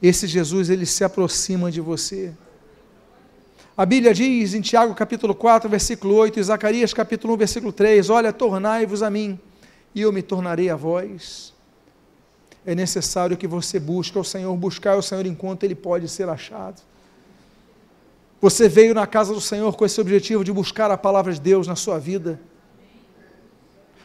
Esse 0.02 0.26
Jesus, 0.28 0.70
ele 0.70 0.86
se 0.86 1.04
aproxima 1.04 1.72
de 1.72 1.80
você. 1.80 2.34
A 3.78 3.86
Bíblia 3.86 4.14
diz 4.14 4.54
em 4.54 4.62
Tiago 4.62 4.94
capítulo 4.94 5.34
4, 5.34 5.70
versículo 5.70 6.16
8, 6.16 6.40
e 6.40 6.44
Zacarias 6.44 6.94
capítulo 6.94 7.34
1, 7.36 7.38
versículo 7.38 7.72
3, 7.72 8.10
olha, 8.10 8.34
tornai-vos 8.34 9.02
a 9.02 9.10
mim, 9.10 9.40
e 9.96 10.02
eu 10.02 10.12
me 10.12 10.22
tornarei 10.22 10.70
a 10.70 10.76
vós. 10.76 11.54
É 12.66 12.76
necessário 12.76 13.38
que 13.38 13.48
você 13.48 13.80
busque 13.80 14.18
o 14.18 14.24
Senhor, 14.24 14.56
buscar 14.56 14.96
o 14.96 15.02
Senhor 15.02 15.26
enquanto 15.26 15.64
ele 15.64 15.76
pode 15.76 16.08
ser 16.08 16.28
achado. 16.30 16.82
Você 18.42 18.68
veio 18.68 18.96
na 18.96 19.06
casa 19.06 19.34
do 19.34 19.40
Senhor 19.40 19.76
com 19.76 19.86
esse 19.86 20.02
objetivo 20.02 20.44
de 20.44 20.52
buscar 20.52 20.90
a 20.90 20.98
palavra 20.98 21.32
de 21.32 21.40
Deus 21.40 21.68
na 21.68 21.76
sua 21.76 22.00
vida. 22.00 22.42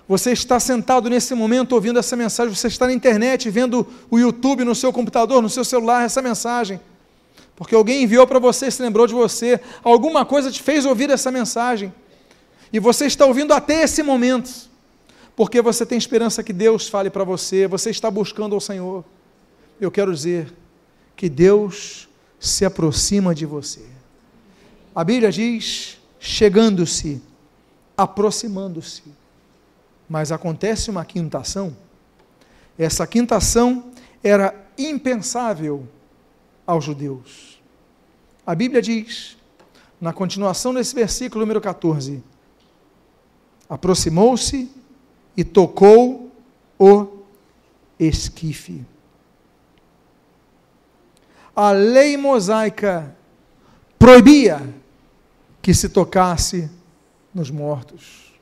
Você 0.06 0.30
está 0.30 0.60
sentado 0.60 1.08
nesse 1.08 1.34
momento 1.34 1.72
ouvindo 1.72 1.98
essa 1.98 2.14
mensagem, 2.14 2.54
você 2.54 2.68
está 2.68 2.86
na 2.86 2.92
internet 2.92 3.48
vendo 3.50 3.86
o 4.10 4.18
YouTube 4.18 4.62
no 4.62 4.74
seu 4.74 4.92
computador, 4.92 5.40
no 5.40 5.48
seu 5.48 5.64
celular, 5.64 6.04
essa 6.04 6.20
mensagem. 6.20 6.78
Porque 7.56 7.74
alguém 7.74 8.02
enviou 8.02 8.26
para 8.26 8.38
você, 8.38 8.70
se 8.70 8.82
lembrou 8.82 9.06
de 9.06 9.14
você, 9.14 9.58
alguma 9.82 10.24
coisa 10.24 10.52
te 10.52 10.62
fez 10.62 10.84
ouvir 10.84 11.10
essa 11.10 11.32
mensagem. 11.32 11.92
E 12.70 12.78
você 12.78 13.06
está 13.06 13.24
ouvindo 13.24 13.54
até 13.54 13.82
esse 13.82 14.02
momento, 14.02 14.50
porque 15.34 15.62
você 15.62 15.86
tem 15.86 15.96
esperança 15.96 16.42
que 16.42 16.52
Deus 16.52 16.88
fale 16.88 17.08
para 17.08 17.24
você, 17.24 17.66
você 17.66 17.88
está 17.88 18.10
buscando 18.10 18.54
ao 18.54 18.60
Senhor. 18.60 19.02
Eu 19.80 19.90
quero 19.90 20.12
dizer 20.12 20.52
que 21.16 21.28
Deus 21.28 22.06
se 22.38 22.64
aproxima 22.66 23.34
de 23.34 23.46
você. 23.46 23.95
A 24.96 25.04
Bíblia 25.04 25.30
diz: 25.30 26.00
chegando-se, 26.18 27.20
aproximando-se. 27.94 29.02
Mas 30.08 30.32
acontece 30.32 30.90
uma 30.90 31.04
quinta 31.04 31.38
ação. 31.38 31.76
Essa 32.78 33.06
quinta 33.06 33.36
ação 33.36 33.92
era 34.24 34.54
impensável 34.78 35.86
aos 36.66 36.82
judeus. 36.82 37.60
A 38.46 38.54
Bíblia 38.54 38.80
diz, 38.80 39.36
na 40.00 40.14
continuação 40.14 40.72
desse 40.72 40.94
versículo 40.94 41.42
número 41.42 41.60
14: 41.60 42.22
aproximou-se 43.68 44.70
e 45.36 45.44
tocou 45.44 46.32
o 46.78 47.06
esquife. 48.00 48.82
A 51.54 51.70
lei 51.72 52.16
mosaica 52.16 53.14
proibia 53.98 54.75
que 55.66 55.74
se 55.74 55.88
tocasse 55.88 56.70
nos 57.34 57.50
mortos. 57.50 58.32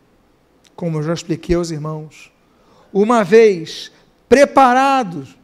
Como 0.76 0.98
eu 0.98 1.02
já 1.02 1.14
expliquei 1.14 1.56
aos 1.56 1.70
irmãos, 1.70 2.30
uma 2.92 3.24
vez 3.24 3.90
preparados 4.28 5.34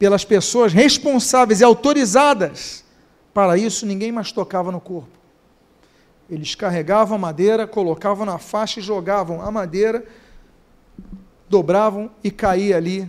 pelas 0.00 0.24
pessoas 0.24 0.72
responsáveis 0.72 1.60
e 1.60 1.64
autorizadas 1.64 2.84
para 3.32 3.56
isso, 3.56 3.86
ninguém 3.86 4.10
mais 4.10 4.32
tocava 4.32 4.72
no 4.72 4.80
corpo. 4.80 5.16
Eles 6.28 6.56
carregavam 6.56 7.14
a 7.14 7.20
madeira, 7.20 7.68
colocavam 7.68 8.26
na 8.26 8.38
faixa 8.38 8.80
e 8.80 8.82
jogavam 8.82 9.40
a 9.40 9.52
madeira, 9.52 10.04
dobravam 11.48 12.10
e 12.24 12.32
caía 12.32 12.76
ali 12.76 13.08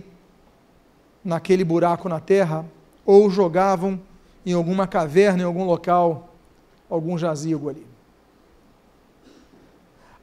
naquele 1.24 1.64
buraco 1.64 2.08
na 2.08 2.20
terra, 2.20 2.64
ou 3.04 3.28
jogavam 3.28 4.00
em 4.46 4.52
alguma 4.52 4.86
caverna, 4.86 5.42
em 5.42 5.46
algum 5.46 5.64
local 5.64 6.35
algum 6.88 7.16
jazigo 7.18 7.68
ali. 7.68 7.86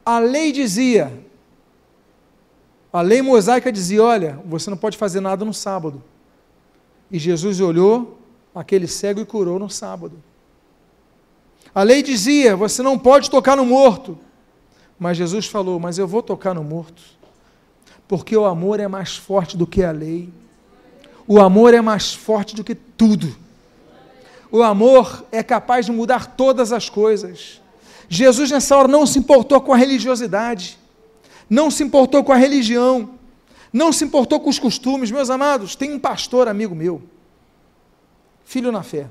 A 0.06 0.20
lei 0.20 0.52
dizia, 0.52 1.12
a 2.92 3.02
lei 3.02 3.22
mosaica 3.22 3.72
dizia: 3.72 4.04
olha, 4.04 4.40
você 4.46 4.70
não 4.70 4.78
pode 4.78 4.98
fazer 4.98 5.20
nada 5.20 5.46
no 5.46 5.54
sábado. 5.54 6.04
E 7.10 7.18
Jesus 7.18 7.60
olhou 7.60 8.20
aquele 8.54 8.88
cego 8.88 9.22
e 9.22 9.26
curou 9.26 9.58
no 9.58 9.70
sábado. 9.70 10.22
A 11.74 11.84
lei 11.84 12.04
dizia: 12.04 12.56
você 12.56 12.84
não 12.84 13.00
pode 13.00 13.30
tocar 13.30 13.56
no 13.56 13.66
morto. 13.66 14.18
Mas 15.00 15.18
Jesus 15.18 15.48
falou: 15.48 15.80
mas 15.80 15.98
eu 15.98 16.08
vou 16.08 16.22
tocar 16.22 16.54
no 16.54 16.64
morto. 16.64 17.02
Porque 18.08 18.36
o 18.36 18.46
amor 18.46 18.80
é 18.80 18.88
mais 18.88 19.16
forte 19.16 19.58
do 19.58 19.66
que 19.66 19.84
a 19.84 19.92
lei. 19.92 20.30
O 21.26 21.40
amor 21.40 21.74
é 21.74 21.82
mais 21.82 22.14
forte 22.14 22.56
do 22.56 22.64
que 22.64 22.76
tudo. 22.76 23.36
O 24.54 24.62
amor 24.62 25.26
é 25.32 25.42
capaz 25.42 25.88
de 25.88 25.92
mudar 25.92 26.28
todas 26.28 26.72
as 26.72 26.88
coisas. 26.88 27.60
Jesus, 28.08 28.52
nessa 28.52 28.78
hora, 28.78 28.88
não 28.88 29.04
se 29.04 29.18
importou 29.18 29.60
com 29.60 29.74
a 29.74 29.76
religiosidade, 29.76 30.78
não 31.50 31.72
se 31.72 31.84
importou 31.84 32.24
com 32.24 32.32
a 32.32 32.36
religião, 32.36 33.18
não 33.74 33.92
se 33.92 34.04
importou 34.04 34.40
com 34.40 34.52
os 34.52 34.60
costumes. 34.60 35.10
Meus 35.10 35.32
amados, 35.32 35.76
tem 35.76 35.92
um 35.92 35.98
pastor 35.98 36.48
amigo 36.48 36.76
meu, 36.76 37.02
filho 38.46 38.72
na 38.72 38.84
fé. 38.84 39.08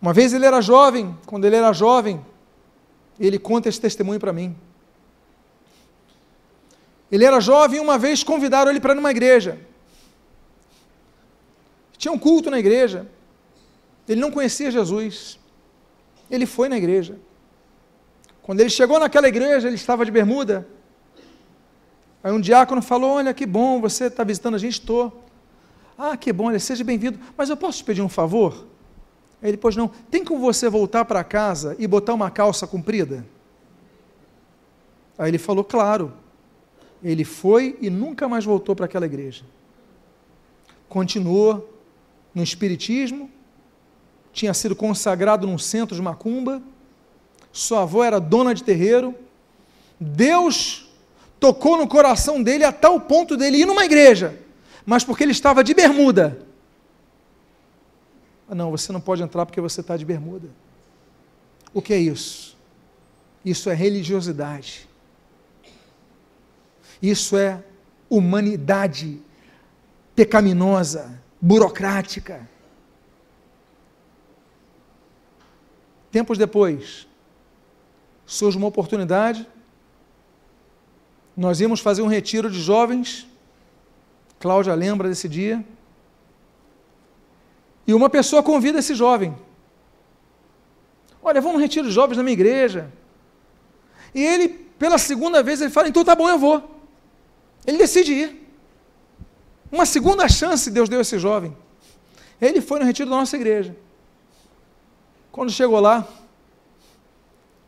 Uma 0.00 0.12
vez 0.12 0.32
ele 0.32 0.46
era 0.46 0.60
jovem, 0.60 1.18
quando 1.26 1.44
ele 1.44 1.56
era 1.56 1.72
jovem, 1.72 2.24
ele 3.18 3.40
conta 3.40 3.68
esse 3.68 3.80
testemunho 3.80 4.20
para 4.20 4.32
mim. 4.32 4.54
Ele 7.10 7.24
era 7.24 7.40
jovem 7.40 7.80
e 7.80 7.82
uma 7.82 7.98
vez 7.98 8.22
convidaram 8.22 8.70
ele 8.70 8.78
para 8.78 8.92
ir 8.92 8.96
numa 8.96 9.10
igreja. 9.10 9.58
Tinha 11.98 12.12
um 12.12 12.18
culto 12.20 12.52
na 12.52 12.58
igreja. 12.60 13.10
Ele 14.08 14.20
não 14.20 14.30
conhecia 14.30 14.70
Jesus. 14.70 15.38
Ele 16.30 16.46
foi 16.46 16.68
na 16.68 16.76
igreja. 16.76 17.18
Quando 18.42 18.60
ele 18.60 18.70
chegou 18.70 18.98
naquela 18.98 19.28
igreja, 19.28 19.68
ele 19.68 19.76
estava 19.76 20.04
de 20.04 20.10
bermuda. 20.10 20.66
Aí 22.22 22.32
um 22.32 22.40
diácono 22.40 22.82
falou: 22.82 23.12
Olha, 23.12 23.32
que 23.32 23.46
bom, 23.46 23.80
você 23.80 24.06
está 24.06 24.24
visitando 24.24 24.54
a 24.54 24.58
gente? 24.58 24.74
Estou. 24.74 25.24
Ah, 25.96 26.16
que 26.16 26.32
bom, 26.32 26.50
ele 26.50 26.58
seja 26.58 26.82
bem-vindo. 26.82 27.18
Mas 27.36 27.50
eu 27.50 27.56
posso 27.56 27.78
te 27.78 27.84
pedir 27.84 28.02
um 28.02 28.08
favor? 28.08 28.66
Ele, 29.42 29.56
pois 29.56 29.76
não, 29.76 29.88
tem 29.88 30.24
como 30.24 30.40
você 30.40 30.68
voltar 30.68 31.04
para 31.04 31.24
casa 31.24 31.76
e 31.78 31.86
botar 31.86 32.14
uma 32.14 32.30
calça 32.30 32.66
comprida? 32.66 33.24
Aí 35.18 35.30
ele 35.30 35.38
falou, 35.38 35.62
claro. 35.62 36.12
Ele 37.02 37.24
foi 37.24 37.78
e 37.80 37.88
nunca 37.88 38.28
mais 38.28 38.44
voltou 38.44 38.76
para 38.76 38.84
aquela 38.84 39.06
igreja. 39.06 39.44
Continuou 40.88 41.78
no 42.34 42.42
Espiritismo, 42.42 43.30
tinha 44.40 44.54
sido 44.54 44.74
consagrado 44.74 45.46
num 45.46 45.58
centro 45.58 45.94
de 45.94 46.00
macumba, 46.00 46.62
sua 47.52 47.82
avó 47.82 48.02
era 48.02 48.18
dona 48.18 48.54
de 48.54 48.64
terreiro. 48.64 49.14
Deus 50.00 50.90
tocou 51.38 51.76
no 51.76 51.86
coração 51.86 52.42
dele 52.42 52.64
a 52.64 52.72
tal 52.72 52.98
ponto 52.98 53.36
dele 53.36 53.58
ir 53.58 53.66
numa 53.66 53.84
igreja, 53.84 54.40
mas 54.86 55.04
porque 55.04 55.24
ele 55.24 55.32
estava 55.32 55.62
de 55.62 55.74
bermuda. 55.74 56.46
Não, 58.48 58.70
você 58.70 58.90
não 58.92 59.00
pode 59.00 59.22
entrar 59.22 59.44
porque 59.44 59.60
você 59.60 59.82
está 59.82 59.94
de 59.94 60.06
bermuda. 60.06 60.48
O 61.74 61.82
que 61.82 61.92
é 61.92 61.98
isso? 61.98 62.56
Isso 63.44 63.68
é 63.68 63.74
religiosidade. 63.74 64.88
Isso 67.02 67.36
é 67.36 67.62
humanidade 68.08 69.20
pecaminosa, 70.16 71.20
burocrática. 71.38 72.48
Tempos 76.10 76.36
depois, 76.36 77.06
surge 78.26 78.58
uma 78.58 78.66
oportunidade. 78.66 79.46
Nós 81.36 81.60
íamos 81.60 81.80
fazer 81.80 82.02
um 82.02 82.06
retiro 82.06 82.50
de 82.50 82.60
jovens. 82.60 83.26
Cláudia 84.38 84.74
lembra 84.74 85.08
desse 85.08 85.28
dia. 85.28 85.64
E 87.86 87.94
uma 87.94 88.10
pessoa 88.10 88.42
convida 88.42 88.78
esse 88.78 88.94
jovem. 88.94 89.36
Olha, 91.22 91.40
vamos 91.40 91.56
no 91.56 91.62
retiro 91.62 91.86
de 91.86 91.92
jovens 91.92 92.16
na 92.16 92.22
minha 92.22 92.32
igreja. 92.32 92.90
E 94.14 94.22
ele, 94.22 94.48
pela 94.48 94.98
segunda 94.98 95.42
vez, 95.42 95.60
ele 95.60 95.70
fala: 95.70 95.88
então 95.88 96.04
tá 96.04 96.14
bom, 96.14 96.28
eu 96.28 96.38
vou. 96.38 96.82
Ele 97.66 97.78
decide 97.78 98.12
ir. 98.12 98.48
Uma 99.70 99.86
segunda 99.86 100.28
chance 100.28 100.70
Deus 100.70 100.88
deu 100.88 100.98
a 100.98 101.02
esse 101.02 101.18
jovem. 101.18 101.56
Ele 102.40 102.60
foi 102.60 102.80
no 102.80 102.86
retiro 102.86 103.08
da 103.08 103.16
nossa 103.16 103.36
igreja. 103.36 103.76
Quando 105.32 105.50
chegou 105.52 105.78
lá, 105.78 106.06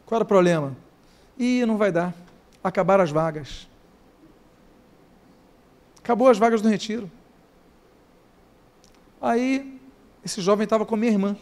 qual 0.04 0.16
era 0.18 0.24
o 0.24 0.26
problema? 0.26 0.76
Ih, 1.38 1.64
não 1.64 1.76
vai 1.76 1.92
dar. 1.92 2.14
Acabaram 2.62 3.04
as 3.04 3.10
vagas. 3.10 3.68
Acabou 5.98 6.28
as 6.28 6.38
vagas 6.38 6.60
do 6.60 6.68
retiro. 6.68 7.10
Aí, 9.20 9.80
esse 10.24 10.40
jovem 10.40 10.64
estava 10.64 10.84
com 10.84 10.96
a 10.96 10.98
minha 10.98 11.12
irmã. 11.12 11.36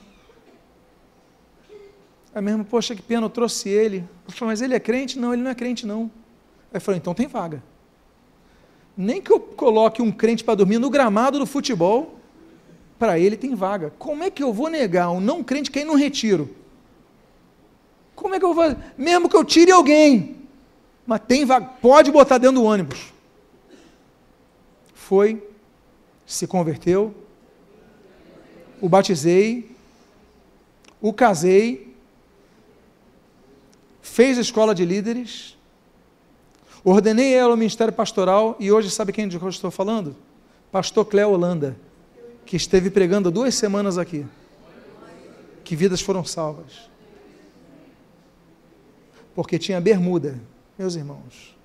A 2.35 2.43
minha 2.43 2.53
irmã, 2.53 2.65
poxa, 2.65 2.95
que 2.95 3.01
pena, 3.01 3.25
eu 3.25 3.31
trouxe 3.31 3.71
ele. 3.71 4.07
Eu 4.27 4.33
falei, 4.33 4.53
mas 4.53 4.61
ele 4.61 4.75
é 4.75 4.81
crente? 4.81 5.19
Não, 5.19 5.33
ele 5.33 5.43
não 5.43 5.51
é 5.51 5.55
crente, 5.55 5.87
não. 5.87 6.11
Aí 6.73 6.79
falei, 6.79 6.99
então 6.99 7.15
tem 7.15 7.27
vaga. 7.27 7.63
Nem 8.95 9.23
que 9.23 9.33
eu 9.33 9.41
coloque 9.41 10.03
um 10.03 10.13
crente 10.13 10.45
para 10.45 10.55
dormir 10.55 10.79
no 10.79 10.91
gramado 10.91 11.39
do 11.39 11.47
futebol, 11.47 12.20
para 13.01 13.19
ele 13.19 13.37
tem 13.37 13.55
vaga. 13.55 13.93
Como 13.99 14.23
é 14.23 14.31
que 14.31 14.43
eu 14.43 14.53
vou 14.53 14.69
negar 14.69 15.11
um 15.11 15.21
não 15.21 15.43
crente 15.43 15.71
que 15.71 15.81
ir 15.81 15.85
no 15.85 15.95
retiro? 15.95 16.55
Como 18.15 18.35
é 18.35 18.39
que 18.39 18.45
eu 18.45 18.55
vou 18.55 18.63
fazer? 18.63 18.77
Mesmo 18.97 19.29
que 19.29 19.37
eu 19.37 19.45
tire 19.45 19.73
alguém, 19.73 20.37
mas 21.07 21.23
tem 21.27 21.47
vaga, 21.47 21.67
pode 21.81 22.13
botar 22.13 22.39
dentro 22.39 22.57
do 22.57 22.65
ônibus. 22.65 23.13
Foi, 24.95 25.43
se 26.27 26.47
converteu, 26.47 27.15
o 28.81 28.89
batizei, 28.89 29.75
o 31.01 31.13
casei, 31.13 31.97
fez 34.03 34.37
a 34.37 34.43
escola 34.43 34.75
de 34.75 34.85
líderes, 34.85 35.57
Ordenei 36.83 37.35
ela 37.35 37.51
ao 37.51 37.57
ministério 37.57 37.93
pastoral 37.93 38.57
e 38.59 38.73
hoje 38.73 38.91
sabe 38.91 39.13
quem 39.13 39.29
de 39.29 39.37
eu 39.37 39.49
estou 39.49 39.71
falando? 39.71 40.17
Pastor 40.73 41.05
Cléo 41.05 41.31
Holanda, 41.31 41.77
que 42.51 42.57
esteve 42.57 42.91
pregando 42.91 43.31
duas 43.31 43.55
semanas 43.55 43.97
aqui. 43.97 44.27
Que 45.63 45.77
vidas 45.77 46.01
foram 46.01 46.25
salvas. 46.25 46.91
Porque 49.37 49.57
tinha 49.57 49.81
bermuda, 49.81 50.37
meus 50.77 50.97
irmãos. 50.97 51.57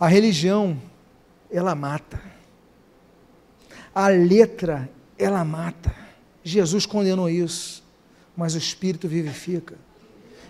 A 0.00 0.06
religião, 0.06 0.80
ela 1.50 1.74
mata. 1.74 2.18
A 3.94 4.08
letra, 4.08 4.88
ela 5.18 5.44
mata. 5.44 5.94
Jesus 6.42 6.86
condenou 6.86 7.28
isso, 7.28 7.84
mas 8.34 8.54
o 8.54 8.58
Espírito 8.58 9.06
vivifica 9.06 9.76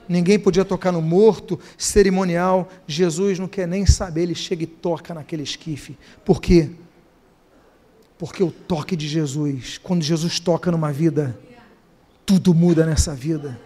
ninguém 0.09 0.39
podia 0.39 0.65
tocar 0.65 0.93
no 0.93 1.01
morto, 1.01 1.59
cerimonial. 1.79 2.69
Jesus 2.87 3.39
não 3.39 3.49
quer 3.49 3.67
nem 3.67 3.87
saber, 3.87 4.23
ele 4.23 4.35
chega 4.35 4.65
e 4.65 4.67
toca 4.67 5.15
naquele 5.15 5.43
esquife. 5.43 5.97
Por 6.25 6.41
quê? 6.41 6.71
Porque 8.23 8.41
o 8.41 8.53
toque 8.53 8.95
de 8.95 9.09
Jesus, 9.09 9.81
quando 9.83 10.01
Jesus 10.05 10.39
toca 10.39 10.71
numa 10.71 10.93
vida, 10.93 11.37
tudo 12.25 12.55
muda 12.55 12.87
nessa 12.87 13.17
vida. 13.17 13.61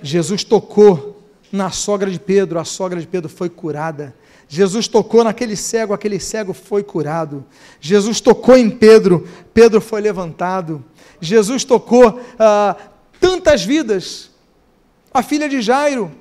Jesus 0.00 0.44
tocou 0.44 1.20
na 1.50 1.68
sogra 1.72 2.08
de 2.08 2.20
Pedro, 2.20 2.60
a 2.60 2.64
sogra 2.64 3.00
de 3.00 3.08
Pedro 3.08 3.28
foi 3.28 3.48
curada. 3.50 4.14
Jesus 4.46 4.86
tocou 4.86 5.24
naquele 5.24 5.56
cego, 5.56 5.92
aquele 5.92 6.20
cego 6.20 6.54
foi 6.54 6.84
curado. 6.84 7.44
Jesus 7.80 8.20
tocou 8.20 8.56
em 8.56 8.70
Pedro, 8.70 9.26
Pedro 9.52 9.80
foi 9.80 10.00
levantado. 10.00 10.84
Jesus 11.20 11.64
tocou 11.64 12.20
ah, 12.38 12.76
tantas 13.18 13.64
vidas 13.64 14.30
a 15.12 15.24
filha 15.24 15.48
de 15.48 15.60
Jairo, 15.60 16.12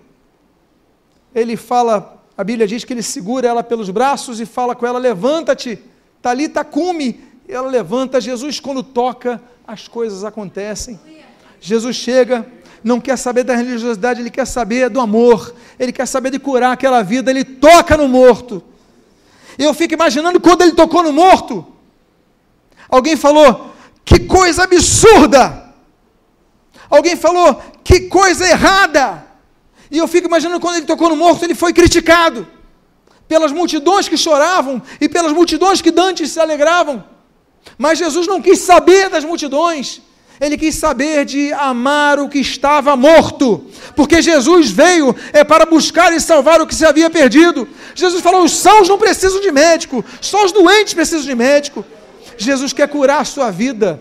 ele 1.35 1.55
fala, 1.55 2.23
a 2.35 2.43
Bíblia 2.43 2.65
diz 2.65 2.83
que 2.83 2.91
ele 2.91 3.03
segura 3.03 3.47
ela 3.47 3.61
pelos 3.61 3.91
braços 3.91 4.39
e 4.39 4.47
fala 4.47 4.73
com 4.73 4.87
ela: 4.87 4.97
Levanta-te, 4.97 5.79
Talita 6.27 6.65
cume. 6.65 7.21
E 7.47 7.53
ela 7.53 7.69
levanta. 7.69 8.19
Jesus, 8.19 8.59
quando 8.59 8.83
toca, 8.83 9.41
as 9.65 9.87
coisas 9.87 10.25
acontecem. 10.25 10.99
Jesus 11.61 11.95
chega, 11.95 12.45
não 12.83 12.99
quer 12.99 13.17
saber 13.17 13.45
da 13.45 13.55
religiosidade, 13.55 14.19
ele 14.19 14.29
quer 14.29 14.45
saber 14.45 14.89
do 14.89 14.99
amor, 14.99 15.55
ele 15.79 15.93
quer 15.93 16.05
saber 16.05 16.29
de 16.29 16.37
curar 16.37 16.73
aquela 16.73 17.01
vida, 17.01 17.31
ele 17.31 17.45
toca 17.45 17.95
no 17.95 18.09
morto. 18.09 18.61
Eu 19.57 19.73
fico 19.73 19.93
imaginando 19.93 20.37
quando 20.41 20.63
ele 20.63 20.73
tocou 20.73 21.01
no 21.01 21.13
morto. 21.13 21.65
Alguém 22.89 23.15
falou: 23.15 23.73
Que 24.03 24.19
coisa 24.19 24.63
absurda! 24.63 25.73
Alguém 26.89 27.15
falou, 27.15 27.61
que 27.85 28.01
coisa 28.01 28.45
errada! 28.45 29.25
E 29.89 29.97
eu 29.97 30.09
fico 30.09 30.27
imaginando 30.27 30.59
quando 30.59 30.75
ele 30.75 30.85
tocou 30.85 31.07
no 31.07 31.15
morto, 31.15 31.45
ele 31.45 31.55
foi 31.55 31.71
criticado 31.71 32.45
pelas 33.27 33.51
multidões 33.51 34.07
que 34.07 34.17
choravam 34.17 34.81
e 35.01 35.09
pelas 35.09 35.33
multidões 35.33 35.81
que 35.81 35.91
dantes 35.91 36.31
se 36.31 36.39
alegravam. 36.39 37.03
Mas 37.77 37.99
Jesus 37.99 38.27
não 38.27 38.41
quis 38.41 38.59
saber 38.59 39.09
das 39.09 39.23
multidões. 39.23 40.01
Ele 40.39 40.55
quis 40.55 40.75
saber 40.75 41.25
de 41.25 41.51
amar 41.53 42.19
o 42.19 42.29
que 42.29 42.37
estava 42.37 42.95
morto, 42.95 43.65
porque 43.95 44.21
Jesus 44.21 44.69
veio 44.69 45.15
é 45.33 45.43
para 45.43 45.65
buscar 45.65 46.13
e 46.13 46.21
salvar 46.21 46.61
o 46.61 46.67
que 46.67 46.75
se 46.75 46.85
havia 46.85 47.09
perdido. 47.09 47.67
Jesus 47.95 48.21
falou: 48.21 48.43
os 48.43 48.51
sãos 48.51 48.87
não 48.87 48.99
precisam 48.99 49.41
de 49.41 49.51
médico, 49.51 50.05
só 50.21 50.45
os 50.45 50.51
doentes 50.51 50.93
precisam 50.93 51.25
de 51.25 51.33
médico. 51.33 51.83
Jesus 52.37 52.71
quer 52.71 52.87
curar 52.87 53.21
a 53.21 53.25
sua 53.25 53.49
vida. 53.49 53.99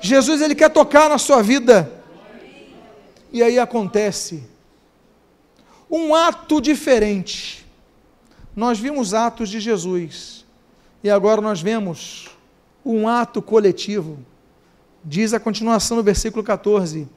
Jesus 0.00 0.42
ele 0.42 0.56
quer 0.56 0.68
tocar 0.68 1.08
na 1.08 1.16
sua 1.16 1.40
vida. 1.42 2.02
E 3.32 3.40
aí 3.40 3.60
acontece 3.60 4.42
um 5.88 6.12
ato 6.12 6.60
diferente. 6.60 7.61
Nós 8.54 8.78
vimos 8.78 9.14
atos 9.14 9.48
de 9.48 9.60
Jesus 9.60 10.44
e 11.02 11.10
agora 11.10 11.40
nós 11.40 11.60
vemos 11.60 12.28
um 12.84 13.08
ato 13.08 13.40
coletivo. 13.40 14.18
Diz 15.04 15.32
a 15.32 15.40
continuação 15.40 15.96
no 15.96 16.02
versículo 16.02 16.44
14: 16.44 17.08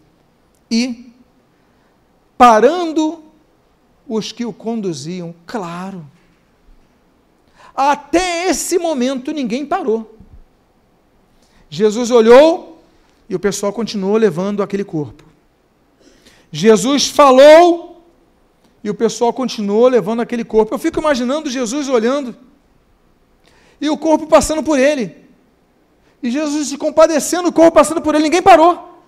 E 0.71 1.11
parando 2.37 3.23
os 4.07 4.31
que 4.31 4.45
o 4.45 4.53
conduziam, 4.53 5.35
claro. 5.45 6.05
Até 7.75 8.47
esse 8.47 8.77
momento 8.77 9.31
ninguém 9.31 9.65
parou. 9.65 10.17
Jesus 11.69 12.09
olhou 12.09 12.81
e 13.27 13.35
o 13.35 13.39
pessoal 13.39 13.73
continuou 13.73 14.15
levando 14.15 14.63
aquele 14.63 14.83
corpo. 14.83 15.25
Jesus 16.51 17.09
falou 17.09 17.94
e 18.85 18.89
o 18.91 18.93
pessoal 18.93 19.33
continuou 19.33 19.87
levando 19.87 20.21
aquele 20.21 20.45
corpo. 20.45 20.71
Eu 20.71 20.77
fico 20.77 20.99
imaginando 20.99 21.49
Jesus 21.49 21.89
olhando 21.89 22.35
e 23.81 23.89
o 23.89 23.97
corpo 23.97 24.27
passando 24.27 24.61
por 24.61 24.77
ele. 24.77 25.25
E 26.21 26.29
Jesus 26.29 26.67
se 26.67 26.77
compadecendo, 26.77 27.49
o 27.49 27.51
corpo 27.51 27.71
passando 27.71 27.99
por 27.99 28.13
ele, 28.13 28.25
ninguém 28.25 28.43
parou. 28.43 29.01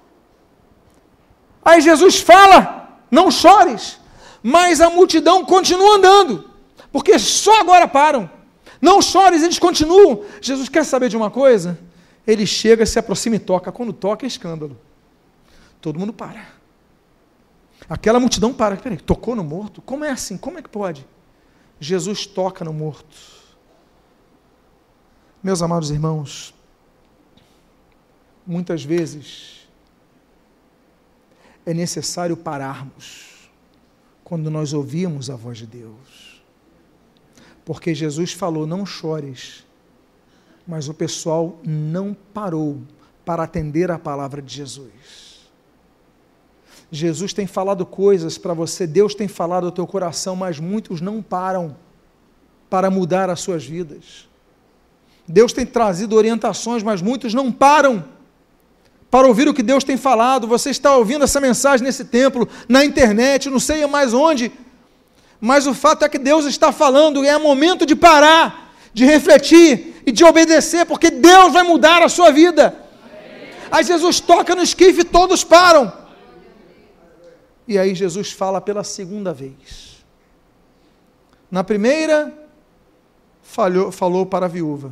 Aí 1.63 1.79
Jesus 1.79 2.19
fala: 2.19 2.99
Não 3.11 3.29
chores, 3.29 3.99
mas 4.41 4.81
a 4.81 4.89
multidão 4.89 5.45
continua 5.45 5.97
andando, 5.97 6.49
porque 6.91 7.19
só 7.19 7.61
agora 7.61 7.87
param. 7.87 8.27
Não 8.81 8.99
chores, 8.99 9.43
eles 9.43 9.59
continuam. 9.59 10.23
Jesus 10.41 10.69
quer 10.69 10.85
saber 10.85 11.07
de 11.07 11.15
uma 11.15 11.29
coisa? 11.29 11.77
Ele 12.25 12.47
chega, 12.47 12.83
se 12.83 12.97
aproxima 12.97 13.35
e 13.35 13.39
toca. 13.39 13.71
Quando 13.71 13.93
toca 13.93 14.25
é 14.25 14.27
escândalo. 14.27 14.75
Todo 15.79 15.99
mundo 15.99 16.13
para. 16.13 16.56
Aquela 17.89 18.19
multidão 18.19 18.53
para. 18.53 18.75
Peraí, 18.75 18.97
tocou 18.97 19.35
no 19.35 19.43
morto? 19.43 19.81
Como 19.81 20.03
é 20.03 20.09
assim? 20.09 20.37
Como 20.37 20.57
é 20.57 20.61
que 20.61 20.69
pode? 20.69 21.07
Jesus 21.79 22.25
toca 22.25 22.65
no 22.65 22.73
morto. 22.73 23.15
Meus 25.41 25.61
amados 25.61 25.91
irmãos, 25.91 26.53
muitas 28.45 28.83
vezes 28.83 29.67
é 31.65 31.73
necessário 31.73 32.35
pararmos 32.35 33.49
quando 34.23 34.49
nós 34.49 34.73
ouvimos 34.73 35.29
a 35.29 35.35
voz 35.35 35.59
de 35.59 35.67
Deus. 35.67 36.41
Porque 37.63 37.93
Jesus 37.93 38.33
falou: 38.33 38.65
não 38.65 38.85
chores, 38.85 39.65
mas 40.67 40.89
o 40.89 40.93
pessoal 40.93 41.59
não 41.63 42.13
parou 42.33 42.81
para 43.23 43.43
atender 43.43 43.91
a 43.91 43.99
palavra 43.99 44.41
de 44.41 44.53
Jesus. 44.53 45.26
Jesus 46.91 47.33
tem 47.33 47.45
falado 47.45 47.85
coisas 47.85 48.37
para 48.37 48.53
você, 48.53 48.87
Deus 48.87 49.13
tem 49.13 49.27
falado 49.27 49.65
ao 49.65 49.71
teu 49.71 49.85
coração, 49.85 50.35
mas 50.35 50.59
muitos 50.59 51.01
não 51.01 51.21
param 51.21 51.75
para 52.69 52.89
mudar 52.89 53.29
as 53.29 53.41
suas 53.41 53.65
vidas. 53.65 54.27
Deus 55.27 55.51
tem 55.51 55.65
trazido 55.65 56.15
orientações, 56.15 56.81
mas 56.81 57.01
muitos 57.01 57.33
não 57.33 57.51
param 57.51 58.05
para 59.11 59.27
ouvir 59.27 59.47
o 59.47 59.53
que 59.53 59.63
Deus 59.63 59.83
tem 59.83 59.97
falado. 59.97 60.47
Você 60.47 60.69
está 60.69 60.95
ouvindo 60.95 61.25
essa 61.25 61.41
mensagem 61.41 61.85
nesse 61.85 62.05
templo, 62.05 62.47
na 62.69 62.85
internet, 62.85 63.49
não 63.49 63.59
sei 63.59 63.85
mais 63.85 64.13
onde. 64.13 64.51
Mas 65.41 65.67
o 65.67 65.73
fato 65.73 66.05
é 66.05 66.09
que 66.09 66.17
Deus 66.17 66.45
está 66.45 66.71
falando 66.71 67.23
e 67.23 67.27
é 67.27 67.37
momento 67.37 67.85
de 67.85 67.95
parar, 67.95 68.73
de 68.93 69.05
refletir 69.05 70.01
e 70.05 70.11
de 70.11 70.23
obedecer, 70.23 70.85
porque 70.85 71.11
Deus 71.11 71.51
vai 71.51 71.63
mudar 71.63 72.01
a 72.01 72.09
sua 72.09 72.31
vida. 72.31 72.73
Aí 73.69 73.83
Jesus 73.83 74.21
toca 74.21 74.55
no 74.55 74.63
esquife 74.63 75.01
e 75.01 75.03
todos 75.03 75.43
param. 75.43 76.06
E 77.67 77.77
aí 77.77 77.93
Jesus 77.93 78.31
fala 78.31 78.61
pela 78.61 78.83
segunda 78.83 79.33
vez. 79.33 80.05
Na 81.51 81.63
primeira, 81.63 82.33
falhou, 83.41 83.91
falou 83.91 84.25
para 84.25 84.45
a 84.45 84.49
viúva. 84.49 84.91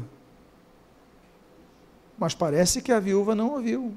Mas 2.18 2.34
parece 2.34 2.82
que 2.82 2.92
a 2.92 3.00
viúva 3.00 3.36
não 3.36 3.52
ouviu. 3.52 3.94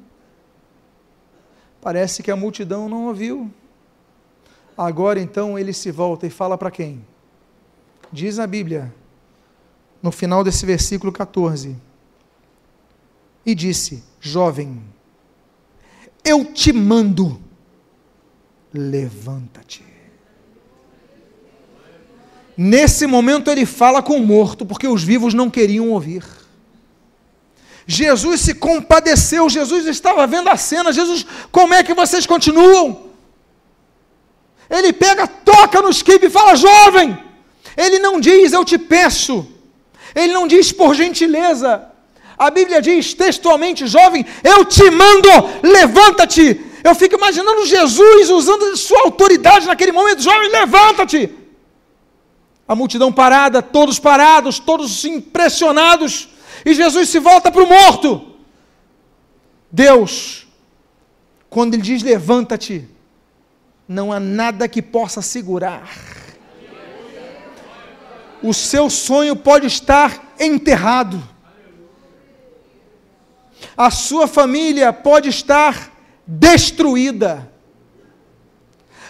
Parece 1.80 2.22
que 2.22 2.30
a 2.30 2.36
multidão 2.36 2.88
não 2.88 3.06
ouviu. 3.06 3.50
Agora 4.76 5.20
então 5.20 5.58
ele 5.58 5.72
se 5.72 5.90
volta 5.90 6.26
e 6.26 6.30
fala 6.30 6.56
para 6.56 6.70
quem? 6.70 7.04
Diz 8.12 8.38
a 8.38 8.46
Bíblia, 8.46 8.94
no 10.02 10.10
final 10.10 10.42
desse 10.42 10.64
versículo 10.64 11.12
14: 11.12 11.76
E 13.44 13.54
disse: 13.54 14.04
Jovem, 14.20 14.82
eu 16.24 16.52
te 16.52 16.72
mando, 16.72 17.40
levanta-te. 18.72 19.84
Nesse 22.56 23.06
momento 23.06 23.50
ele 23.50 23.64
fala 23.64 24.02
com 24.02 24.16
o 24.16 24.26
morto, 24.26 24.66
porque 24.66 24.88
os 24.88 25.02
vivos 25.02 25.32
não 25.32 25.48
queriam 25.48 25.90
ouvir. 25.90 26.24
Jesus 27.86 28.40
se 28.40 28.54
compadeceu, 28.54 29.48
Jesus 29.48 29.86
estava 29.86 30.26
vendo 30.26 30.48
a 30.48 30.56
cena. 30.56 30.92
Jesus, 30.92 31.24
como 31.50 31.72
é 31.72 31.82
que 31.82 31.94
vocês 31.94 32.26
continuam? 32.26 33.08
Ele 34.68 34.92
pega, 34.92 35.26
toca 35.26 35.80
no 35.80 35.88
esquipe 35.88 36.26
e 36.26 36.30
fala: 36.30 36.56
jovem. 36.56 37.16
Ele 37.76 37.98
não 37.98 38.20
diz, 38.20 38.52
eu 38.52 38.64
te 38.64 38.76
peço. 38.76 39.46
Ele 40.14 40.32
não 40.32 40.48
diz 40.48 40.72
por 40.72 40.94
gentileza. 40.94 41.86
A 42.36 42.50
Bíblia 42.50 42.82
diz 42.82 43.14
textualmente: 43.14 43.86
jovem, 43.86 44.26
eu 44.44 44.64
te 44.64 44.90
mando, 44.90 45.28
levanta-te. 45.62 46.60
Eu 46.88 46.94
fico 46.94 47.16
imaginando 47.16 47.66
Jesus 47.66 48.30
usando 48.30 48.74
sua 48.76 49.02
autoridade 49.02 49.66
naquele 49.66 49.92
momento: 49.92 50.22
jovem, 50.22 50.50
levanta-te. 50.50 51.34
A 52.66 52.74
multidão 52.74 53.12
parada, 53.12 53.60
todos 53.60 53.98
parados, 53.98 54.58
todos 54.58 55.04
impressionados 55.04 56.28
e 56.64 56.74
Jesus 56.74 57.08
se 57.08 57.18
volta 57.18 57.50
para 57.50 57.62
o 57.62 57.66
morto. 57.66 58.36
Deus, 59.70 60.46
quando 61.50 61.74
Ele 61.74 61.82
diz 61.82 62.02
levanta-te, 62.02 62.88
não 63.86 64.12
há 64.12 64.18
nada 64.18 64.68
que 64.68 64.80
possa 64.80 65.22
segurar. 65.22 65.88
O 68.42 68.54
seu 68.54 68.88
sonho 68.88 69.34
pode 69.34 69.66
estar 69.66 70.34
enterrado. 70.38 71.22
A 73.76 73.90
sua 73.90 74.26
família 74.26 74.92
pode 74.92 75.28
estar 75.28 75.97
destruída. 76.28 77.50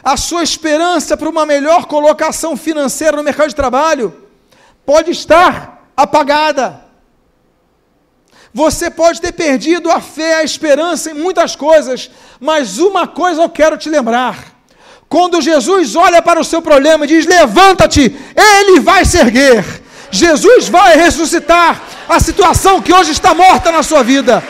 A 0.05 0.17
sua 0.17 0.45
esperança 0.45 1.17
para 1.17 1.29
uma 1.29 1.45
melhor 1.45 1.87
colocação 1.87 2.57
financeira 2.57 3.17
no 3.17 3.25
mercado 3.25 3.49
de 3.49 3.57
trabalho 3.57 4.29
pode 4.87 5.11
estar 5.11 5.91
apagada. 5.97 6.87
Você 8.55 8.89
pode 8.89 9.21
ter 9.21 9.33
perdido 9.33 9.91
a 9.91 10.01
fé, 10.01 10.37
a 10.37 10.45
esperança 10.45 11.11
em 11.11 11.15
muitas 11.15 11.57
coisas, 11.57 12.09
mas 12.41 12.79
uma 12.79 13.07
coisa 13.07 13.43
eu 13.43 13.51
quero 13.51 13.77
te 13.77 13.91
lembrar. 13.91 14.57
Quando 15.09 15.41
Jesus 15.41 15.97
olha 15.97 16.23
para 16.23 16.41
o 16.41 16.45
seu 16.45 16.63
problema 16.63 17.05
e 17.05 17.09
diz: 17.09 17.27
Levanta-te, 17.27 18.15
ele 18.37 18.81
vai 18.81 19.05
se 19.05 19.19
erguer. 19.19 19.65
Jesus 20.11 20.69
vai 20.69 20.97
ressuscitar 20.97 21.83
a 22.09 22.19
situação 22.21 22.81
que 22.81 22.93
hoje 22.93 23.11
está 23.11 23.35
morta 23.35 23.71
na 23.71 23.83
sua 23.83 24.03
vida. 24.03 24.43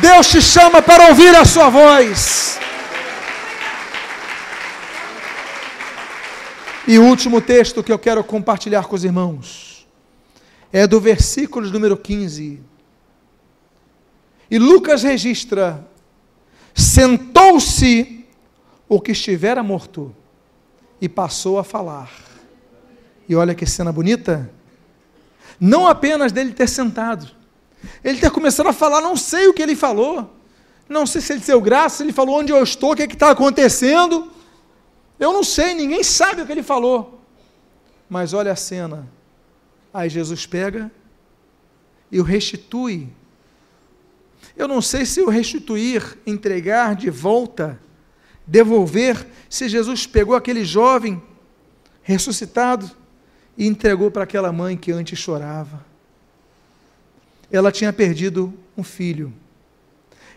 Deus 0.00 0.28
te 0.28 0.42
chama 0.42 0.82
para 0.82 1.08
ouvir 1.08 1.34
a 1.34 1.44
sua 1.44 1.68
voz. 1.68 2.58
E 6.88 6.98
o 6.98 7.04
último 7.04 7.40
texto 7.40 7.82
que 7.82 7.92
eu 7.92 7.98
quero 7.98 8.22
compartilhar 8.22 8.84
com 8.84 8.94
os 8.94 9.04
irmãos 9.04 9.86
é 10.72 10.86
do 10.86 11.00
versículo 11.00 11.68
número 11.70 11.96
15. 11.96 12.60
E 14.50 14.58
Lucas 14.58 15.02
registra: 15.02 15.86
sentou-se 16.74 18.24
o 18.88 19.00
que 19.00 19.12
estivera 19.12 19.62
morto 19.62 20.14
e 21.00 21.08
passou 21.08 21.58
a 21.58 21.64
falar. 21.64 22.10
E 23.28 23.34
olha 23.34 23.54
que 23.54 23.66
cena 23.66 23.92
bonita. 23.92 24.50
Não 25.58 25.86
apenas 25.86 26.32
dele 26.32 26.52
ter 26.52 26.68
sentado, 26.68 27.35
ele 28.02 28.18
ter 28.18 28.30
começado 28.30 28.68
a 28.68 28.72
falar, 28.72 29.00
não 29.00 29.16
sei 29.16 29.48
o 29.48 29.54
que 29.54 29.62
ele 29.62 29.76
falou, 29.76 30.34
não 30.88 31.06
sei 31.06 31.20
se 31.20 31.32
ele 31.32 31.40
deu 31.40 31.60
graça, 31.60 31.96
se 31.96 32.02
ele 32.04 32.12
falou 32.12 32.38
onde 32.38 32.52
eu 32.52 32.62
estou, 32.62 32.92
o 32.92 32.96
que 32.96 33.02
é 33.02 33.06
está 33.06 33.30
acontecendo. 33.30 34.30
Eu 35.18 35.32
não 35.32 35.42
sei, 35.42 35.74
ninguém 35.74 36.04
sabe 36.04 36.42
o 36.42 36.46
que 36.46 36.52
ele 36.52 36.62
falou. 36.62 37.20
Mas 38.08 38.32
olha 38.32 38.52
a 38.52 38.56
cena. 38.56 39.08
Aí 39.92 40.08
Jesus 40.08 40.46
pega 40.46 40.90
e 42.12 42.20
o 42.20 42.22
restitui 42.22 43.08
Eu 44.56 44.68
não 44.68 44.80
sei 44.80 45.04
se 45.04 45.20
o 45.20 45.28
restituir, 45.28 46.18
entregar 46.26 46.94
de 46.94 47.10
volta, 47.10 47.80
devolver, 48.46 49.26
se 49.50 49.68
Jesus 49.68 50.06
pegou 50.06 50.36
aquele 50.36 50.64
jovem 50.64 51.20
ressuscitado 52.02 52.90
e 53.58 53.66
entregou 53.66 54.10
para 54.10 54.24
aquela 54.24 54.52
mãe 54.52 54.76
que 54.76 54.92
antes 54.92 55.18
chorava. 55.18 55.84
Ela 57.50 57.70
tinha 57.70 57.92
perdido 57.92 58.52
um 58.76 58.82
filho, 58.82 59.32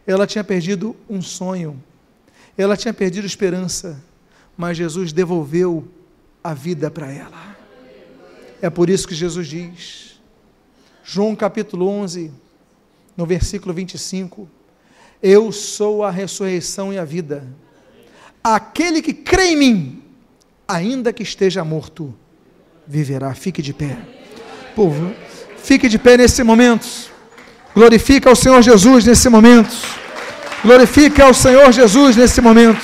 ela 0.05 0.25
tinha 0.25 0.43
perdido 0.43 0.95
um 1.09 1.21
sonho, 1.21 1.81
ela 2.57 2.77
tinha 2.77 2.93
perdido 2.93 3.25
esperança, 3.25 4.01
mas 4.57 4.77
Jesus 4.77 5.11
devolveu 5.11 5.87
a 6.43 6.53
vida 6.53 6.89
para 6.91 7.11
ela. 7.11 7.57
É 8.61 8.69
por 8.69 8.89
isso 8.89 9.07
que 9.07 9.15
Jesus 9.15 9.47
diz, 9.47 10.19
João 11.03 11.35
capítulo 11.35 11.87
11, 11.87 12.31
no 13.17 13.25
versículo 13.25 13.73
25: 13.73 14.47
Eu 15.23 15.51
sou 15.51 16.03
a 16.03 16.11
ressurreição 16.11 16.93
e 16.93 16.97
a 16.99 17.05
vida. 17.05 17.47
Aquele 18.43 19.01
que 19.01 19.13
crê 19.13 19.47
em 19.47 19.57
mim, 19.57 20.03
ainda 20.67 21.11
que 21.11 21.23
esteja 21.23 21.63
morto, 21.63 22.13
viverá. 22.87 23.33
Fique 23.33 23.61
de 23.61 23.73
pé. 23.73 23.97
Povo, 24.75 25.13
fique 25.63 25.87
de 25.87 25.97
pé 25.97 26.17
nesse 26.17 26.43
momento. 26.43 26.87
Glorifica 27.73 28.29
ao 28.29 28.35
Senhor 28.35 28.61
Jesus 28.61 29.05
nesse 29.05 29.29
momento. 29.29 29.75
Glorifica 30.63 31.25
ao 31.25 31.33
Senhor 31.33 31.71
Jesus 31.71 32.15
nesse 32.15 32.41
momento. 32.41 32.81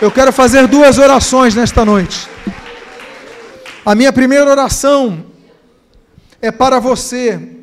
Eu 0.00 0.10
quero 0.10 0.32
fazer 0.32 0.66
duas 0.66 0.98
orações 0.98 1.54
nesta 1.54 1.84
noite. 1.84 2.28
A 3.84 3.94
minha 3.94 4.12
primeira 4.12 4.50
oração 4.50 5.24
é 6.40 6.50
para 6.50 6.78
você 6.78 7.56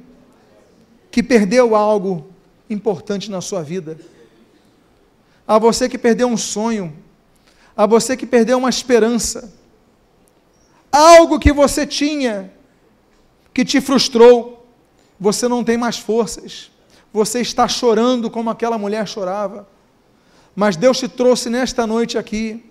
que 1.11 1.21
perdeu 1.21 1.75
algo 1.75 2.29
importante 2.69 3.29
na 3.29 3.41
sua 3.41 3.61
vida, 3.61 3.97
a 5.47 5.59
você 5.59 5.87
que 5.87 5.97
perdeu 5.97 6.27
um 6.27 6.35
sonho, 6.35 6.93
a 7.77 7.85
você 7.85 8.17
que 8.17 8.25
perdeu 8.25 8.57
uma 8.57 8.69
esperança, 8.69 9.53
algo 10.91 11.39
que 11.39 11.53
você 11.53 11.85
tinha 11.85 12.51
que 13.55 13.63
te 13.63 13.79
frustrou, 13.79 14.67
você 15.17 15.47
não 15.47 15.63
tem 15.63 15.77
mais 15.77 15.97
forças, 15.97 16.69
você 17.13 17.39
está 17.39 17.69
chorando 17.69 18.29
como 18.29 18.49
aquela 18.49 18.77
mulher 18.77 19.07
chorava, 19.07 19.65
mas 20.53 20.75
Deus 20.75 20.99
te 20.99 21.07
trouxe 21.07 21.49
nesta 21.49 21.87
noite 21.87 22.17
aqui. 22.17 22.69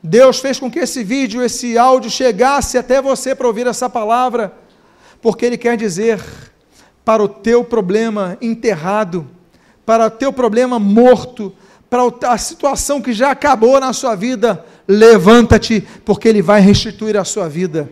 Deus 0.00 0.38
fez 0.38 0.60
com 0.60 0.70
que 0.70 0.78
esse 0.78 1.02
vídeo, 1.02 1.42
esse 1.42 1.76
áudio 1.76 2.08
chegasse 2.08 2.78
até 2.78 3.02
você 3.02 3.34
para 3.34 3.48
ouvir 3.48 3.66
essa 3.66 3.90
palavra, 3.90 4.52
porque 5.20 5.44
Ele 5.44 5.58
quer 5.58 5.76
dizer: 5.76 6.22
para 7.04 7.20
o 7.20 7.28
teu 7.28 7.64
problema 7.64 8.38
enterrado, 8.40 9.28
para 9.84 10.06
o 10.06 10.10
teu 10.10 10.32
problema 10.32 10.78
morto, 10.78 11.52
para 11.90 12.32
a 12.32 12.38
situação 12.38 13.02
que 13.02 13.12
já 13.12 13.32
acabou 13.32 13.80
na 13.80 13.92
sua 13.92 14.14
vida, 14.14 14.64
levanta-te, 14.86 15.80
porque 16.04 16.28
Ele 16.28 16.42
vai 16.42 16.60
restituir 16.60 17.16
a 17.16 17.24
sua 17.24 17.48
vida. 17.48 17.90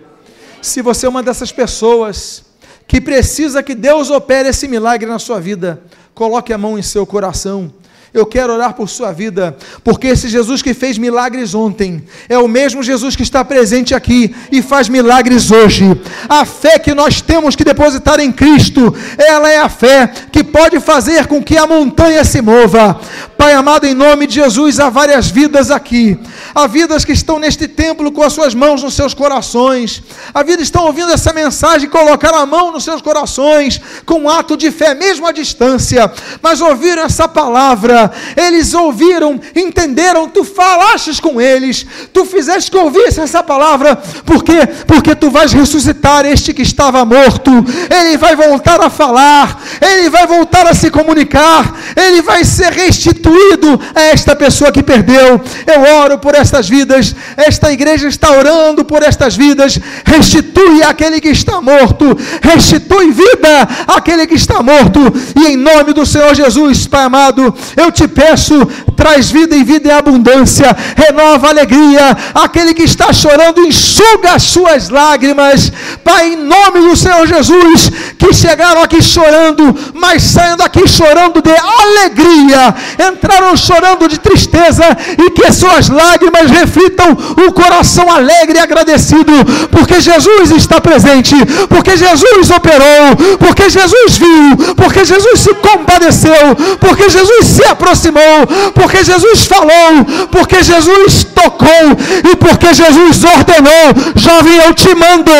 Se 0.62 0.82
você 0.82 1.06
é 1.06 1.08
uma 1.08 1.22
dessas 1.22 1.50
pessoas 1.50 2.44
que 2.86 3.00
precisa 3.00 3.62
que 3.62 3.74
Deus 3.74 4.10
opere 4.10 4.48
esse 4.48 4.68
milagre 4.68 5.08
na 5.08 5.18
sua 5.18 5.40
vida, 5.40 5.82
coloque 6.14 6.52
a 6.52 6.58
mão 6.58 6.78
em 6.78 6.82
seu 6.82 7.06
coração 7.06 7.72
eu 8.12 8.26
quero 8.26 8.52
orar 8.52 8.74
por 8.74 8.88
sua 8.88 9.12
vida, 9.12 9.56
porque 9.84 10.08
esse 10.08 10.28
Jesus 10.28 10.62
que 10.62 10.74
fez 10.74 10.98
milagres 10.98 11.54
ontem 11.54 12.02
é 12.28 12.36
o 12.36 12.48
mesmo 12.48 12.82
Jesus 12.82 13.14
que 13.14 13.22
está 13.22 13.44
presente 13.44 13.94
aqui 13.94 14.34
e 14.50 14.60
faz 14.60 14.88
milagres 14.88 15.50
hoje. 15.50 15.84
A 16.28 16.44
fé 16.44 16.78
que 16.78 16.92
nós 16.92 17.20
temos 17.20 17.54
que 17.54 17.62
depositar 17.62 18.18
em 18.18 18.32
Cristo, 18.32 18.92
ela 19.16 19.48
é 19.48 19.58
a 19.58 19.68
fé 19.68 20.10
que 20.32 20.42
pode 20.42 20.80
fazer 20.80 21.26
com 21.26 21.42
que 21.42 21.56
a 21.56 21.66
montanha 21.66 22.24
se 22.24 22.42
mova. 22.42 23.00
Pai 23.38 23.54
amado, 23.54 23.86
em 23.86 23.94
nome 23.94 24.26
de 24.26 24.34
Jesus, 24.34 24.78
há 24.78 24.90
várias 24.90 25.28
vidas 25.28 25.70
aqui. 25.70 26.18
Há 26.54 26.66
vidas 26.66 27.06
que 27.06 27.12
estão 27.12 27.38
neste 27.38 27.66
templo 27.66 28.12
com 28.12 28.22
as 28.22 28.34
suas 28.34 28.54
mãos 28.54 28.82
nos 28.82 28.92
seus 28.92 29.14
corações. 29.14 30.02
Há 30.34 30.42
vidas 30.42 30.58
que 30.58 30.64
estão 30.64 30.84
ouvindo 30.84 31.10
essa 31.10 31.32
mensagem 31.32 31.86
e 31.86 31.90
colocaram 31.90 32.38
a 32.38 32.44
mão 32.44 32.70
nos 32.70 32.84
seus 32.84 33.00
corações 33.00 33.80
com 34.04 34.20
um 34.20 34.28
ato 34.28 34.58
de 34.58 34.70
fé, 34.70 34.94
mesmo 34.94 35.26
à 35.26 35.32
distância, 35.32 36.12
mas 36.42 36.60
ouviram 36.60 37.02
essa 37.02 37.26
palavra 37.26 37.99
eles 38.36 38.72
ouviram, 38.74 39.40
entenderam, 39.54 40.28
tu 40.28 40.44
falastes 40.44 41.18
com 41.18 41.40
eles, 41.40 41.86
tu 42.12 42.24
fizeste 42.24 42.70
que 42.70 42.76
ouvisse 42.76 43.20
essa 43.20 43.42
palavra, 43.42 43.96
por 44.24 44.44
quê? 44.44 44.66
Porque 44.86 45.14
tu 45.14 45.30
vais 45.30 45.52
ressuscitar 45.52 46.24
este 46.26 46.52
que 46.52 46.62
estava 46.62 47.04
morto, 47.04 47.50
ele 47.90 48.16
vai 48.16 48.36
voltar 48.36 48.80
a 48.80 48.90
falar, 48.90 49.60
ele 49.80 50.08
vai 50.10 50.26
voltar 50.26 50.66
a 50.66 50.74
se 50.74 50.90
comunicar, 50.90 51.74
ele 51.96 52.22
vai 52.22 52.44
ser 52.44 52.72
restituído 52.72 53.80
a 53.94 54.02
esta 54.02 54.34
pessoa 54.36 54.72
que 54.72 54.82
perdeu. 54.82 55.40
Eu 55.66 56.02
oro 56.02 56.18
por 56.18 56.34
estas 56.34 56.68
vidas, 56.68 57.14
esta 57.36 57.72
igreja 57.72 58.08
está 58.08 58.30
orando 58.30 58.84
por 58.84 59.02
estas 59.02 59.36
vidas, 59.36 59.78
restitui 60.04 60.82
aquele 60.82 61.20
que 61.20 61.28
está 61.28 61.60
morto, 61.60 62.16
restitui 62.42 63.10
vida 63.10 63.68
àquele 63.86 64.26
que 64.26 64.34
está 64.34 64.62
morto, 64.62 65.00
e 65.36 65.46
em 65.48 65.56
nome 65.56 65.92
do 65.92 66.06
Senhor 66.06 66.34
Jesus, 66.34 66.86
Pai 66.86 67.04
amado, 67.04 67.54
eu 67.76 67.90
te 67.90 68.06
peço, 68.08 68.66
traz 68.96 69.30
vida 69.30 69.56
e 69.56 69.64
vida 69.64 69.88
em 69.88 69.92
abundância, 69.92 70.76
renova 70.96 71.48
a 71.48 71.50
alegria, 71.50 72.16
aquele 72.34 72.74
que 72.74 72.82
está 72.82 73.12
chorando, 73.12 73.64
enxuga 73.64 74.32
as 74.34 74.42
suas 74.42 74.88
lágrimas, 74.88 75.72
Pai, 76.04 76.34
em 76.34 76.36
nome 76.36 76.80
do 76.80 76.96
Senhor 76.96 77.26
Jesus, 77.26 77.90
que 78.18 78.32
chegaram 78.32 78.82
aqui 78.82 79.02
chorando, 79.02 79.74
mas 79.94 80.22
saiam 80.22 80.56
daqui 80.56 80.86
chorando 80.86 81.42
de 81.42 81.50
alegria, 81.82 82.74
entraram 83.10 83.56
chorando 83.56 84.08
de 84.08 84.18
tristeza, 84.18 84.84
e 85.18 85.30
que 85.30 85.52
suas 85.52 85.88
lágrimas 85.88 86.50
reflitam 86.50 87.16
o 87.46 87.52
coração 87.52 88.10
alegre 88.10 88.58
e 88.58 88.62
agradecido, 88.62 89.32
porque 89.70 90.00
Jesus 90.00 90.50
está 90.50 90.80
presente, 90.80 91.34
porque 91.68 91.96
Jesus 91.96 92.50
operou, 92.50 93.16
porque 93.38 93.68
Jesus 93.68 94.16
viu, 94.16 94.74
porque 94.76 95.04
Jesus 95.04 95.40
se 95.40 95.54
compadeceu, 95.54 96.56
porque 96.78 97.08
Jesus 97.08 97.46
se 97.46 97.64
aproximou, 97.64 98.46
porque 98.74 99.04
Jesus 99.04 99.44
falou, 99.44 100.04
porque 100.30 100.62
Jesus 100.62 101.24
tocou 101.24 101.86
e 102.30 102.36
porque 102.36 102.72
Jesus 102.74 103.24
ordenou: 103.24 104.12
jovem, 104.16 104.56
eu 104.66 104.74
te 104.74 104.94
mando, 104.94 105.32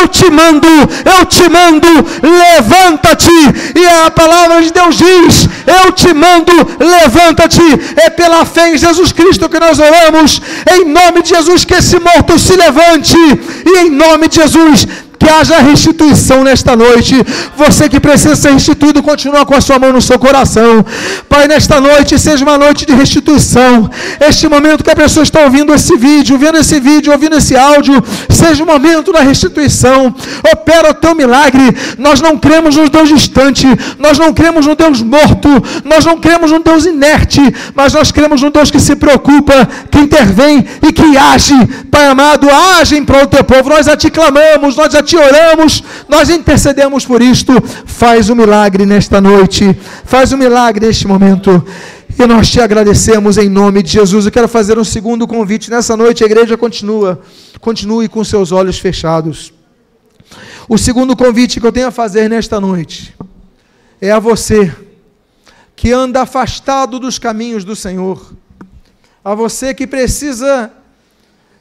eu 0.00 0.08
te 0.08 0.30
mando, 0.30 0.68
eu 0.68 1.26
te 1.26 1.48
mando, 1.48 1.88
levanta-te. 2.22 3.30
E 3.74 3.86
a 4.06 4.10
palavra 4.10 4.62
de 4.62 4.72
Deus 4.72 4.96
diz: 4.96 5.48
eu 5.66 5.87
te 5.92 6.12
mando, 6.14 6.52
levanta-te. 6.78 7.62
É 7.96 8.10
pela 8.10 8.44
fé 8.44 8.74
em 8.74 8.78
Jesus 8.78 9.12
Cristo 9.12 9.48
que 9.48 9.60
nós 9.60 9.78
oramos, 9.78 10.40
em 10.72 10.84
nome 10.84 11.22
de 11.22 11.30
Jesus, 11.30 11.64
que 11.64 11.74
esse 11.74 11.98
morto 11.98 12.38
se 12.38 12.54
levante, 12.56 13.16
e 13.66 13.78
em 13.78 13.90
nome 13.90 14.28
de 14.28 14.36
Jesus 14.36 14.86
que 15.18 15.28
haja 15.28 15.58
restituição 15.58 16.44
nesta 16.44 16.76
noite. 16.76 17.14
Você 17.56 17.88
que 17.88 17.98
precisa 17.98 18.36
ser 18.36 18.52
restituído, 18.52 19.02
continua 19.02 19.44
com 19.44 19.54
a 19.54 19.60
sua 19.60 19.78
mão 19.78 19.92
no 19.92 20.00
seu 20.00 20.18
coração. 20.18 20.84
Pai, 21.28 21.48
nesta 21.48 21.80
noite 21.80 22.18
seja 22.18 22.44
uma 22.44 22.56
noite 22.56 22.86
de 22.86 22.94
restituição. 22.94 23.90
Este 24.20 24.46
momento 24.48 24.84
que 24.84 24.90
a 24.90 24.96
pessoa 24.96 25.24
está 25.24 25.40
ouvindo 25.42 25.74
esse 25.74 25.96
vídeo, 25.96 26.38
vendo 26.38 26.58
esse 26.58 26.78
vídeo, 26.78 27.12
ouvindo 27.12 27.36
esse 27.36 27.56
áudio, 27.56 28.02
seja 28.28 28.62
o 28.62 28.66
um 28.66 28.70
momento 28.70 29.12
da 29.12 29.20
restituição. 29.20 30.14
Opera 30.52 30.90
o 30.90 30.94
teu 30.94 31.14
milagre. 31.14 31.76
Nós 31.98 32.20
não 32.20 32.38
cremos 32.38 32.76
no 32.76 32.88
Deus 32.88 33.08
distante, 33.08 33.66
nós 33.98 34.18
não 34.18 34.32
cremos 34.32 34.66
no 34.66 34.76
Deus 34.76 35.02
morto, 35.02 35.48
nós 35.84 36.04
não 36.04 36.18
cremos 36.18 36.50
no 36.50 36.60
Deus 36.60 36.84
inerte, 36.84 37.40
mas 37.74 37.92
nós 37.92 38.12
cremos 38.12 38.42
no 38.42 38.50
Deus 38.50 38.70
que 38.70 38.80
se 38.80 38.94
preocupa, 38.96 39.66
que 39.90 39.98
intervém 39.98 40.64
e 40.86 40.92
que 40.92 41.16
age. 41.16 41.54
Pai 41.90 42.06
amado, 42.06 42.48
age 42.50 43.00
prol 43.02 43.22
do 43.22 43.28
teu 43.28 43.44
povo. 43.44 43.70
Nós 43.70 43.88
a 43.88 43.96
te 43.96 44.10
clamamos, 44.10 44.76
nós 44.76 44.94
a 44.94 45.02
te 45.02 45.16
oramos, 45.16 45.82
nós 46.08 46.28
intercedemos 46.28 47.06
por 47.06 47.22
isto. 47.22 47.52
Faz 47.86 48.28
o 48.28 48.34
um 48.34 48.36
milagre 48.36 48.84
nesta 48.84 49.20
noite, 49.20 49.76
faz 50.04 50.32
o 50.32 50.34
um 50.34 50.38
milagre 50.38 50.86
neste 50.86 51.06
momento. 51.06 51.64
E 52.18 52.26
nós 52.26 52.50
te 52.50 52.60
agradecemos 52.60 53.38
em 53.38 53.48
nome 53.48 53.82
de 53.82 53.92
Jesus. 53.92 54.26
Eu 54.26 54.32
quero 54.32 54.48
fazer 54.48 54.78
um 54.78 54.84
segundo 54.84 55.26
convite. 55.26 55.70
Nessa 55.70 55.96
noite 55.96 56.22
a 56.22 56.26
igreja 56.26 56.56
continua, 56.56 57.20
continue 57.60 58.08
com 58.08 58.22
seus 58.24 58.52
olhos 58.52 58.78
fechados. 58.78 59.52
O 60.68 60.76
segundo 60.76 61.16
convite 61.16 61.60
que 61.60 61.66
eu 61.66 61.72
tenho 61.72 61.86
a 61.86 61.90
fazer 61.90 62.28
nesta 62.28 62.60
noite 62.60 63.14
é 64.00 64.10
a 64.10 64.18
você 64.18 64.70
que 65.78 65.92
anda 65.92 66.22
afastado 66.22 66.98
dos 66.98 67.20
caminhos 67.20 67.64
do 67.64 67.76
Senhor, 67.76 68.34
a 69.24 69.32
você 69.32 69.72
que 69.72 69.86
precisa 69.86 70.72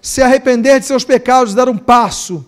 se 0.01 0.23
arrepender 0.23 0.79
de 0.79 0.87
seus 0.87 1.03
pecados, 1.03 1.53
dar 1.53 1.69
um 1.69 1.77
passo 1.77 2.43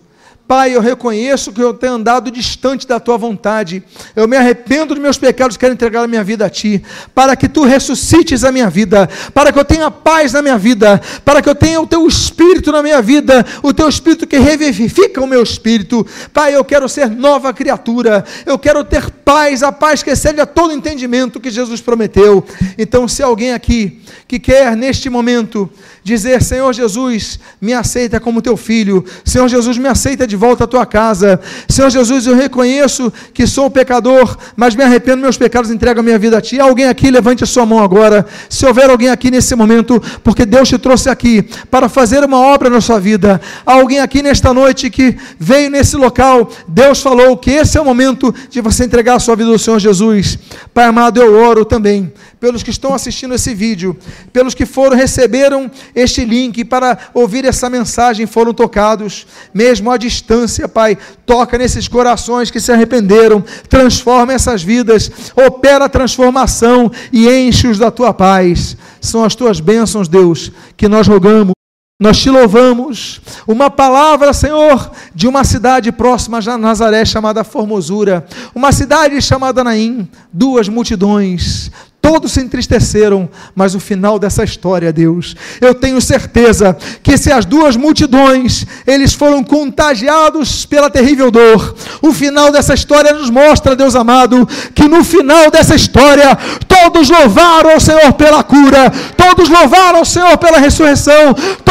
Pai, 0.50 0.74
eu 0.74 0.80
reconheço 0.80 1.52
que 1.52 1.62
eu 1.62 1.72
tenho 1.72 1.92
andado 1.92 2.28
distante 2.28 2.84
da 2.84 2.98
tua 2.98 3.16
vontade. 3.16 3.84
Eu 4.16 4.26
me 4.26 4.36
arrependo 4.36 4.96
dos 4.96 4.98
meus 5.00 5.16
pecados, 5.16 5.56
quero 5.56 5.72
entregar 5.72 6.02
a 6.02 6.08
minha 6.08 6.24
vida 6.24 6.44
a 6.44 6.50
ti, 6.50 6.82
para 7.14 7.36
que 7.36 7.48
tu 7.48 7.62
ressuscites 7.62 8.42
a 8.42 8.50
minha 8.50 8.68
vida, 8.68 9.08
para 9.32 9.52
que 9.52 9.58
eu 9.60 9.64
tenha 9.64 9.92
paz 9.92 10.32
na 10.32 10.42
minha 10.42 10.58
vida, 10.58 11.00
para 11.24 11.40
que 11.40 11.48
eu 11.48 11.54
tenha 11.54 11.80
o 11.80 11.86
teu 11.86 12.04
espírito 12.04 12.72
na 12.72 12.82
minha 12.82 13.00
vida, 13.00 13.46
o 13.62 13.72
teu 13.72 13.88
espírito 13.88 14.26
que 14.26 14.38
revivifica 14.38 15.20
o 15.20 15.26
meu 15.26 15.40
espírito. 15.40 16.04
Pai, 16.32 16.56
eu 16.56 16.64
quero 16.64 16.88
ser 16.88 17.08
nova 17.08 17.54
criatura. 17.54 18.24
Eu 18.44 18.58
quero 18.58 18.82
ter 18.82 19.08
paz, 19.08 19.62
a 19.62 19.70
paz 19.70 20.02
que 20.02 20.10
excede 20.10 20.40
a 20.40 20.46
todo 20.46 20.74
entendimento 20.74 21.38
que 21.38 21.48
Jesus 21.48 21.80
prometeu. 21.80 22.44
Então, 22.76 23.06
se 23.06 23.22
alguém 23.22 23.52
aqui 23.52 24.02
que 24.26 24.40
quer 24.40 24.76
neste 24.76 25.08
momento 25.08 25.70
dizer: 26.02 26.42
Senhor 26.42 26.72
Jesus, 26.72 27.38
me 27.60 27.72
aceita 27.72 28.18
como 28.18 28.42
teu 28.42 28.56
filho. 28.56 29.04
Senhor 29.24 29.46
Jesus, 29.46 29.78
me 29.78 29.88
aceita 29.88 30.26
de 30.26 30.39
volta 30.40 30.64
à 30.64 30.66
tua 30.66 30.86
casa. 30.86 31.38
Senhor 31.68 31.90
Jesus, 31.90 32.26
eu 32.26 32.34
reconheço 32.34 33.12
que 33.34 33.46
sou 33.46 33.66
um 33.66 33.70
pecador, 33.70 34.38
mas 34.56 34.74
me 34.74 34.82
arrependo 34.82 35.20
meus 35.20 35.36
pecados, 35.36 35.70
entrego 35.70 36.00
a 36.00 36.02
minha 36.02 36.18
vida 36.18 36.38
a 36.38 36.40
ti. 36.40 36.58
Alguém 36.58 36.86
aqui, 36.86 37.10
levante 37.10 37.44
a 37.44 37.46
sua 37.46 37.66
mão 37.66 37.78
agora. 37.78 38.26
Se 38.48 38.64
houver 38.64 38.88
alguém 38.88 39.10
aqui 39.10 39.30
nesse 39.30 39.54
momento, 39.54 40.02
porque 40.24 40.46
Deus 40.46 40.68
te 40.68 40.78
trouxe 40.78 41.10
aqui 41.10 41.42
para 41.70 41.90
fazer 41.90 42.24
uma 42.24 42.38
obra 42.38 42.70
na 42.70 42.80
sua 42.80 42.98
vida. 42.98 43.38
Alguém 43.66 44.00
aqui 44.00 44.22
nesta 44.22 44.54
noite 44.54 44.88
que 44.88 45.14
veio 45.38 45.68
nesse 45.68 45.96
local, 45.96 46.50
Deus 46.66 47.02
falou 47.02 47.36
que 47.36 47.50
esse 47.50 47.76
é 47.76 47.80
o 47.80 47.84
momento 47.84 48.34
de 48.48 48.62
você 48.62 48.84
entregar 48.84 49.16
a 49.16 49.20
sua 49.20 49.36
vida 49.36 49.50
ao 49.50 49.58
Senhor 49.58 49.78
Jesus. 49.78 50.38
Pai 50.72 50.86
amado, 50.86 51.20
eu 51.20 51.34
oro 51.34 51.66
também 51.66 52.10
pelos 52.40 52.62
que 52.62 52.70
estão 52.70 52.94
assistindo 52.94 53.34
esse 53.34 53.54
vídeo, 53.54 53.96
pelos 54.32 54.54
que 54.54 54.64
foram 54.64 54.96
receberam 54.96 55.70
este 55.94 56.24
link 56.24 56.64
para 56.64 56.98
ouvir 57.12 57.44
essa 57.44 57.68
mensagem, 57.68 58.26
foram 58.26 58.54
tocados, 58.54 59.26
mesmo 59.52 59.90
à 59.90 59.98
Pai, 60.72 60.96
toca 61.26 61.58
nesses 61.58 61.88
corações 61.88 62.50
que 62.50 62.60
se 62.60 62.72
arrependeram, 62.72 63.42
transforma 63.68 64.32
essas 64.32 64.62
vidas, 64.62 65.10
opera 65.34 65.86
a 65.86 65.88
transformação 65.88 66.90
e 67.12 67.28
enche-os 67.28 67.78
da 67.78 67.90
tua 67.90 68.14
paz. 68.14 68.76
São 69.00 69.24
as 69.24 69.34
tuas 69.34 69.60
bênçãos, 69.60 70.08
Deus, 70.08 70.52
que 70.76 70.88
nós 70.88 71.06
rogamos. 71.06 71.52
Nós 72.00 72.16
te 72.16 72.30
louvamos. 72.30 73.20
Uma 73.46 73.68
palavra, 73.68 74.32
Senhor, 74.32 74.90
de 75.14 75.28
uma 75.28 75.44
cidade 75.44 75.92
próxima 75.92 76.38
a 76.38 76.56
Nazaré 76.56 77.04
chamada 77.04 77.44
Formosura, 77.44 78.24
uma 78.54 78.72
cidade 78.72 79.20
chamada 79.20 79.62
Naim, 79.62 80.08
duas 80.32 80.66
multidões, 80.66 81.70
Todos 82.00 82.32
se 82.32 82.40
entristeceram, 82.40 83.28
mas 83.54 83.74
o 83.74 83.80
final 83.80 84.18
dessa 84.18 84.42
história, 84.42 84.92
Deus, 84.92 85.36
eu 85.60 85.74
tenho 85.74 86.00
certeza 86.00 86.76
que 87.02 87.18
se 87.18 87.30
as 87.30 87.44
duas 87.44 87.76
multidões, 87.76 88.66
eles 88.86 89.12
foram 89.12 89.44
contagiados 89.44 90.64
pela 90.64 90.88
terrível 90.88 91.30
dor, 91.30 91.74
o 92.00 92.12
final 92.12 92.50
dessa 92.50 92.74
história 92.74 93.12
nos 93.12 93.28
mostra, 93.28 93.76
Deus 93.76 93.94
amado, 93.94 94.48
que 94.74 94.88
no 94.88 95.04
final 95.04 95.50
dessa 95.50 95.74
história, 95.74 96.36
todos 96.66 97.10
louvaram 97.10 97.72
ao 97.72 97.80
Senhor 97.80 98.12
pela 98.14 98.42
cura, 98.42 98.90
todos 99.16 99.48
louvaram 99.48 99.98
ao 99.98 100.04
Senhor 100.04 100.38
pela 100.38 100.58
ressurreição, 100.58 101.34
todos 101.64 101.70